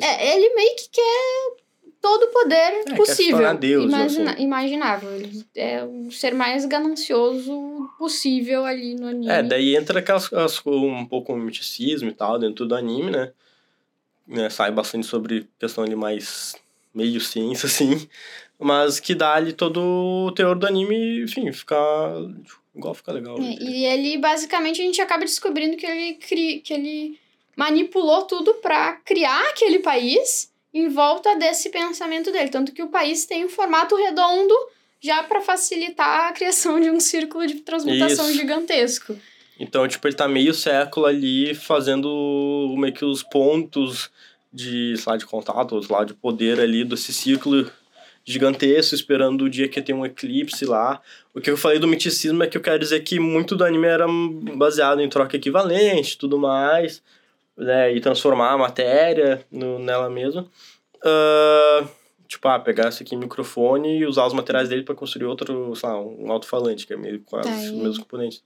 É, 0.00 0.34
ele 0.34 0.54
meio 0.54 0.74
que 0.76 0.88
quer 0.90 1.56
todo 2.00 2.22
o 2.24 2.28
poder 2.28 2.54
É, 2.56 2.82
quer 2.84 2.90
se 2.90 2.96
possível. 2.96 3.54
Deus, 3.58 3.84
imagina- 3.84 4.32
assim. 4.32 4.42
imaginável. 4.42 5.14
Ele 5.14 5.44
é 5.54 5.84
o 5.84 6.10
ser 6.10 6.34
mais 6.34 6.64
ganancioso 6.64 7.88
possível 7.98 8.64
ali 8.64 8.94
no 8.94 9.08
anime. 9.08 9.28
É, 9.30 9.42
daí 9.42 9.76
entra 9.76 9.98
aquelas, 9.98 10.32
as, 10.32 10.60
um 10.64 11.04
pouco 11.04 11.32
o 11.34 11.36
misticismo 11.36 12.08
e 12.08 12.14
tal 12.14 12.38
dentro 12.38 12.66
do 12.66 12.74
anime, 12.74 13.10
né? 13.10 13.30
né? 14.26 14.48
Sai 14.50 14.70
bastante 14.70 15.06
sobre 15.06 15.48
questão 15.58 15.84
ali 15.84 15.94
mais 15.94 16.54
meio 16.94 17.20
ciência, 17.20 17.66
assim. 17.68 18.08
Mas 18.62 19.00
que 19.00 19.14
dá 19.14 19.34
ali 19.34 19.52
todo 19.52 19.80
o 19.80 20.32
teor 20.32 20.56
do 20.56 20.66
anime, 20.66 21.22
enfim, 21.22 21.50
fica 21.52 21.76
igual 22.74 22.94
fica 22.94 23.12
legal. 23.12 23.36
É, 23.38 23.62
e 23.62 23.84
ele, 23.84 24.18
basicamente, 24.18 24.80
a 24.80 24.84
gente 24.84 25.00
acaba 25.00 25.24
descobrindo 25.24 25.76
que 25.76 25.86
ele, 25.86 26.14
cri... 26.14 26.60
que 26.60 26.72
ele 26.72 27.18
manipulou 27.56 28.22
tudo 28.22 28.54
pra 28.54 28.92
criar 29.04 29.50
aquele 29.50 29.80
país 29.80 30.50
em 30.72 30.88
volta 30.88 31.36
desse 31.36 31.70
pensamento 31.70 32.32
dele. 32.32 32.48
Tanto 32.48 32.72
que 32.72 32.82
o 32.82 32.88
país 32.88 33.26
tem 33.26 33.44
um 33.44 33.48
formato 33.48 33.94
redondo 33.94 34.54
já 35.00 35.22
pra 35.24 35.40
facilitar 35.40 36.28
a 36.28 36.32
criação 36.32 36.80
de 36.80 36.90
um 36.90 37.00
círculo 37.00 37.46
de 37.46 37.56
transmutação 37.56 38.30
Isso. 38.30 38.38
gigantesco. 38.38 39.16
Então, 39.58 39.86
tipo, 39.86 40.06
ele 40.06 40.16
tá 40.16 40.26
meio 40.26 40.54
século 40.54 41.06
ali 41.06 41.54
fazendo 41.54 42.74
meio 42.78 42.94
que 42.94 43.04
os 43.04 43.22
pontos 43.22 44.10
de, 44.52 44.96
sei 44.96 45.12
lá, 45.12 45.16
de 45.16 45.26
contato, 45.26 45.74
ou 45.74 45.82
sei 45.82 45.94
lá, 45.94 46.04
de 46.04 46.14
poder 46.14 46.60
ali 46.60 46.84
desse 46.84 47.12
círculo 47.12 47.70
gigantesco, 48.24 48.94
esperando 48.94 49.44
o 49.44 49.50
dia 49.50 49.68
que 49.68 49.82
tem 49.82 49.94
um 49.94 50.06
eclipse 50.06 50.64
lá. 50.64 51.00
O 51.34 51.40
que 51.40 51.50
eu 51.50 51.56
falei 51.56 51.78
do 51.78 51.88
miticismo 51.88 52.42
é 52.42 52.46
que 52.46 52.56
eu 52.56 52.60
quero 52.60 52.78
dizer 52.78 53.00
que 53.00 53.18
muito 53.18 53.56
do 53.56 53.64
anime 53.64 53.86
era 53.86 54.06
baseado 54.56 55.00
em 55.00 55.08
troca 55.08 55.36
equivalente 55.36 56.18
tudo 56.18 56.38
mais, 56.38 57.02
né, 57.56 57.94
e 57.94 58.00
transformar 58.00 58.52
a 58.52 58.58
matéria 58.58 59.44
no, 59.50 59.78
nela 59.78 60.08
mesma. 60.08 60.46
Ah, 61.04 61.84
tipo, 62.32 62.48
ah, 62.48 62.58
pegar 62.58 62.88
esse 62.88 63.02
aqui 63.02 63.14
microfone 63.14 63.98
e 63.98 64.06
usar 64.06 64.26
os 64.26 64.32
materiais 64.32 64.68
dele 64.68 64.82
para 64.82 64.94
construir 64.94 65.26
outro, 65.26 65.74
sei 65.76 65.88
lá, 65.88 66.00
um 66.00 66.30
alto-falante, 66.32 66.86
que 66.86 66.92
é 66.92 66.96
meio 66.96 67.20
quase 67.20 67.48
Tá 67.48 67.54
os 67.56 67.70
mesmos 67.70 67.98
componentes. 67.98 68.42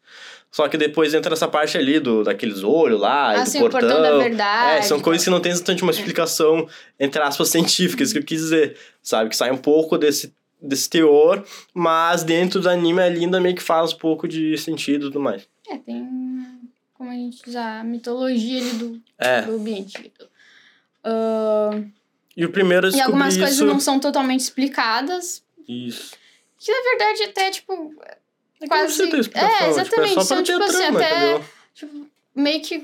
Só 0.51 0.68
que 0.68 0.76
depois 0.76 1.14
entra 1.14 1.32
essa 1.32 1.47
parte 1.47 1.78
ali 1.78 2.01
do, 2.01 2.24
daqueles 2.24 2.62
olhos 2.62 3.01
lá, 3.01 3.37
e 3.37 3.41
assim, 3.41 3.61
do 3.61 3.66
o 3.66 3.70
portão 3.70 4.03
da 4.03 4.18
verdade. 4.18 4.78
é, 4.78 4.82
são 4.82 5.01
coisas 5.01 5.24
que 5.24 5.30
não 5.30 5.41
tem 5.41 5.53
exatamente 5.53 5.82
uma 5.82 5.93
explicação, 5.93 6.68
entre 6.99 7.22
aspas, 7.22 7.49
científica, 7.49 8.03
isso 8.03 8.12
que 8.12 8.18
eu 8.18 8.24
quis 8.24 8.41
dizer, 8.41 8.76
sabe? 9.03 9.30
Que 9.30 9.37
sai 9.37 9.51
um 9.53 9.57
pouco 9.57 9.97
desse, 9.97 10.34
desse 10.61 10.91
teor, 10.91 11.45
mas 11.72 12.24
dentro 12.24 12.61
do 12.61 12.68
anime 12.68 13.01
ali 13.01 13.20
ainda 13.20 13.41
meio 13.41 13.55
que 13.55 13.62
faz 13.62 13.93
um 13.93 13.99
pouco 13.99 14.26
de 14.26 14.57
sentido 14.59 15.07
e 15.07 15.09
tudo 15.09 15.20
mais. 15.20 15.47
É, 15.68 15.76
tem, 15.78 16.09
como 16.95 17.11
a 17.11 17.14
gente 17.14 17.43
diz, 17.45 17.55
a 17.55 17.84
mitologia 17.84 18.61
ali 18.61 18.70
do, 18.70 19.01
É, 19.18 19.43
do 19.43 19.55
ambiente. 19.55 20.12
Ah, 21.05 21.70
e 22.37 22.45
o 22.45 22.51
primeiro 22.51 22.89
e 22.95 23.01
algumas 23.01 23.34
isso... 23.34 23.43
coisas 23.43 23.61
não 23.61 23.80
são 23.80 23.99
totalmente 23.99 24.41
explicadas, 24.41 25.43
Isso. 25.66 26.14
que 26.59 26.70
na 26.70 26.82
verdade 26.91 27.22
até, 27.24 27.51
tipo, 27.51 27.95
É 28.61 28.66
Quase- 28.66 29.11
ter 29.11 29.18
explicação, 29.20 29.66
é, 29.66 29.70
exatamente, 29.70 30.09
Tipo, 30.11 30.20
é 30.20 30.24
são, 30.24 30.43
tipo 30.43 30.62
assim, 30.62 30.78
trama, 30.78 30.99
até- 31.01 31.41
tipo, 31.74 32.07
meio 32.34 32.61
que, 32.62 32.78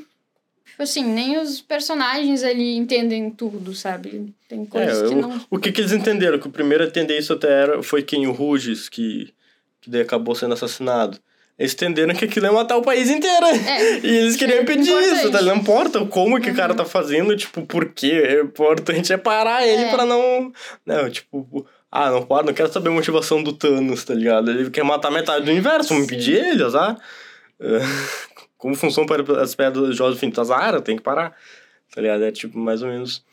tipo 0.66 0.82
assim, 0.82 1.04
nem 1.04 1.38
os 1.38 1.60
personagens 1.60 2.42
ali 2.42 2.76
entendem 2.76 3.30
tudo, 3.30 3.74
sabe? 3.74 4.34
Tem 4.48 4.64
coisas 4.66 5.02
É, 5.02 5.08
que 5.08 5.14
não... 5.14 5.40
O 5.50 5.58
que, 5.58 5.70
que 5.72 5.80
eles 5.80 5.92
entenderam? 5.92 6.38
Que 6.38 6.46
o 6.48 6.50
primeiro 6.50 6.84
a 6.84 6.86
entender 6.86 7.18
isso 7.18 7.32
até 7.32 7.48
era, 7.50 7.82
foi 7.82 8.02
quem? 8.02 8.26
O 8.26 8.32
Ruges, 8.32 8.88
que, 8.88 9.32
que 9.80 9.88
daí 9.90 10.02
acabou 10.02 10.34
sendo 10.34 10.54
assassinado. 10.54 11.18
Eles 11.58 11.74
entenderam 11.74 12.14
que 12.14 12.24
aquilo 12.24 12.46
ia 12.46 12.52
matar 12.52 12.76
o 12.76 12.82
país 12.82 13.08
inteiro. 13.10 13.46
É, 13.46 13.98
E 14.02 14.16
eles 14.16 14.36
queriam 14.36 14.58
É 14.58 14.62
impedir 14.62 14.90
importante. 14.90 15.14
isso, 15.20 15.30
tá? 15.30 15.42
Não 15.42 15.56
importa 15.56 16.04
como 16.06 16.40
que 16.40 16.50
o 16.50 16.54
cara 16.54 16.72
Uhum. 16.72 16.76
tá 16.78 16.84
fazendo, 16.84 17.36
tipo, 17.36 17.64
por 17.66 17.90
quê? 17.92 18.40
O 18.42 18.46
importante 18.46 19.12
é 19.12 19.16
parar 19.16 19.66
ele 19.66 19.84
É. 19.84 19.90
pra 19.90 20.04
não. 20.06 20.52
Não, 20.84 21.10
tipo, 21.10 21.66
ah, 21.90 22.10
não 22.10 22.22
pode, 22.24 22.46
não 22.46 22.54
quero 22.54 22.72
saber 22.72 22.88
a 22.88 22.92
motivação 22.92 23.42
do 23.42 23.52
Thanos, 23.52 24.02
tá 24.04 24.14
ligado? 24.14 24.50
Ele 24.50 24.70
quer 24.70 24.82
matar 24.84 25.10
metade 25.10 25.44
do 25.44 25.50
universo, 25.50 25.90
vamos 25.90 26.04
impedir 26.04 26.36
ele, 26.44 26.64
azar. 26.64 26.96
É, 27.60 27.78
Como 28.56 28.74
funcionam 28.74 29.06
para 29.06 29.42
as 29.42 29.54
pedras 29.54 29.90
de 29.90 29.96
Joseph 29.96 30.32
Tazara, 30.32 30.80
tem 30.80 30.96
que 30.96 31.02
parar, 31.02 31.36
tá 31.94 32.00
ligado? 32.00 32.24
É 32.24 32.30
tipo, 32.32 32.56
mais 32.58 32.80
ou 32.82 32.88
menos 32.88 33.24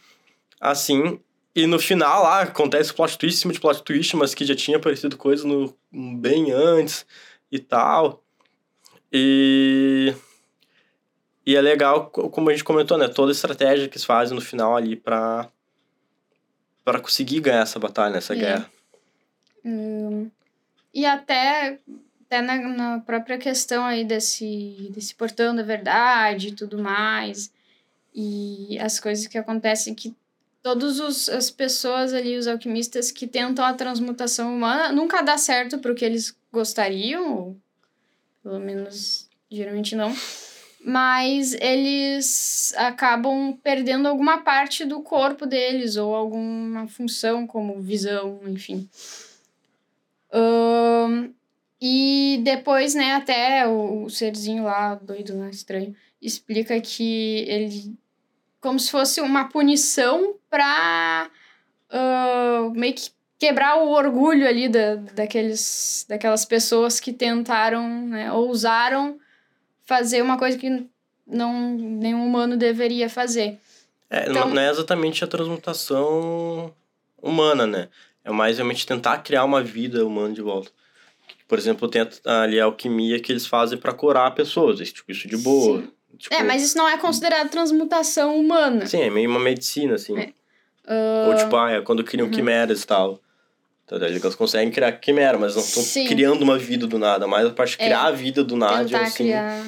assim. 0.59 1.19
E 1.55 1.65
no 1.67 1.79
final 1.79 2.23
lá 2.23 2.41
acontece 2.41 2.93
plot 2.93 3.17
twist 3.17 3.39
cima 3.39 3.53
de 3.53 3.59
plot 3.59 3.83
twist, 3.83 4.15
mas 4.15 4.33
que 4.35 4.43
já 4.45 4.55
tinha 4.55 4.77
aparecido 4.77 5.17
coisa 5.17 5.47
no, 5.47 5.73
bem 5.91 6.51
antes 6.51 7.05
e 7.51 7.59
tal. 7.59 8.23
E. 9.11 10.13
E 11.45 11.55
é 11.55 11.61
legal, 11.61 12.09
co- 12.11 12.29
como 12.29 12.49
a 12.49 12.53
gente 12.53 12.63
comentou, 12.63 12.97
né? 12.97 13.07
Toda 13.07 13.31
a 13.31 13.33
estratégia 13.33 13.87
que 13.87 13.95
eles 13.95 14.03
fazem 14.05 14.35
no 14.35 14.41
final 14.41 14.75
ali 14.75 14.95
pra. 14.95 15.49
pra 16.83 16.99
conseguir 16.99 17.39
ganhar 17.41 17.61
essa 17.63 17.79
batalha, 17.79 18.17
essa 18.17 18.33
É. 18.33 18.37
guerra. 18.37 18.71
E 20.93 21.05
até, 21.05 21.79
até 22.25 22.41
na, 22.41 22.57
na 22.57 22.99
própria 22.99 23.37
questão 23.37 23.85
aí 23.85 24.03
desse, 24.03 24.89
desse 24.91 25.13
portão 25.13 25.55
da 25.55 25.61
verdade 25.63 26.47
e 26.49 26.51
tudo 26.55 26.79
mais, 26.79 27.51
e 28.13 28.77
as 28.79 28.99
coisas 28.99 29.27
que 29.27 29.37
acontecem 29.37 29.93
que 29.93 30.15
todas 30.63 30.99
os, 30.99 31.29
as 31.29 31.49
pessoas 31.51 32.13
ali, 32.13 32.37
os 32.37 32.47
alquimistas 32.47 33.11
que 33.11 33.27
tentam 33.27 33.63
a 33.63 33.73
transmutação 33.73 34.55
humana, 34.55 34.91
nunca 34.91 35.21
dá 35.21 35.37
certo 35.37 35.77
pro 35.77 35.93
que 35.95 36.03
eles 36.03 36.35
gostariam, 36.51 37.37
ou 37.37 37.57
pelo 38.43 38.59
menos 38.59 39.29
geralmente 39.49 39.95
não. 39.95 40.13
Mas 40.83 41.53
eles 41.55 42.73
acabam 42.77 43.57
perdendo 43.61 44.07
alguma 44.07 44.39
parte 44.39 44.85
do 44.85 45.01
corpo 45.01 45.45
deles, 45.45 45.97
ou 45.97 46.15
alguma 46.15 46.87
função, 46.87 47.45
como 47.45 47.81
visão, 47.81 48.39
enfim. 48.47 48.89
Ahn, 50.31 51.31
e 51.81 52.39
depois, 52.43 52.95
né, 52.95 53.13
até 53.13 53.67
o, 53.67 54.05
o 54.05 54.09
serzinho 54.09 54.63
lá, 54.63 54.95
doido, 54.95 55.33
né, 55.33 55.49
estranho, 55.49 55.95
explica 56.21 56.79
que 56.79 57.45
ele. 57.47 57.97
Como 58.61 58.79
se 58.79 58.91
fosse 58.91 59.21
uma 59.21 59.47
punição 59.49 60.35
pra 60.49 61.29
ah, 61.89 62.69
meio 62.73 62.93
que 62.93 63.09
quebrar 63.39 63.77
o 63.81 63.89
orgulho 63.89 64.45
ali 64.47 64.67
da, 64.67 64.95
daqueles, 64.95 66.05
daquelas 66.09 66.43
pessoas 66.45 66.99
que 66.99 67.13
tentaram, 67.13 68.05
né, 68.07 68.31
ousaram 68.31 69.17
fazer 69.85 70.21
uma 70.21 70.37
coisa 70.37 70.57
que 70.57 70.85
não 71.25 71.71
nenhum 71.77 72.25
humano 72.25 72.57
deveria 72.57 73.09
fazer. 73.09 73.57
É, 74.09 74.29
Então- 74.29 74.49
não- 74.49 74.61
é 74.61 74.69
exatamente 74.69 75.23
a 75.23 75.27
transmutação 75.27 76.73
humana, 77.21 77.65
né? 77.65 77.87
É 78.23 78.31
mais 78.31 78.57
realmente 78.57 78.85
tentar 78.85 79.19
criar 79.19 79.43
uma 79.45 79.63
vida 79.63 80.05
humana 80.05 80.33
de 80.33 80.41
volta. 80.41 80.71
Por 81.47 81.57
exemplo, 81.57 81.87
tem 81.87 82.07
ali 82.25 82.59
a 82.59 82.65
alquimia 82.65 83.19
que 83.19 83.31
eles 83.31 83.47
fazem 83.47 83.77
pra 83.77 83.93
curar 83.93 84.35
pessoas. 84.35 84.79
Tipo, 84.91 85.11
isso 85.11 85.27
de 85.27 85.37
boa. 85.37 85.83
Tipo, 86.17 86.35
É, 86.35 86.43
mas 86.43 86.61
isso 86.63 86.77
não 86.77 86.87
é 86.87 86.97
considerado 86.97 87.49
transmutação 87.49 88.37
humana. 88.37 88.85
Sim, 88.85 89.01
é 89.01 89.09
meio 89.09 89.29
uma 89.29 89.39
medicina, 89.39 89.95
assim. 89.95 90.17
É. 90.17 90.33
Ah, 90.85 91.27
Ou 91.29 91.35
tipo, 91.35 91.55
ah, 91.55 91.71
é 91.71 91.81
quando 91.81 92.03
criam 92.03 92.25
uhum. 92.27 92.31
quimeras 92.33 92.83
e 92.83 92.87
tal. 92.87 93.19
Então, 93.95 94.07
Eles 94.07 94.35
conseguem 94.35 94.69
criar 94.71 94.91
quimera, 94.93 95.37
mas 95.37 95.55
não 95.55 95.63
estão 95.63 95.81
Sim. 95.81 96.05
criando 96.07 96.41
uma 96.43 96.57
vida 96.57 96.85
do 96.85 96.99
nada. 96.99 97.27
Mas 97.27 97.47
a 97.47 97.51
parte 97.51 97.75
de 97.77 97.81
É. 97.83 97.85
criar 97.85 98.03
a 98.05 98.11
vida 98.11 98.43
do 98.43 98.55
nada, 98.55 99.01
assim. 99.01 99.23
criar 99.25 99.65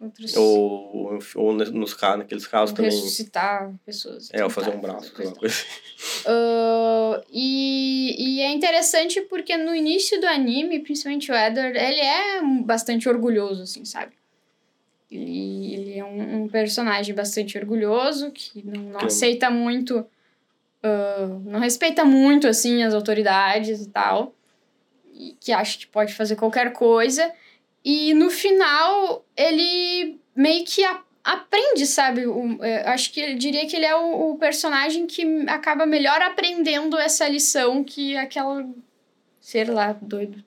outros. 0.00 0.34
Ou, 0.36 1.18
ou 1.34 1.52
nos 1.52 1.92
casos, 1.92 2.18
naqueles 2.20 2.46
casos 2.46 2.70
ou 2.70 2.76
também. 2.76 2.90
ressuscitar 2.90 3.70
pessoas. 3.84 4.30
É, 4.32 4.42
ou 4.42 4.48
fazer 4.48 4.70
um 4.70 4.80
braço, 4.80 5.12
alguma 5.14 5.36
coisa 5.36 5.54
assim. 5.54 6.22
Ah, 6.26 7.20
e, 7.30 8.36
e 8.36 8.40
é 8.40 8.50
interessante 8.50 9.20
porque 9.22 9.56
no 9.56 9.74
início 9.74 10.18
do 10.20 10.26
anime, 10.26 10.80
principalmente 10.80 11.30
o 11.30 11.34
Edward, 11.34 11.76
ele 11.78 12.00
é 12.00 12.42
bastante 12.64 13.08
orgulhoso, 13.08 13.62
assim, 13.62 13.84
sabe? 13.84 14.12
Ele, 15.10 15.74
ele 15.74 15.98
é 15.98 16.04
um, 16.04 16.44
um 16.44 16.48
personagem 16.48 17.14
bastante 17.14 17.58
orgulhoso, 17.58 18.30
que 18.30 18.64
não, 18.64 18.80
não 18.84 19.00
Que- 19.00 19.06
aceita 19.06 19.50
muito. 19.50 20.06
Ah, 20.82 21.26
não 21.44 21.60
respeita 21.60 22.04
muito, 22.04 22.46
assim, 22.46 22.82
as 22.82 22.94
autoridades 22.94 23.82
e 23.82 23.88
tal. 23.90 24.34
E 25.12 25.36
que 25.40 25.52
acha 25.52 25.78
que 25.78 25.86
pode 25.86 26.14
fazer 26.14 26.36
qualquer 26.36 26.72
coisa. 26.72 27.30
E 27.84 28.14
no 28.14 28.30
final, 28.30 29.24
ele 29.36 30.18
meio 30.34 30.64
que 30.64 30.84
a- 30.84 31.02
aprende, 31.24 31.86
sabe? 31.86 32.26
O, 32.26 32.62
é, 32.62 32.88
acho 32.88 33.12
que 33.12 33.20
eu 33.20 33.34
diria 33.36 33.66
que 33.66 33.76
ele 33.76 33.86
é 33.86 33.94
o, 33.96 34.32
o 34.32 34.38
personagem 34.38 35.06
que 35.06 35.22
acaba 35.48 35.84
melhor 35.86 36.20
aprendendo 36.22 36.96
essa 36.98 37.28
lição 37.28 37.84
que 37.84 38.16
aquela 38.16 38.66
ser 39.40 39.70
lá 39.70 39.92
doido 40.00 40.42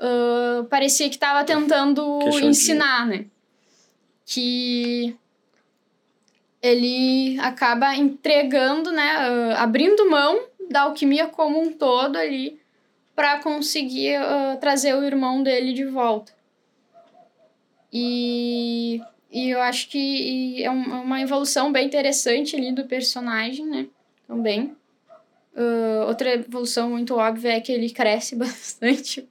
ah, 0.00 0.64
parecia 0.70 1.08
que 1.08 1.16
estava 1.16 1.44
tentando 1.44 2.18
ensinar, 2.48 3.06
né? 3.06 3.26
Que 4.24 5.16
ele 6.62 7.38
acaba 7.40 7.94
entregando, 7.94 8.90
né? 8.90 9.10
ah, 9.16 9.62
abrindo 9.62 10.10
mão 10.10 10.40
da 10.70 10.82
alquimia 10.82 11.26
como 11.28 11.60
um 11.60 11.72
todo 11.72 12.16
ali 12.16 12.60
para 13.14 13.40
conseguir 13.40 14.16
ah, 14.16 14.56
trazer 14.60 14.94
o 14.94 15.04
irmão 15.04 15.42
dele 15.42 15.72
de 15.72 15.84
volta. 15.84 16.32
E, 17.92 19.00
e 19.30 19.50
eu 19.50 19.60
acho 19.62 19.88
que 19.88 20.62
é 20.62 20.66
é 20.66 20.70
uma 20.70 21.20
evolução 21.20 21.72
bem 21.72 21.86
interessante 21.86 22.54
ali 22.54 22.72
do 22.72 22.84
personagem, 22.84 23.66
né? 23.66 23.86
Também. 24.26 24.76
Ah, 25.56 26.04
outra 26.06 26.34
evolução 26.34 26.90
muito 26.90 27.16
óbvia 27.16 27.54
é 27.54 27.60
que 27.60 27.72
ele 27.72 27.90
cresce 27.90 28.34
bastante. 28.36 29.28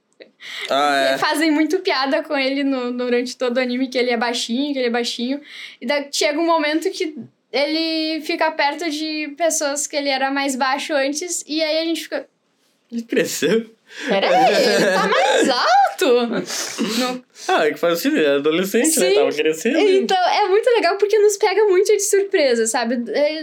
Ah, 0.70 0.96
é. 1.14 1.18
Fazem 1.18 1.50
muito 1.50 1.78
piada 1.80 2.22
com 2.22 2.36
ele 2.36 2.62
no, 2.64 2.92
durante 2.92 3.36
todo 3.36 3.56
o 3.56 3.60
anime, 3.60 3.88
que 3.88 3.98
ele 3.98 4.10
é 4.10 4.16
baixinho, 4.16 4.72
que 4.72 4.78
ele 4.78 4.88
é 4.88 4.90
baixinho. 4.90 5.40
E 5.80 5.86
daí 5.86 6.08
chega 6.12 6.38
um 6.38 6.46
momento 6.46 6.90
que 6.90 7.16
ele 7.52 8.20
fica 8.22 8.50
perto 8.50 8.88
de 8.90 9.34
pessoas 9.36 9.86
que 9.86 9.96
ele 9.96 10.08
era 10.08 10.30
mais 10.30 10.54
baixo 10.54 10.92
antes, 10.94 11.44
e 11.46 11.62
aí 11.62 11.78
a 11.78 11.84
gente 11.84 12.02
fica. 12.02 12.26
Ele 12.92 13.02
cresceu. 13.02 13.70
Peraí, 14.06 14.30
ele 14.54 14.84
tá 14.92 15.08
mais 15.08 15.48
alto! 15.48 16.26
Não- 17.00 17.24
Ah, 17.48 17.66
é 17.66 17.72
que 17.72 17.78
faz 17.78 17.94
assim, 17.94 18.08
ele 18.08 18.22
é 18.24 18.34
adolescente, 18.34 19.00
né? 19.00 19.08
Sim. 19.08 19.14
Tava 19.14 19.32
crescendo. 19.32 19.78
Então, 19.78 20.16
é 20.28 20.46
muito 20.46 20.68
legal 20.70 20.98
porque 20.98 21.18
nos 21.18 21.38
pega 21.38 21.64
muito 21.64 21.90
de 21.90 22.00
surpresa, 22.00 22.66
sabe? 22.66 22.96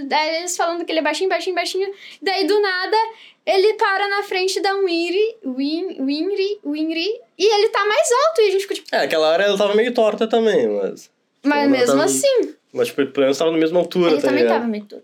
Daí 0.06 0.36
eles 0.38 0.56
falando 0.56 0.86
que 0.86 0.92
ele 0.92 1.00
é 1.00 1.02
baixinho, 1.02 1.30
baixinho, 1.30 1.56
baixinho. 1.56 1.92
Daí, 2.22 2.46
do 2.46 2.62
nada, 2.62 2.98
ele 3.46 3.74
para 3.76 4.08
na 4.08 4.24
frente 4.24 4.60
da 4.60 4.74
Winry, 4.76 5.38
Win, 5.46 6.04
Winry, 6.04 6.60
Winry, 6.66 7.22
e 7.38 7.46
ele 7.54 7.70
tá 7.70 7.86
mais 7.86 8.08
alto. 8.28 8.42
E 8.42 8.48
a 8.48 8.52
gente 8.52 8.62
fica 8.62 8.74
tipo, 8.76 8.88
É, 8.96 9.00
aquela 9.04 9.28
hora 9.30 9.44
ela 9.44 9.58
tava 9.58 9.76
meio 9.76 9.94
torta 9.94 10.28
também, 10.28 10.68
mas. 10.68 11.12
mas 11.44 11.60
Ela 11.64 11.70
mesmo 11.70 11.88
tava- 11.94 12.04
assim, 12.06 12.56
Mas, 12.74 12.88
tipo, 12.88 13.06
pelo 13.08 13.26
menos 13.26 13.38
tava 13.38 13.52
na 13.52 13.58
mesma 13.58 13.80
altura, 13.80 14.12
ele 14.12 14.22
tá 14.22 14.28
também 14.28 14.44
ligado? 14.44 14.58
tava 14.60 14.68
meio 14.68 14.86
todo, 14.86 15.04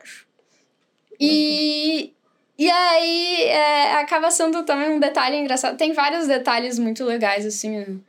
acho. 0.00 0.26
E. 1.20 2.12
E 2.58 2.70
aí, 2.70 3.42
é, 3.44 3.94
acaba 3.94 4.30
sendo 4.30 4.62
também 4.62 4.90
um 4.90 5.00
detalhe 5.00 5.36
engraçado. 5.36 5.76
Tem 5.76 5.92
vários 5.92 6.28
detalhes 6.28 6.78
muito 6.78 7.02
legais, 7.04 7.44
assim, 7.44 8.00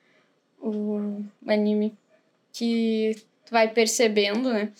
o, 0.59 0.69
o 0.69 1.49
anime, 1.49 1.95
que 2.51 3.15
tu 3.45 3.51
vai 3.51 3.67
percebendo, 3.69 4.51
né? 4.53 4.71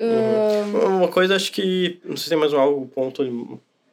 Uhum. 0.00 0.96
Uma 0.98 1.08
coisa, 1.08 1.36
acho 1.36 1.52
que. 1.52 2.00
Não 2.04 2.16
sei 2.16 2.24
se 2.24 2.28
tem 2.30 2.38
mais 2.38 2.52
algum 2.52 2.86
ponto 2.88 3.22
ali 3.22 3.30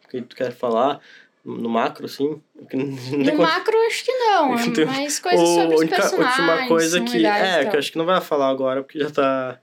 que 0.10 0.22
tu 0.22 0.36
quer 0.36 0.52
falar. 0.52 1.00
No 1.46 1.70
macro, 1.70 2.06
assim. 2.06 2.42
No 2.72 3.38
macro, 3.38 3.76
acho 3.88 4.04
que 4.04 4.12
não, 4.12 4.60
é 4.60 4.70
Tem- 4.72 4.86
mais 4.86 5.20
coisas 5.20 5.48
sobre 5.50 5.76
os 5.76 5.82
única- 5.82 5.96
personagens. 5.96 6.40
última 6.40 6.68
coisa 6.68 6.98
são 6.98 7.06
que. 7.06 7.26
É, 7.26 7.66
que 7.66 7.76
eu 7.76 7.80
acho 7.80 7.92
que 7.92 7.98
não 7.98 8.06
vai 8.06 8.20
falar 8.22 8.50
agora, 8.50 8.84
porque 8.84 9.00
já 9.00 9.10
tá. 9.10 9.60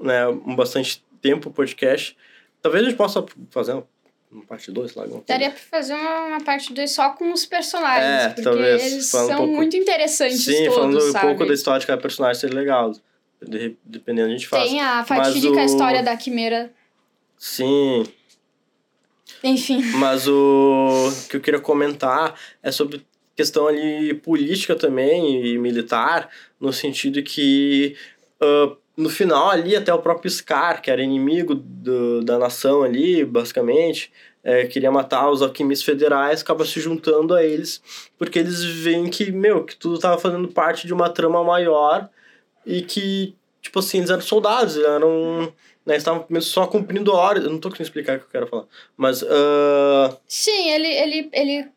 Né, 0.00 0.26
um 0.28 0.54
bastante 0.56 1.04
tempo 1.20 1.48
o 1.48 1.52
podcast. 1.52 2.16
Talvez 2.62 2.84
a 2.84 2.88
gente 2.88 2.96
possa 2.96 3.24
fazer 3.50 3.72
uma, 3.72 3.86
uma 4.32 4.44
parte 4.44 4.70
2 4.72 4.94
lá. 4.94 5.02
alguma. 5.04 5.22
Daria 5.26 5.50
pra 5.50 5.58
fazer 5.58 5.94
uma, 5.94 6.20
uma 6.26 6.40
parte 6.40 6.72
2 6.72 6.90
só 6.90 7.10
com 7.10 7.30
os 7.32 7.44
personagens, 7.44 8.22
É, 8.24 8.28
porque 8.28 8.42
talvez, 8.42 8.84
eles 8.92 9.10
falando 9.10 9.26
um 9.26 9.28
são 9.28 9.36
pouco- 9.38 9.52
muito 9.54 9.76
interessantes 9.76 10.44
Sim, 10.44 10.64
todos, 10.64 10.74
falando 10.74 10.96
um 10.98 11.12
sabe? 11.12 11.26
pouco 11.26 11.46
da 11.46 11.54
história 11.54 11.80
de 11.80 11.86
cada 11.86 12.00
personagem 12.00 12.40
seria 12.40 12.56
legal. 12.56 12.92
De- 13.42 13.76
dependendo, 13.84 14.28
a 14.28 14.30
gente 14.32 14.48
faz. 14.48 14.68
Tem 14.70 14.80
a 14.80 14.96
Mas 14.96 15.06
fatídica 15.08 15.54
o- 15.60 15.64
história 15.64 16.02
da 16.02 16.16
Quimera. 16.16 16.72
Sim, 17.36 18.04
Enfim. 19.42 19.82
mas 19.96 20.26
o 20.26 21.10
que 21.28 21.36
eu 21.36 21.40
queria 21.40 21.60
comentar 21.60 22.34
é 22.62 22.70
sobre 22.70 23.04
questão 23.36 23.68
ali 23.68 24.14
política 24.14 24.74
também 24.74 25.46
e 25.46 25.58
militar, 25.58 26.28
no 26.60 26.72
sentido 26.72 27.22
que 27.22 27.96
ah, 28.40 28.76
no 28.98 29.08
final 29.08 29.48
ali 29.48 29.76
até 29.76 29.94
o 29.94 30.00
próprio 30.00 30.28
Scar, 30.28 30.82
que 30.82 30.90
era 30.90 31.00
inimigo 31.00 31.54
do, 31.54 32.20
da 32.22 32.36
nação 32.36 32.82
ali, 32.82 33.24
basicamente, 33.24 34.10
é, 34.42 34.66
queria 34.66 34.90
matar 34.90 35.30
os 35.30 35.40
alquimistas 35.40 35.86
federais, 35.86 36.42
acaba 36.42 36.64
se 36.64 36.80
juntando 36.80 37.32
a 37.32 37.44
eles, 37.44 37.80
porque 38.18 38.40
eles 38.40 38.64
veem 38.64 39.08
que, 39.08 39.30
meu, 39.30 39.64
que 39.64 39.76
tudo 39.76 40.00
tava 40.00 40.18
fazendo 40.18 40.48
parte 40.48 40.84
de 40.84 40.92
uma 40.92 41.08
trama 41.08 41.44
maior 41.44 42.08
e 42.66 42.82
que, 42.82 43.36
tipo 43.62 43.78
assim, 43.78 43.98
eles 43.98 44.10
eram 44.10 44.20
soldados, 44.20 44.76
eram... 44.76 45.52
Né, 45.88 45.96
estavam 45.96 46.26
só 46.42 46.66
cumprindo 46.66 47.14
horas, 47.14 47.42
eu 47.44 47.50
não 47.50 47.58
tô 47.58 47.70
conseguindo 47.70 47.88
explicar 47.88 48.16
o 48.16 48.20
que 48.20 48.26
eu 48.26 48.30
quero 48.30 48.46
falar, 48.46 48.64
mas... 48.94 49.22
ah, 49.22 50.14
Sim, 50.28 50.68
ele. 50.70 50.86
ele, 50.86 51.30
ele 51.32 51.68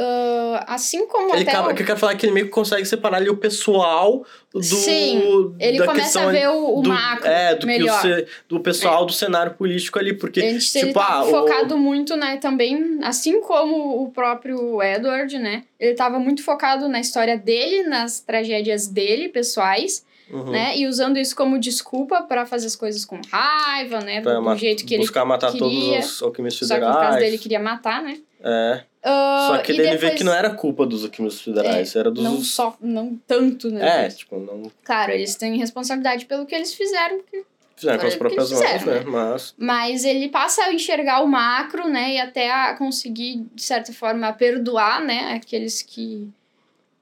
ah, 0.00 0.64
assim 0.74 1.06
como 1.08 1.34
ele 1.34 1.42
até. 1.42 1.50
acaba, 1.50 1.68
o- 1.68 1.72
o 1.72 1.74
que 1.74 1.82
eu 1.82 1.86
quero 1.86 1.98
falar 1.98 2.12
é 2.12 2.14
que 2.14 2.24
ele 2.24 2.32
meio 2.32 2.46
que 2.46 2.52
consegue 2.52 2.86
separar 2.86 3.16
ali 3.16 3.28
o 3.28 3.36
pessoal 3.36 4.24
do. 4.52 4.62
Sim, 4.62 5.56
ele 5.58 5.84
começa 5.84 6.20
a 6.20 6.26
ver 6.30 6.48
o, 6.50 6.78
o 6.78 6.82
do, 6.82 6.88
macro 6.88 7.26
É, 7.26 7.54
do, 7.56 7.58
que 7.60 7.64
o 7.64 7.66
melhor. 7.66 8.02
do 8.48 8.60
pessoal 8.60 9.04
do 9.04 9.12
cenário 9.12 9.54
político 9.54 9.98
ali, 9.98 10.12
porque. 10.12 10.38
Ele, 10.38 10.48
ele 10.50 10.60
tipo, 10.60 10.92
tá 10.94 11.14
ah, 11.14 11.24
o- 11.24 11.30
focado 11.30 11.76
muito, 11.76 12.16
né, 12.16 12.36
também, 12.36 13.00
assim 13.02 13.40
como 13.40 14.04
o 14.04 14.12
próprio 14.12 14.80
Edward, 14.80 15.36
né? 15.36 15.64
Ele 15.80 15.94
tava 15.94 16.20
muito 16.20 16.44
focado 16.44 16.88
na 16.88 17.00
história 17.00 17.36
dele, 17.36 17.82
nas 17.88 18.20
tragédias 18.20 18.86
dele, 18.86 19.28
pessoais, 19.28 20.06
Uhum. 20.30 20.50
né? 20.50 20.76
E 20.76 20.86
usando 20.86 21.16
isso 21.16 21.34
como 21.34 21.58
desculpa 21.58 22.22
pra 22.22 22.44
fazer 22.44 22.66
as 22.66 22.76
coisas 22.76 23.04
com 23.04 23.20
raiva, 23.30 24.00
né? 24.00 24.20
Pra 24.20 24.40
do 24.40 24.56
jeito 24.56 24.84
que 24.84 24.98
buscar 24.98 25.24
matar 25.24 25.52
queria, 25.52 25.68
todos 25.68 26.16
os 26.16 26.22
alquimistas 26.22 26.70
ele... 26.70 26.80
Só 26.80 26.84
que 26.84 26.86
no 26.86 26.92
federais. 26.92 27.14
caso 27.14 27.24
dele 27.24 27.38
queria 27.38 27.60
matar, 27.60 28.02
né? 28.02 28.18
É. 28.42 28.84
Ah, 29.02 29.48
Só 29.50 29.58
que 29.58 29.72
ele 29.72 29.96
vê 29.96 30.10
que 30.10 30.24
não 30.24 30.32
era 30.32 30.50
culpa 30.50 30.84
dos 30.84 31.04
alquimistas 31.04 31.42
federais, 31.42 31.94
era 31.96 32.10
dos. 32.10 32.22
Não 32.22 32.42
só, 32.42 32.76
não 32.80 33.18
tanto, 33.26 33.70
né? 33.70 34.06
É, 34.06 34.08
tipo, 34.08 34.38
não 34.38 34.70
Claro, 34.84 35.12
eles 35.12 35.34
têm 35.34 35.56
responsabilidade 35.56 36.26
pelo 36.26 36.44
que 36.44 36.54
eles 36.54 36.74
fizeram, 36.74 37.18
porque 37.18 37.44
fizeram 37.76 37.98
com 37.98 38.06
as 38.06 38.16
próprias 38.16 38.50
mãos, 38.50 38.62
fizeram, 38.62 38.86
né? 38.86 39.04
Mas. 39.06 39.54
Mas 39.56 40.04
ele 40.04 40.28
passa 40.28 40.62
a 40.62 40.72
enxergar 40.72 41.22
o 41.22 41.26
macro, 41.26 41.88
né? 41.88 42.14
E 42.14 42.20
até 42.20 42.50
a 42.50 42.74
conseguir, 42.74 43.46
de 43.54 43.62
certa 43.62 43.92
forma, 43.92 44.32
perdoar, 44.32 45.02
né? 45.02 45.32
Aqueles 45.32 45.80
que, 45.80 46.28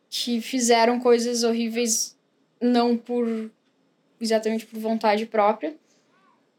que 0.08 0.40
fizeram 0.40 1.00
coisas 1.00 1.42
horríveis 1.42 2.15
não 2.61 2.96
por... 2.96 3.50
Exatamente 4.20 4.64
por 4.66 4.78
vontade 4.80 5.26
própria. 5.26 5.74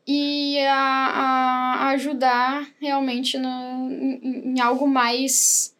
E 0.07 0.57
a, 0.59 0.73
a 0.75 1.89
ajudar 1.89 2.65
realmente 2.79 3.37
no, 3.37 3.49
em, 3.91 4.53
em 4.55 4.59
algo 4.61 4.87
mais, 4.87 5.75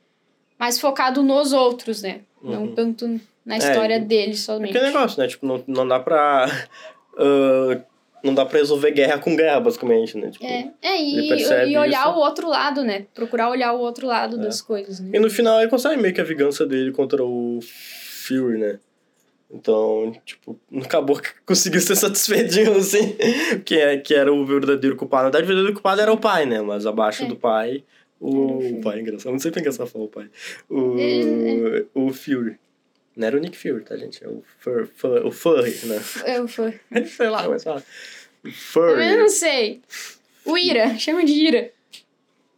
mais 0.60 0.80
focado 0.80 1.24
nos 1.24 1.54
outros, 1.54 2.02
né? 2.02 2.22
Não 2.42 2.64
Uhum. 2.66 2.76
tanto 2.76 3.22
na 3.46 3.56
É, 3.56 3.58
história 3.60 3.96
e- 3.98 4.00
dele 4.02 4.36
somente. 4.36 4.72
Aquele 4.76 4.92
negócio, 4.92 5.22
né? 5.22 5.28
Tipo, 5.28 5.46
não, 5.46 5.64
não 5.68 5.88
dá 5.88 6.00
pra. 6.00 6.46
ah, 7.18 7.82
não 8.24 8.34
dá 8.34 8.46
pra 8.46 8.58
resolver 8.60 8.92
guerra 8.92 9.20
com 9.20 9.36
guerra, 9.36 9.60
basicamente, 9.62 10.18
né? 10.18 10.30
Tipo, 10.32 10.44
É, 10.46 10.72
é 10.82 11.02
e, 11.02 11.30
e 11.72 11.78
olhar 11.78 12.08
isso. 12.08 12.10
o 12.10 12.20
outro 12.20 12.50
lado, 12.50 12.84
né? 12.84 13.06
Procurar 13.14 13.50
olhar 13.50 13.72
o 13.74 13.80
outro 13.80 14.08
lado 14.08 14.38
É. 14.38 14.40
das 14.44 14.60
coisas, 14.62 15.00
né? 15.00 15.12
E 15.14 15.20
no 15.20 15.30
final 15.30 15.62
ele 15.62 15.70
consegue 15.70 16.02
meio 16.02 16.14
que 16.14 16.20
a 16.20 16.26
vingança 16.26 16.66
dele 16.66 16.92
contra 16.92 17.24
o 17.24 17.60
Fury, 18.28 18.58
né? 18.60 18.80
Então, 19.50 20.14
tipo, 20.26 20.60
acabou 20.84 21.20
que 21.20 21.30
conseguiu 21.46 21.80
ser 21.80 21.96
satisfeitinho, 21.96 22.76
assim. 22.76 23.16
que, 23.64 23.76
é, 23.76 23.98
que 23.98 24.14
era 24.14 24.32
o 24.34 24.46
verdadeiro 24.46 24.96
culpado. 24.96 25.24
Na 25.24 25.30
verdade, 25.30 25.46
o 25.46 25.48
verdadeiro 25.48 25.74
culpado 25.74 26.02
era 26.02 26.12
o 26.12 26.18
pai, 26.18 26.46
né? 26.46 26.62
Mas 26.62 26.86
abaixo 26.86 27.24
É. 27.24 27.28
do 27.28 27.36
pai, 27.38 27.84
o, 28.20 28.30
Era 28.30 28.76
o 28.76 28.78
o 28.80 28.82
pai, 28.82 28.98
é 28.98 29.02
engraçado. 29.02 29.32
Não 29.32 29.40
sei 29.40 29.50
porque 29.52 29.60
é 29.60 29.62
engraçado 29.62 29.88
falar 29.88 30.06
o 30.06 30.10
pai. 30.10 30.30
O, 30.70 30.96
o 31.94 32.14
Fury. 32.14 32.58
Não 33.16 33.26
era 33.28 33.38
o 33.38 33.40
Nick 33.40 33.58
Fury, 33.58 33.84
tá, 33.84 33.96
gente? 33.98 34.24
É 34.24 34.28
o, 34.28 34.44
Fur, 34.60 34.88
Fur, 34.96 35.26
o 35.26 35.32
Furry, 35.32 35.76
né? 35.86 36.02
Eu 36.26 36.48
fui. 36.48 36.74
sei 37.08 37.30
lá 37.30 37.46
é 37.46 37.56
que 37.56 37.60
fala. 37.64 37.84
Eu 38.44 38.52
Furry. 38.52 39.16
não 39.18 39.30
sei. 39.30 39.82
O 40.46 40.58
Ira, 40.58 40.98
chama 41.00 41.24
de 41.26 41.34
Ira. 41.34 41.72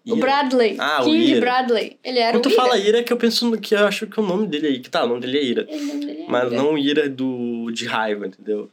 O 0.06 0.16
Ira. 0.16 0.20
Bradley. 0.20 0.76
Ah, 0.80 1.02
o 1.02 1.06
King 1.06 1.32
Ira. 1.32 1.40
Bradley. 1.42 2.00
Ele 2.04 2.20
era 2.20 2.32
Quando 2.32 2.44
tu 2.44 2.50
o 2.50 2.52
Ira. 2.52 2.62
fala 2.62 2.78
Ira, 2.78 3.00
é 3.00 3.04
que 3.04 3.14
eu 3.14 3.18
penso 3.18 3.50
no, 3.50 3.60
que 3.60 3.76
eu 3.76 3.86
acho 3.86 4.08
que 4.08 4.20
o 4.20 4.24
nome 4.24 4.48
dele 4.48 4.76
é 4.78 4.80
Que 4.80 4.90
tá, 4.90 5.04
o 5.04 5.08
nome 5.08 5.22
dele 5.22 5.38
é 5.38 5.44
Ira. 5.44 5.62
O 5.64 5.66
dele 6.00 6.22
é 6.24 6.26
Mas 6.28 6.52
Ira. 6.52 6.62
não 6.62 6.78
ira 6.78 7.10
do, 7.10 7.70
de 7.72 7.86
raiva, 7.86 8.28
entendeu? 8.28 8.70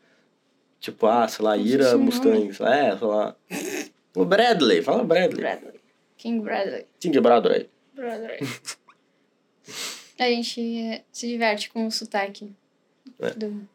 Tipo, 0.80 1.06
ah, 1.06 1.26
sei 1.26 1.44
lá, 1.44 1.56
se 1.56 1.62
ira 1.64 1.96
um 1.96 2.00
Mustang. 2.00 2.48
É, 2.48 2.96
sei 2.96 3.06
lá. 3.06 3.34
O 4.14 4.24
Bradley, 4.24 4.82
fala 4.82 5.02
Bradley. 5.04 5.40
Bradley. 5.40 5.74
King 6.16 6.40
Bradley. 6.40 6.86
King 7.00 7.20
Bradley. 7.20 7.68
Bradley. 7.94 8.38
A 10.18 10.24
gente 10.30 11.02
se 11.12 11.28
diverte 11.28 11.68
com 11.70 11.86
o 11.86 11.90
sotaque. 11.90 12.50
É. 13.20 13.30
Do... 13.30 13.68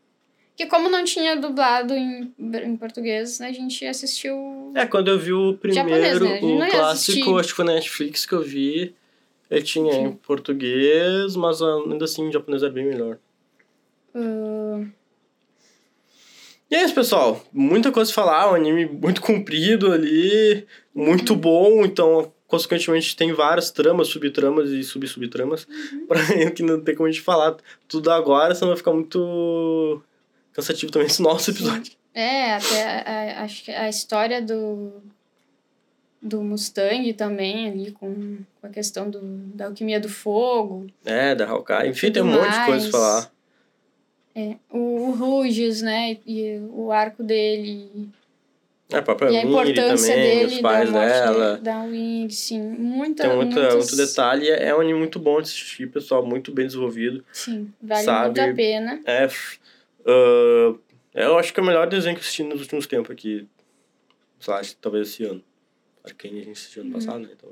Que 0.61 0.67
como 0.67 0.91
não 0.91 1.03
tinha 1.03 1.35
dublado 1.35 1.91
em, 1.95 2.31
em 2.37 2.77
português, 2.77 3.41
a 3.41 3.51
gente 3.51 3.83
assistiu... 3.83 4.71
É, 4.75 4.85
quando 4.85 5.07
eu 5.07 5.17
vi 5.17 5.33
o 5.33 5.55
primeiro, 5.55 5.89
Japonês, 5.89 6.21
né? 6.21 6.67
O 6.67 6.69
clássico, 6.69 6.77
assistir. 6.81 7.39
acho 7.39 7.47
que 7.49 7.55
foi 7.55 7.65
na 7.65 7.73
Netflix 7.73 8.27
que 8.27 8.33
eu 8.33 8.43
vi. 8.43 8.93
Ele 9.49 9.61
tinha 9.63 9.91
em 9.91 10.09
Sim. 10.09 10.19
português, 10.21 11.35
mas 11.35 11.63
ainda 11.63 12.05
assim 12.05 12.27
o 12.27 12.31
japonês 12.31 12.61
era 12.61 12.71
bem 12.71 12.85
melhor. 12.85 13.17
ah, 14.13 14.85
E 16.69 16.75
é 16.75 16.83
isso, 16.83 16.93
pessoal. 16.93 17.43
Muita 17.51 17.91
coisa 17.91 18.11
a 18.11 18.13
falar, 18.13 18.51
um 18.51 18.53
anime 18.53 18.85
muito 18.85 19.19
comprido 19.19 19.91
ali, 19.91 20.67
muito 20.93 21.35
bom, 21.35 21.83
então, 21.83 22.31
consequentemente, 22.45 23.15
tem 23.15 23.33
várias 23.33 23.71
tramas, 23.71 24.09
subtramas 24.09 24.69
e 24.69 24.83
sub-subtramas, 24.83 25.67
pra 26.07 26.51
que 26.51 26.61
não 26.61 26.79
tem 26.79 26.93
como 26.93 27.09
a 27.09 27.11
gente 27.11 27.23
falar 27.23 27.57
tudo 27.87 28.11
agora, 28.11 28.53
senão 28.53 28.69
vai 28.69 28.77
ficar 28.77 28.93
muito 28.93 30.03
cansativo 30.53 30.91
também 30.91 31.07
esse 31.07 31.21
nosso 31.23 31.51
episódio. 31.51 31.93
É, 32.13 32.53
até 32.55 32.83
a- 32.83 33.01
a- 33.39 33.43
acho 33.43 33.63
que 33.65 33.71
a 33.71 33.87
história 33.87 34.41
do, 34.41 34.91
do 36.21 36.41
Mustang 36.41 37.11
também 37.13 37.69
ali, 37.69 37.91
com, 37.91 38.37
com 38.59 38.67
a 38.67 38.69
questão 38.69 39.09
do, 39.09 39.19
da 39.55 39.65
alquimia 39.67 39.99
do 39.99 40.09
fogo. 40.09 40.87
É, 41.05 41.33
da 41.33 41.47
Hawkeye, 41.47 41.89
enfim, 41.89 42.11
tem 42.11 42.21
um 42.21 42.29
Tudo 42.31 42.41
monte 42.43 42.51
de 42.59 42.65
coisa 42.65 42.89
pra 42.89 42.99
mais. 42.99 43.11
falar. 43.25 43.31
É, 44.35 44.55
o, 44.69 44.77
o 44.77 45.11
Ruges, 45.11 45.81
né? 45.81 46.17
E 46.25 46.57
o 46.71 46.91
arco 46.91 47.21
dele. 47.23 48.09
É, 48.89 48.97
a 48.97 49.01
própria 49.01 49.29
e 49.31 49.37
a 49.37 49.43
importância 49.43 50.13
também, 50.13 50.37
dele, 50.39 50.45
os 50.55 50.59
pais 50.61 50.91
da 50.91 51.05
dela. 51.05 51.57
da 51.57 51.83
Wing, 51.83 52.29
sim. 52.29 52.61
Muita, 52.61 53.23
Tem 53.27 53.35
muita, 53.35 53.55
muitas- 53.61 53.75
muito 53.75 53.95
detalhe. 53.95 54.49
É 54.49 54.75
um 54.75 54.81
anime 54.81 54.99
muito 54.99 55.17
bom 55.19 55.37
de 55.37 55.43
assistir, 55.47 55.87
pessoal, 55.89 56.25
muito 56.25 56.51
bem 56.53 56.65
desenvolvido. 56.65 57.23
Sim, 57.31 57.71
vale 57.81 58.03
sabe? 58.03 58.25
muito 58.39 58.51
a 58.51 58.53
pena. 58.55 59.01
É. 59.05 59.27
ah, 60.05 60.75
eu 61.13 61.37
acho 61.37 61.53
que 61.53 61.59
é 61.59 61.63
o 61.63 61.65
melhor 61.65 61.87
desenho 61.87 62.15
que 62.15 62.19
eu 62.21 62.23
assisti 62.23 62.43
nos 62.43 62.61
últimos 62.61 62.87
tempos 62.87 63.11
aqui. 63.11 63.47
Sei 64.39 64.53
lá, 64.53 64.59
acho 64.59 64.71
que 64.75 64.81
talvez 64.81 65.09
esse 65.09 65.23
ano. 65.25 65.43
Arcane 66.03 66.41
a 66.41 66.43
gente 66.45 66.51
assistiu 66.53 66.81
ano 66.81 66.93
passado, 66.93 67.19
né? 67.19 67.29
Então, 67.31 67.49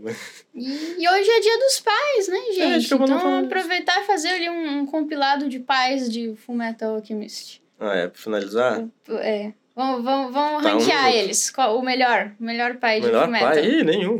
E, 0.55 1.03
e 1.03 1.07
hoje 1.09 1.29
é 1.29 1.39
dia 1.39 1.59
dos 1.59 1.79
pais, 1.81 2.27
né, 2.29 2.37
É, 2.37 2.49
acho 2.49 2.55
gente? 2.81 2.87
que 2.89 2.95
não 2.95 3.05
então 3.05 3.39
aproveitar 3.45 4.01
e 4.01 4.05
fazer 4.07 4.29
ali 4.29 4.49
um, 4.49 4.79
um 4.79 4.85
compilado 4.87 5.47
de 5.47 5.59
pais 5.59 6.11
de 6.11 6.35
Fullmetal 6.35 6.95
Alchemist. 6.95 7.61
ah, 7.79 7.93
é, 7.95 8.07
pra 8.07 8.19
finalizar. 8.19 8.83
É. 9.19 9.53
Vamos, 9.75 10.03
vamos, 10.03 10.33
vamos 10.33 10.63
Tá, 10.63 10.69
um 10.75 10.79
ranquear 10.79 11.05
minuto. 11.05 11.23
eles. 11.23 11.51
Qual, 11.51 11.77
o 11.77 11.83
melhor. 11.83 12.31
O 12.39 12.43
melhor 12.43 12.77
pai 12.77 12.99
de 12.99 13.05
melhor 13.05 13.25
Fullmetal. 13.25 13.49
pai? 13.51 13.65
Ih, 13.65 13.83
nenhum. 13.83 14.19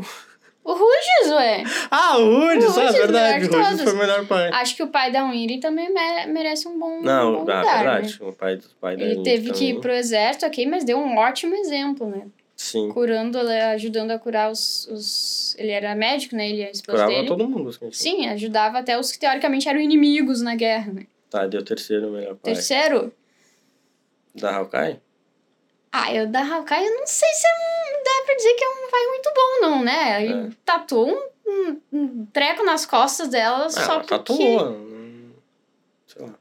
O 0.62 0.72
Ruges, 0.74 1.32
ué. 1.32 1.64
Ah, 1.90 2.18
o 2.18 2.38
Rudes, 2.40 2.76
O 2.76 2.80
ah, 2.80 2.90
verdade. 2.92 3.46
O 3.46 3.78
foi 3.78 3.92
o 3.92 3.96
melhor 3.96 4.26
pai. 4.26 4.50
Acho 4.52 4.76
que 4.76 4.82
o 4.82 4.88
pai 4.88 5.10
da 5.10 5.28
Winry 5.28 5.58
também 5.58 5.92
mere- 5.92 6.26
merece 6.26 6.68
um 6.68 6.78
bom, 6.78 6.98
um 6.98 7.02
Não, 7.02 7.32
bom 7.32 7.36
ah, 7.36 7.40
lugar, 7.40 7.64
verdade. 7.84 8.18
né? 8.20 8.28
O 8.28 8.32
pai, 8.32 8.56
do 8.56 8.64
pai 8.80 8.96
da 8.96 9.02
Ele 9.02 9.22
teve 9.22 9.50
que 9.52 9.64
ir 9.64 9.68
também. 9.68 9.80
pro 9.80 9.92
exército, 9.92 10.44
ok, 10.46 10.66
mas 10.66 10.84
deu 10.84 10.98
um 10.98 11.16
ótimo 11.16 11.54
exemplo, 11.54 12.06
né? 12.08 12.26
Sim. 12.54 12.90
Curando, 12.90 13.38
ajudando 13.38 14.10
a 14.10 14.18
curar 14.18 14.50
os... 14.50 14.86
os... 14.88 15.56
Ele 15.58 15.70
era 15.70 15.94
médico, 15.94 16.36
né? 16.36 16.46
Ele 16.50 16.60
e 16.60 16.66
a 16.66 16.70
esposa 16.70 16.98
Curava 16.98 17.10
dele. 17.10 17.26
todo 17.28 17.48
mundo. 17.48 17.70
Assim, 17.70 17.90
Sim, 17.90 18.28
ajudava 18.28 18.78
até 18.80 18.98
os 18.98 19.10
que 19.10 19.18
teoricamente 19.18 19.66
eram 19.66 19.80
inimigos 19.80 20.42
na 20.42 20.54
guerra, 20.54 20.92
né? 20.92 21.06
Tá, 21.30 21.46
deu 21.46 21.64
terceiro 21.64 22.10
melhor 22.10 22.34
pai. 22.36 22.52
Terceiro, 22.52 23.10
Da 24.34 24.56
Hawkeye? 24.56 25.00
ah, 25.90 26.14
eu 26.14 26.26
da 26.26 26.40
Hawkeye 26.42 26.84
eu 26.86 26.96
não 26.98 27.06
sei 27.06 27.28
se 27.32 27.46
é 27.46 27.50
um, 27.50 27.79
pra 28.30 28.36
dizer 28.36 28.54
que 28.54 28.64
é 28.64 28.68
um 28.68 28.90
pai 28.90 29.06
muito 29.06 29.30
bom, 29.34 29.60
não, 29.62 29.82
né? 29.84 30.24
Ele 30.24 30.46
É. 30.48 30.50
tatuou 30.64 31.08
um, 31.08 31.30
um, 31.50 31.80
um 31.92 32.26
treco 32.26 32.62
nas 32.64 32.86
costas 32.86 33.28
dela 33.28 33.66
Ah, 33.66 33.70
só 33.70 33.80
ela 33.80 33.94
porque... 34.00 34.08
tatuou. 34.14 34.70
hum, 34.70 35.32
Sei 36.06 36.22
lá. 36.22 36.34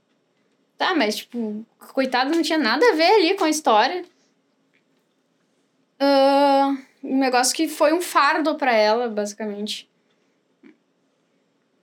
Tá, 0.78 0.96
mas, 0.96 1.18
tipo, 1.18 1.66
coitado 1.94 2.32
não 2.34 2.42
tinha 2.42 2.58
nada 2.58 2.86
a 2.90 2.96
ver 2.96 3.12
ali 3.16 3.36
com 3.36 3.44
a 3.44 3.50
história. 3.50 4.04
Ah, 6.00 6.76
um 7.04 7.18
negócio 7.18 7.56
que 7.56 7.68
foi 7.68 7.94
um 7.94 8.02
fardo 8.02 8.56
pra 8.56 8.74
ela, 8.74 9.10
basicamente. 9.10 9.90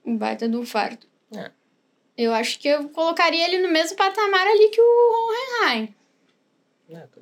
Um 0.05 0.17
baita 0.17 0.45
um 0.47 0.65
fardo. 0.65 1.05
É. 1.35 1.51
Eu 2.17 2.33
acho 2.33 2.57
que 2.59 2.67
eu 2.67 2.89
colocaria 2.89 3.45
ele 3.45 3.59
no 3.61 3.71
mesmo 3.71 3.95
patamar 3.97 4.47
ali 4.47 4.69
que 4.69 4.81
o 4.81 5.29
Hohenheim. 5.63 5.93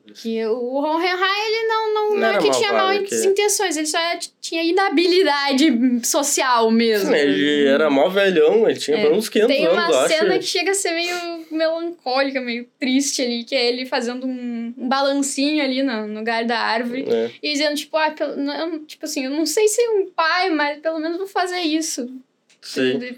É. 0.07 0.13
Que 0.13 0.45
o 0.45 0.75
Hohenheim, 0.75 1.47
ele 1.47 1.67
não, 1.67 1.93
não, 1.93 2.09
Não 2.11 2.17
não, 2.17 2.27
é 2.27 2.29
era 2.33 2.37
que 2.39 2.51
tinha 2.51 2.71
mal 2.73 2.89
que- 3.03 3.25
intenções, 3.25 3.75
ele 3.75 3.87
só 3.87 3.97
é- 3.97 4.19
tinha 4.39 4.61
inabilidade 4.63 6.05
social 6.05 6.69
mesmo. 6.71 7.09
Sim, 7.11 7.15
ele 7.17 7.65
era 7.65 7.89
mó 7.89 8.07
velhão, 8.09 8.69
ele 8.69 8.77
tinha 8.79 8.97
É. 8.97 8.99
pelo 9.01 9.11
menos 9.11 9.29
500 9.29 9.55
Tem 9.55 9.65
anos, 9.65 9.77
uma 9.95 10.03
eu 10.03 10.07
cena 10.07 10.29
acho. 10.31 10.39
que 10.39 10.45
chega 10.45 10.71
a 10.71 10.73
ser 10.73 10.91
meio 10.91 11.45
melancólica, 11.51 12.39
meio 12.41 12.67
triste 12.79 13.21
ali, 13.21 13.43
que 13.43 13.55
é 13.55 13.67
ele 13.67 13.85
fazendo 13.85 14.27
um, 14.27 14.73
um 14.77 14.87
balancinho 14.87 15.63
ali 15.63 15.81
no, 15.81 16.07
no 16.07 16.23
galho 16.23 16.47
da 16.47 16.59
árvore. 16.59 17.05
É. 17.09 17.31
E 17.41 17.51
dizendo, 17.53 17.75
tipo, 17.75 17.97
ah, 17.97 18.11
pelo, 18.11 18.35
não, 18.37 18.79
tipo 18.85 19.05
assim, 19.05 19.25
eu 19.25 19.31
não 19.31 19.45
sei 19.45 19.67
ser 19.67 19.87
um 19.89 20.09
pai, 20.11 20.49
mas 20.49 20.79
pelo 20.79 20.99
menos 20.99 21.17
vou 21.17 21.27
fazer 21.27 21.59
isso. 21.61 22.07
Sim. 22.61 23.15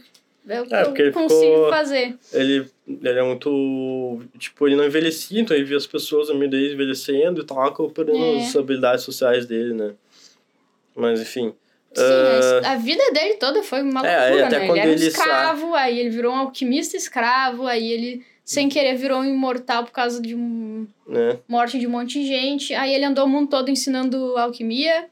É 0.50 0.62
o 0.62 0.66
que 0.66 0.74
É, 0.76 0.84
porque 0.86 1.02
eu 1.02 1.06
ele 1.08 1.14
consigo 1.14 1.42
ficou- 1.42 1.70
fazer. 1.70 2.18
Ele, 2.32 2.66
ele 2.88 3.20
é 3.20 3.24
muito. 3.24 4.22
Tipo, 4.38 4.68
ele 4.68 4.76
não 4.76 4.86
envelhecia, 4.86 5.42
então 5.42 5.56
ele 5.56 5.66
via 5.66 5.78
as 5.78 5.86
pessoas 5.88 6.30
meio 6.30 6.50
dele 6.50 6.74
envelhecendo 6.74 7.42
e 7.42 7.44
tal, 7.46 7.74
perdendo 7.90 8.18
É. 8.24 8.38
as 8.40 8.56
habilidades 8.56 9.04
sociais 9.04 9.46
dele, 9.46 9.74
né? 9.74 9.94
Mas 10.96 11.20
enfim. 11.22 11.54
Sim, 11.94 12.04
mas 12.04 12.66
a 12.66 12.76
vida 12.76 13.12
dele 13.12 13.36
toda 13.36 13.64
foi 13.64 13.82
uma 13.82 14.06
É, 14.06 14.18
loucura, 14.20 14.36
aí 14.36 14.44
até 14.44 14.60
né? 14.60 14.66
quando 14.68 14.78
ele 14.78 14.88
era 14.88 14.92
ele 14.92 15.08
escravo, 15.08 15.74
aí 15.74 16.00
ele 16.00 16.10
virou 16.12 16.32
um 16.32 16.38
alquimista 16.38 16.96
escravo, 16.96 17.66
aí 17.66 17.92
ele, 17.92 18.26
sem 18.46 18.70
querer, 18.70 18.96
virou 18.96 19.20
um 19.20 19.26
imortal 19.26 19.84
por 19.84 19.92
causa 19.92 20.22
de 20.22 20.36
um 20.36 20.86
né? 21.08 21.40
morte 21.48 21.80
de 21.80 21.88
um 21.88 21.90
monte 21.90 22.20
de 22.22 22.28
gente. 22.28 22.74
Aí 22.76 22.94
ele 22.94 23.04
andou 23.06 23.26
o 23.26 23.28
mundo 23.30 23.50
todo 23.50 23.70
ensinando 23.70 24.38
alquimia, 24.38 25.08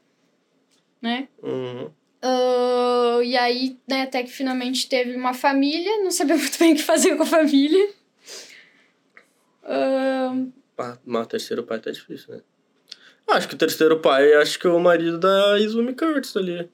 né? 1.02 1.26
Uhum. 1.42 1.88
Ah, 2.28 3.20
e 3.22 3.36
aí, 3.36 3.78
né, 3.88 4.02
até 4.02 4.22
que 4.22 4.30
finalmente 4.30 4.88
teve 4.88 5.14
uma 5.16 5.32
família, 5.32 6.02
não 6.02 6.10
sabia 6.10 6.36
muito 6.36 6.58
bem 6.58 6.72
o 6.72 6.76
que 6.76 6.82
fazer 6.82 7.16
com 7.16 7.22
a 7.22 7.26
família. 7.26 7.88
Ah, 9.62 10.34
Ah, 10.78 10.98
Mas 11.04 11.26
o 11.26 11.28
terceiro 11.28 11.62
pai 11.62 11.78
tá 11.78 11.90
difícil, 11.90 12.34
né? 12.34 12.40
Acho 13.28 13.48
que 13.48 13.54
o 13.54 13.58
terceiro 13.58 13.98
pai, 14.00 14.34
acho 14.34 14.58
que 14.58 14.66
é 14.66 14.70
o 14.70 14.78
marido 14.78 15.18
da 15.18 15.58
Izumi 15.58 15.94
Curtis 15.94 16.36
ali. 16.36 16.68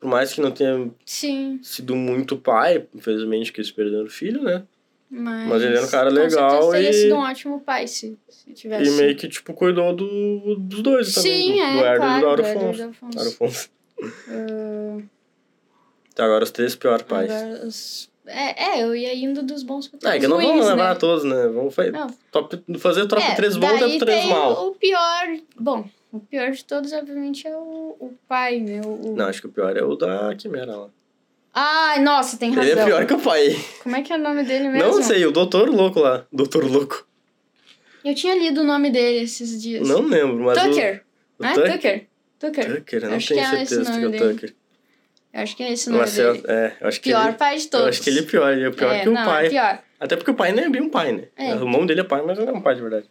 Por 0.00 0.08
mais 0.08 0.32
que 0.32 0.40
não 0.40 0.50
tenha 0.50 0.90
sim, 1.04 1.60
sido 1.62 1.94
muito 1.94 2.36
pai, 2.36 2.88
infelizmente 2.92 3.52
que 3.52 3.60
eles 3.60 3.70
perderam 3.70 4.04
o 4.06 4.10
filho, 4.10 4.42
né? 4.42 4.64
mas. 5.08 5.48
Mas 5.48 5.62
ele 5.62 5.76
era 5.76 5.86
um 5.86 5.90
cara 5.90 6.10
legal 6.10 6.72
teria 6.72 6.90
e- 6.90 6.92
sido 6.92 7.14
um 7.14 7.20
ótimo 7.20 7.60
pai 7.60 7.86
se, 7.86 8.18
se 8.28 8.52
tivesse. 8.52 8.90
E 8.90 8.94
meio 8.96 9.16
que, 9.16 9.28
tipo, 9.28 9.54
cuidou 9.54 9.94
do, 9.94 10.56
dos 10.56 10.82
dois 10.82 11.14
também. 11.14 11.40
Sim, 11.42 11.52
do, 11.52 11.60
é, 11.60 11.72
do 11.72 11.78
Herder 11.78 11.96
claro, 11.98 12.18
e 12.18 12.20
do 12.20 12.76
do 12.76 13.22
Afonso. 13.28 13.70
Ah, 14.28 15.02
Então 16.12 16.24
agora 16.26 16.44
os 16.44 16.50
três 16.50 16.74
piores 16.74 17.02
pais. 17.06 17.30
agora 17.30 17.66
os- 17.66 18.10
É, 18.24 18.78
é, 18.78 18.82
eu 18.84 18.94
ia 18.94 19.12
indo 19.14 19.42
dos 19.42 19.62
bons 19.64 19.88
pra 19.88 19.98
Ah, 20.04 20.14
é 20.14 20.18
os 20.18 20.20
que 20.22 20.28
não 20.28 20.36
vamos 20.36 20.52
ruins, 20.52 20.66
levar 20.66 20.94
né? 20.94 21.00
todos, 21.00 21.24
né? 21.24 21.48
Vamos 21.48 21.74
fa- 21.74 21.90
Não. 21.90 22.06
top, 22.30 22.62
fazer 22.78 23.06
top 23.06 23.20
É, 23.22 23.34
3 23.34 23.56
bom 23.56 23.66
e 23.74 23.78
top 23.80 23.98
3 23.98 24.20
tem 24.20 24.30
mal. 24.30 24.68
O 24.68 24.74
pior. 24.76 25.26
Bom, 25.58 25.84
o 26.12 26.20
pior 26.20 26.50
de 26.52 26.64
todos, 26.64 26.92
obviamente, 26.92 27.48
é 27.48 27.56
o, 27.56 27.96
o 27.98 28.14
pai, 28.28 28.60
né? 28.60 28.80
O, 28.84 29.08
o- 29.12 29.16
Não, 29.16 29.26
acho 29.26 29.40
que 29.40 29.48
o 29.48 29.50
pior 29.50 29.76
é 29.76 29.82
o 29.82 29.96
da 29.96 30.34
Quimera 30.36 30.76
lá. 30.76 30.88
Ai, 31.52 32.00
nossa, 32.00 32.36
tem 32.38 32.50
razão. 32.50 32.62
Ele 32.70 32.80
é 32.80 32.84
pior 32.84 33.04
que 33.06 33.12
o 33.14 33.18
pai. 33.20 33.56
Como 33.82 33.96
é 33.96 34.02
que 34.02 34.12
é 34.12 34.16
o 34.16 34.20
nome 34.20 34.44
dele 34.44 34.68
mesmo? 34.68 34.88
Não 34.88 35.02
sei, 35.02 35.26
o 35.26 35.32
Doutor 35.32 35.68
Louco 35.68 35.98
lá. 35.98 36.24
Doutor 36.32 36.64
Louco. 36.64 37.04
Eu 38.04 38.14
tinha 38.14 38.34
lido 38.38 38.60
o 38.60 38.64
nome 38.64 38.88
dele 38.90 39.24
esses 39.24 39.60
dias. 39.60 39.86
Não 39.86 40.00
lembro, 40.02 40.44
mas. 40.44 40.56
o- 40.58 40.68
Tucker. 40.70 41.04
O, 41.38 41.42
né? 41.42 41.52
Tucker. 41.54 41.72
Tucker. 41.72 42.06
Tucker. 42.50 42.76
Tucker, 42.76 43.02
eu 43.04 43.08
não 43.10 43.16
Acho 43.16 43.28
tenho 43.28 43.40
que 43.40 43.46
é 43.46 43.64
certeza 43.64 43.92
que 43.98 44.04
é 44.04 44.08
o. 44.08 44.12
Tucker. 44.32 44.54
Eu 45.32 45.40
acho 45.42 45.56
que 45.56 45.62
é 45.62 45.72
esse 45.72 45.88
o 45.88 45.92
nome 45.92 46.10
dele. 46.10 46.42
é, 46.46 46.72
eu 46.80 46.88
acho 46.88 47.00
que 47.00 47.08
Pior 47.10 47.28
ele, 47.28 47.36
pai 47.38 47.56
de 47.56 47.68
todos. 47.68 47.84
Eu 47.86 47.88
acho 47.90 48.02
que 48.02 48.10
ele 48.10 48.18
é 48.18 48.22
pior, 48.22 48.52
ele 48.52 48.66
é 48.66 48.70
pior 48.70 48.92
É, 48.92 49.00
que 49.00 49.08
o 49.08 49.12
não, 49.12 49.24
pai. 49.24 49.46
É 49.46 49.50
pior. 49.50 49.78
Até 49.98 50.16
porque 50.16 50.30
o 50.30 50.34
pai 50.34 50.52
nem 50.52 50.64
é 50.66 50.68
bem 50.68 50.82
um 50.82 50.90
pai, 50.90 51.12
né? 51.12 51.24
É. 51.36 51.54
O 51.54 51.64
nome 51.66 51.86
dele 51.86 52.00
é 52.00 52.04
pai, 52.04 52.22
mas 52.22 52.38
não 52.38 52.46
é 52.48 52.52
um 52.52 52.60
pai 52.60 52.74
de 52.74 52.80
verdade. 52.82 53.06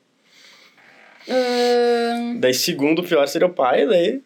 Ahn, 1.30 2.40
Daí, 2.40 2.54
segundo 2.54 3.04
pior 3.04 3.28
seria 3.28 3.48
o 3.48 3.54
pai, 3.54 3.86
daí. 3.88 4.22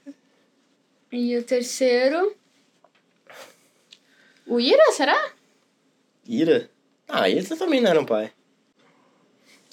e 1.12 1.38
o 1.38 1.44
terceiro. 1.44 2.36
O 4.48 4.60
Ira, 4.60 4.92
será? 4.92 5.30
Ira. 6.28 6.70
Ah, 7.08 7.30
ele 7.30 7.44
também 7.46 7.82
não 7.82 7.90
era 7.92 8.00
um 8.00 8.06
pai. 8.06 8.32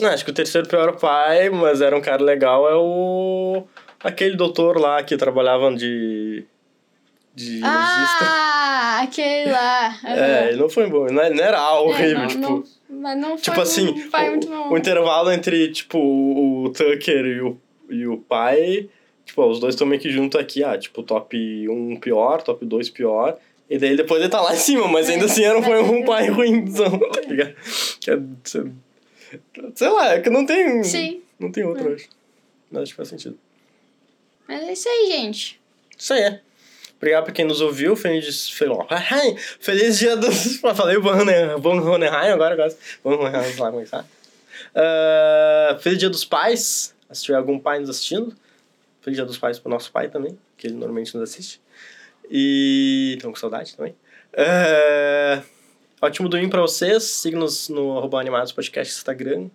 Não, 0.01 0.09
acho 0.11 0.25
que 0.25 0.31
o 0.31 0.35
terceiro 0.35 0.67
pior 0.69 0.97
pai, 0.99 1.49
mas 1.51 1.81
era 1.81 1.97
um 1.97 2.01
cara 2.01 2.23
legal, 2.23 2.69
é 2.69 2.75
o. 2.75 3.67
Aquele 4.03 4.37
doutor 4.37 4.79
lá 4.81 5.03
que 5.03 5.17
trabalhava 5.17 5.73
de. 5.75 6.45
de 7.35 7.51
legista. 7.53 8.25
Ah, 8.25 9.01
aquele 9.03 9.51
lá. 9.51 9.99
É, 10.05 10.49
ele 10.49 10.59
não 10.59 10.69
foi 10.69 10.87
bom, 10.89 11.07
não 11.07 11.15
não 11.31 11.45
era 11.45 11.57
É, 11.59 11.71
horrível, 11.81 12.19
não, 12.21 12.29
tipo. 12.29 12.41
não- 12.41 12.65
mas 13.01 13.19
não 13.19 13.37
Tipo 13.37 13.55
foi 13.57 13.63
assim, 13.65 13.89
um 13.89 14.11
pai 14.11 14.31
muito 14.31 14.47
o, 14.47 14.51
bom. 14.51 14.71
o 14.75 14.79
intervalo 14.79 15.33
entre, 15.33 15.71
tipo, 15.73 15.99
o, 15.99 16.65
o 16.65 16.71
Tucker 16.71 17.25
e 17.25 17.41
o, 17.41 17.57
e 17.89 18.07
o 18.07 18.19
pai, 18.19 18.89
tipo, 19.25 19.45
os 19.47 19.59
dois 19.59 19.75
estão 19.75 19.87
meio 19.87 20.01
que 20.01 20.11
juntos 20.11 20.39
aqui, 20.39 20.63
ah, 20.63 20.77
tipo, 20.77 21.03
top 21.03 21.37
1 21.69 21.97
pior, 22.01 22.43
top 22.43 22.65
2 22.67 22.91
pior, 22.91 23.39
e 23.71 23.79
daí 23.79 23.97
depois 23.97 24.21
ele 24.21 24.29
tá 24.31 24.41
lá 24.43 24.53
em 24.53 24.59
cima, 24.59 24.87
mas 24.89 25.09
ainda 25.09 25.25
assim 25.25 25.43
era, 25.43 25.63
foi 25.63 25.81
um 25.83 26.05
pai 26.05 26.29
ruimzão, 26.29 26.99
tá 26.99 27.21
ligado? 27.23 27.55
É- 28.09 28.19
sei- 29.75 29.89
lá, 29.89 30.15
é 30.15 30.21
que 30.21 30.29
não 30.29 30.45
tem, 30.45 30.85
Sim. 30.85 31.23
não 31.41 31.51
tem 31.51 31.65
outro, 31.65 31.89
eu 31.89 31.95
acho. 31.95 32.09
Mas 32.71 32.83
acho 32.83 32.93
que 32.93 32.97
faz 32.97 33.09
sentido. 33.09 33.39
Mas 34.49 34.63
é 34.63 34.73
isso 34.73 34.89
aí, 34.89 35.13
gente. 35.13 35.61
Isso 35.97 36.13
aí 36.13 36.23
é. 36.23 36.41
Obrigado 36.97 37.25
pra 37.25 37.33
quem 37.33 37.45
nos 37.45 37.61
ouviu. 37.61 37.97
Feliz, 37.97 38.49
feliz, 38.51 38.79
feliz 39.59 39.99
dia 39.99 40.17
dos. 40.17 40.59
Falei 40.77 40.97
o 40.97 41.03
Von 41.03 41.81
Hohenheim 41.81 42.31
agora, 42.31 42.55
agora. 42.55 42.77
Von 43.03 43.17
Hohenheim, 43.17 43.57
lá 43.59 43.71
como 43.71 43.81
é 43.81 43.85
que 43.85 43.91
tá. 43.91 44.05
Ah, 44.75 45.79
feliz 45.81 45.99
dia 45.99 46.09
dos 46.09 46.25
pais. 46.25 46.95
Se 47.11 47.25
tiver 47.25 47.37
algum 47.37 47.59
pai 47.59 47.81
nos 47.81 47.91
assistindo. 47.91 48.35
Feliz 49.01 49.17
dia 49.17 49.27
dos 49.27 49.37
pais 49.37 49.59
pro 49.59 49.69
nosso 49.69 49.91
pai 49.91 50.09
também, 50.09 50.39
que 50.57 50.69
ele 50.69 50.75
normalmente 50.75 51.13
nos 51.17 51.29
assiste. 51.29 51.61
E. 52.31 53.15
Estão 53.17 53.33
com 53.33 53.39
saudade 53.39 53.77
também. 53.77 53.97
Ah, 54.37 55.43
ótimo 56.01 56.29
domingo 56.29 56.51
pra 56.51 56.61
vocês. 56.61 57.03
Siga-nos 57.03 57.69
no 57.69 57.99
arroba 57.99 58.21
Animados 58.21 58.53
Podcast 58.53 58.95
Instagram, 58.95 59.51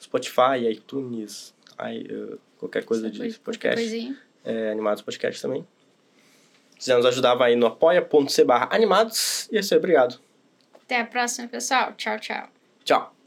Spotify, 0.00 0.68
iTunes, 0.70 1.54
i, 1.78 2.12
uh, 2.12 2.38
qualquer 2.58 2.84
coisa 2.84 3.10
de 3.10 3.38
podcast 3.38 3.80
Coisinha. 3.80 4.29
É, 4.44 4.70
Animados 4.70 5.02
Podcast 5.02 5.40
também. 5.40 5.66
Se 6.72 6.78
quiser 6.78 6.96
nos 6.96 7.06
ajudar, 7.06 7.34
vai 7.34 7.54
no 7.56 7.66
apoia.c 7.66 8.44
barra 8.44 8.68
animados. 8.72 9.48
E 9.52 9.56
é 9.56 9.60
isso 9.60 9.74
aí, 9.74 9.78
obrigado. 9.78 10.18
Até 10.74 11.00
a 11.00 11.06
próxima, 11.06 11.46
pessoal. 11.46 11.92
Tchau, 11.92 12.18
tchau. 12.18 12.48
Tchau. 12.84 13.19